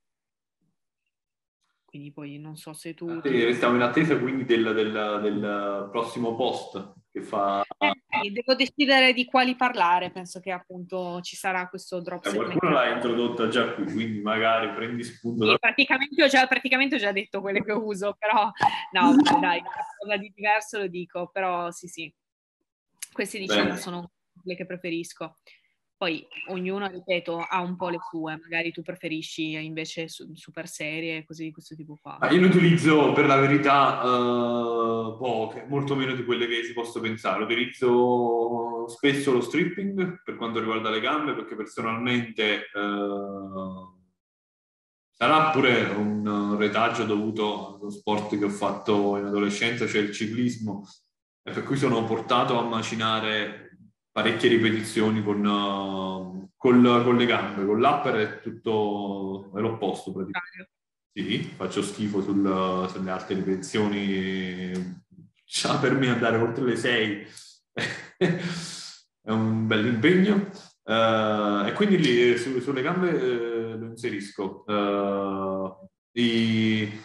[1.91, 3.21] quindi poi non so se tu...
[3.23, 7.63] Sì, restiamo in attesa quindi del, del, del prossimo post che fa...
[7.79, 7.93] Eh,
[8.23, 12.25] sì, devo decidere di quali parlare, penso che appunto ci sarà questo drop.
[12.27, 15.45] Eh, qualcuno l'ha introdotta già qui, quindi magari prendi spunto.
[15.45, 15.59] Sì, da...
[15.59, 18.51] praticamente, ho già, praticamente ho già detto quelle che uso, però
[18.93, 22.15] no, dai, qualcosa di diverso lo dico, però sì sì.
[23.13, 23.77] Queste diciamo Bene.
[23.77, 24.13] sono
[24.45, 25.37] le che preferisco.
[26.01, 31.45] Poi ognuno, ripeto, ha un po' le sue, magari tu preferisci invece super serie, così
[31.45, 32.19] di questo tipo qua.
[32.31, 37.01] Io ne utilizzo per la verità uh, poche, molto meno di quelle che si possa
[37.01, 37.45] pensare.
[37.45, 43.95] Utilizzo spesso lo stripping per quanto riguarda le gambe, perché personalmente uh,
[45.11, 50.83] sarà pure un retaggio dovuto allo sport che ho fatto in adolescenza, cioè il ciclismo,
[51.43, 53.69] e per cui sono portato a macinare
[54.13, 60.71] parecchie ripetizioni con, uh, col, con le gambe, con l'upper è tutto è l'opposto praticamente.
[61.13, 65.03] Sì, faccio schifo sul, sulle altre ripetizioni,
[65.45, 67.27] già per me andare oltre le 6
[68.17, 70.51] è un bel impegno.
[70.83, 74.65] Uh, e quindi lì su, sulle gambe uh, lo inserisco.
[76.13, 77.01] I,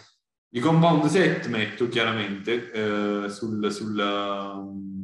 [0.48, 4.95] I compound set metto chiaramente sul, sul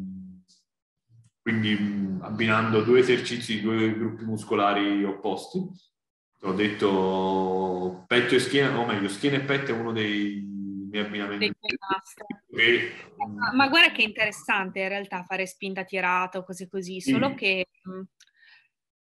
[1.43, 5.59] quindi mm, abbinando due esercizi, due gruppi muscolari opposti.
[6.45, 10.41] Ho detto petto e schiena, o meglio, schiena e petto è uno dei
[10.91, 11.53] miei abbinamenti.
[11.59, 17.31] Che, ma, ma, guarda che interessante in realtà fare spinta tirata o cose così, solo
[17.31, 17.35] mm.
[17.35, 18.03] che mh, mm,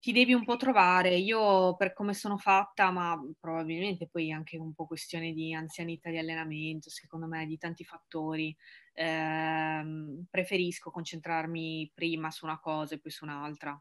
[0.01, 1.17] ti devi un po' trovare.
[1.17, 6.19] Io per come sono fatta, ma probabilmente poi anche un po' questione di anzianità di
[6.19, 8.55] allenamento, secondo me, di tanti fattori
[8.93, 13.81] ehm, preferisco concentrarmi prima su una cosa e poi su un'altra.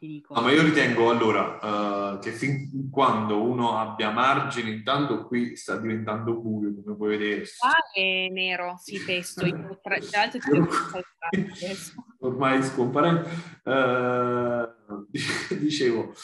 [0.00, 0.32] Ti dico.
[0.32, 5.76] No, ma io ritengo allora uh, che fin quando uno abbia margine, intanto qui sta
[5.76, 7.44] diventando buio, come puoi vedere.
[7.58, 9.44] Ah, è nero, sì, testo.
[9.44, 10.68] Io, tra, tra l'altro ti devo
[12.20, 13.28] Ormai scomparendo.
[13.62, 15.06] Uh,
[15.58, 16.14] dicevo,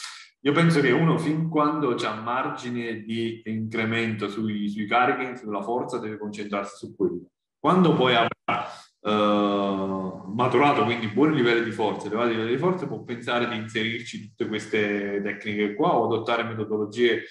[0.41, 5.99] io penso che uno fin quando c'ha margine di incremento sui, sui carichi, sulla forza,
[5.99, 7.31] deve concentrarsi su quello.
[7.67, 8.65] Quando poi avrà
[9.01, 14.29] uh, maturato quindi buoni livelli di forza, elevati livelli di forza, può pensare di inserirci
[14.29, 17.25] tutte queste tecniche qua o adottare metodologie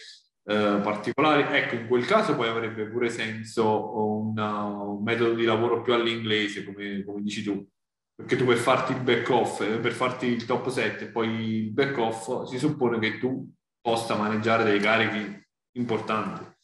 [0.43, 1.43] uh, particolari.
[1.57, 6.65] Ecco, in quel caso poi avrebbe pure senso una, un metodo di lavoro più all'inglese,
[6.65, 7.65] come, come dici tu,
[8.13, 11.29] perché tu per farti il back off, eh, per farti il top set e poi
[11.29, 13.49] il back off, si suppone che tu
[13.79, 15.47] possa maneggiare dei carichi
[15.77, 16.54] importanti.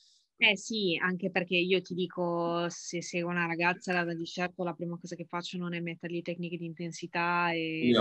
[0.43, 4.97] Eh sì, anche perché io ti dico, se seguo una ragazza, di certo la prima
[4.97, 7.95] cosa che faccio non è mettergli tecniche di intensità e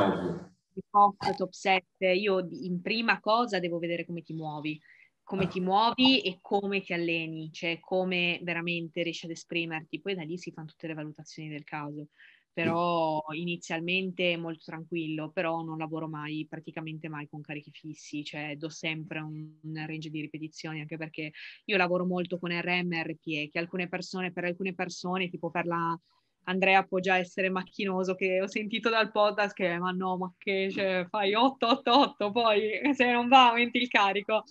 [0.89, 1.85] top, top set.
[1.99, 4.81] Io in prima cosa devo vedere come ti muovi,
[5.23, 10.01] come ti muovi e come ti alleni, cioè come veramente riesci ad esprimerti.
[10.01, 12.09] Poi da lì si fanno tutte le valutazioni del caso
[12.53, 18.69] però inizialmente molto tranquillo, però non lavoro mai, praticamente mai con carichi fissi, cioè do
[18.69, 19.55] sempre un,
[19.87, 21.33] range di ripetizioni, anche perché
[21.65, 25.67] io lavoro molto con RM e RPE, che alcune persone, per alcune persone, tipo per
[25.67, 25.99] la
[26.45, 30.71] Andrea può già essere macchinoso, che ho sentito dal podcast che ma no, ma che
[30.71, 34.45] cioè, fai 8-8-8, poi se non va aumenti il carico.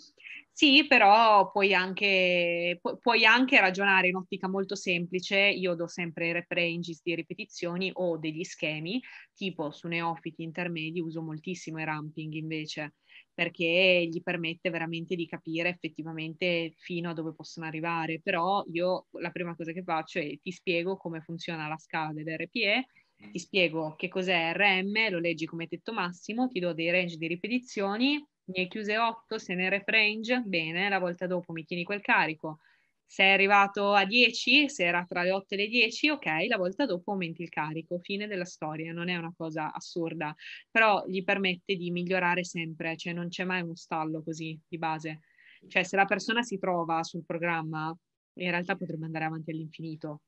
[0.60, 5.38] Sì, però puoi anche, pu- puoi anche ragionare in ottica molto semplice.
[5.38, 9.02] Io do sempre rep ranges di ripetizioni o degli schemi,
[9.34, 12.96] tipo su neofiti intermedi uso moltissimo i ramping invece,
[13.34, 18.20] perché gli permette veramente di capire effettivamente fino a dove possono arrivare.
[18.22, 22.86] Però io la prima cosa che faccio è ti spiego come funziona la scala dell'RPE
[23.32, 27.28] ti spiego che cos'è RM, lo leggi come tetto massimo, ti do dei range di
[27.28, 31.84] ripetizioni ne hai chiuse 8, se ne rep range, bene, la volta dopo mi tieni
[31.84, 32.60] quel carico.
[33.06, 36.58] Se è arrivato a 10, se era tra le 8 e le 10, ok, la
[36.58, 40.36] volta dopo aumenti il carico, fine della storia, non è una cosa assurda,
[40.70, 45.22] però gli permette di migliorare sempre, cioè non c'è mai uno stallo così di base.
[45.68, 47.96] Cioè se la persona si trova sul programma,
[48.34, 50.22] in realtà potrebbe andare avanti all'infinito,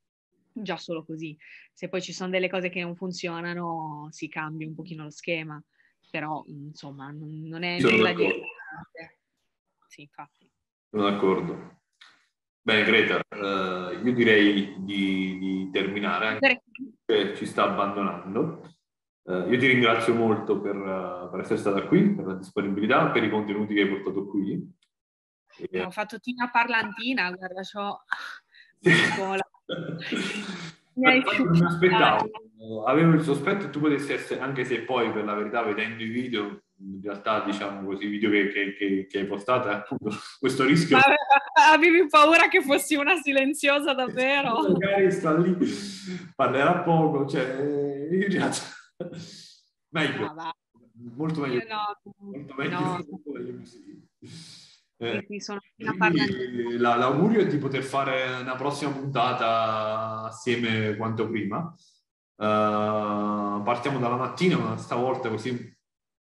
[0.51, 1.37] già solo così.
[1.73, 5.63] Se poi ci sono delle cose che non funzionano, si cambia un pochino lo schema
[6.11, 8.33] però insomma non, non è Sono nulla d'accordo.
[8.33, 8.43] di...
[9.87, 10.51] Sì, infatti.
[10.89, 11.79] Sono d'accordo.
[12.61, 16.63] Bene Greta, uh, io direi di, di terminare, anche
[17.03, 18.75] perché ci sta abbandonando.
[19.23, 23.23] Uh, io ti ringrazio molto per, uh, per, essere stata qui, per la disponibilità, per
[23.23, 24.69] i contenuti che hai portato qui.
[25.57, 25.81] E...
[25.81, 27.61] Ho fatto Tina Parlantina, guarda.
[30.93, 32.29] Mi hai non aspettavo,
[32.85, 36.09] avevo il sospetto che tu potessi essere, anche se poi per la verità vedendo i
[36.09, 40.65] video, in realtà diciamo così, i video che, che, che, che hai postato, appunto, questo
[40.65, 40.97] rischio...
[41.53, 44.61] Avevi paura che fossi una silenziosa davvero?
[44.71, 45.57] Magari sta lì,
[46.35, 48.61] parlerà poco, cioè in realtà...
[49.93, 50.55] Meglio, no,
[51.15, 51.65] molto meglio.
[51.67, 53.05] No, molto meglio, no.
[53.09, 54.07] molto meglio così.
[54.95, 55.25] Eh,
[56.77, 61.75] la, l'augurio è di poter fare una prossima puntata assieme quanto prima.
[62.41, 65.77] Uh, partiamo dalla mattina, ma stavolta così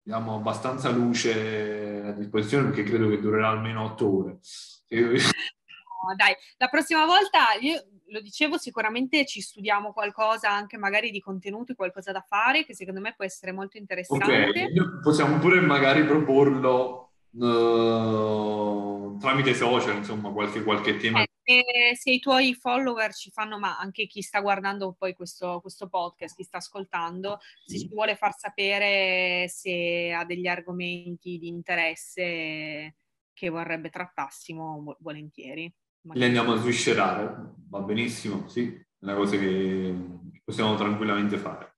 [0.05, 4.39] abbiamo abbastanza luce a disposizione perché credo che durerà almeno otto ore.
[6.03, 11.21] No, dai, la prossima volta io lo dicevo, sicuramente ci studiamo qualcosa, anche magari di
[11.21, 14.69] contenuti, qualcosa da fare, che secondo me può essere molto interessante.
[14.69, 21.21] Ok, possiamo pure magari proporlo uh, tramite social, insomma, qualche, qualche tema.
[21.21, 25.87] Eh, se i tuoi follower ci fanno, ma anche chi sta guardando poi questo, questo
[25.87, 32.95] podcast, chi sta ascoltando, se ci vuole far sapere se ha degli argomenti di interesse
[33.33, 35.73] che vorrebbe trattassimo, volentieri.
[36.13, 39.95] Li andiamo a sviscerare, va benissimo, sì, è una cosa che
[40.43, 41.77] possiamo tranquillamente fare.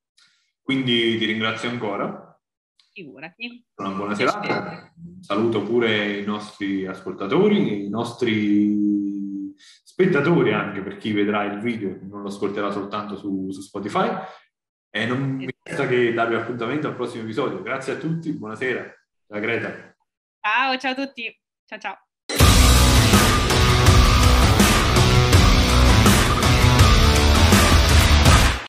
[0.61, 2.39] Quindi ti ringrazio ancora.
[2.91, 3.65] Figurati.
[3.75, 4.93] Una buona serata.
[5.19, 8.94] Saluto pure i nostri ascoltatori, i nostri
[9.95, 14.09] spettatori anche per chi vedrà il video, non lo ascolterà soltanto su, su Spotify.
[14.89, 17.61] E non mi resta che darvi appuntamento al prossimo episodio.
[17.61, 18.93] Grazie a tutti, buonasera.
[19.27, 19.95] Ciao Greta.
[20.41, 21.41] Ciao, ciao a tutti.
[21.65, 22.74] Ciao ciao.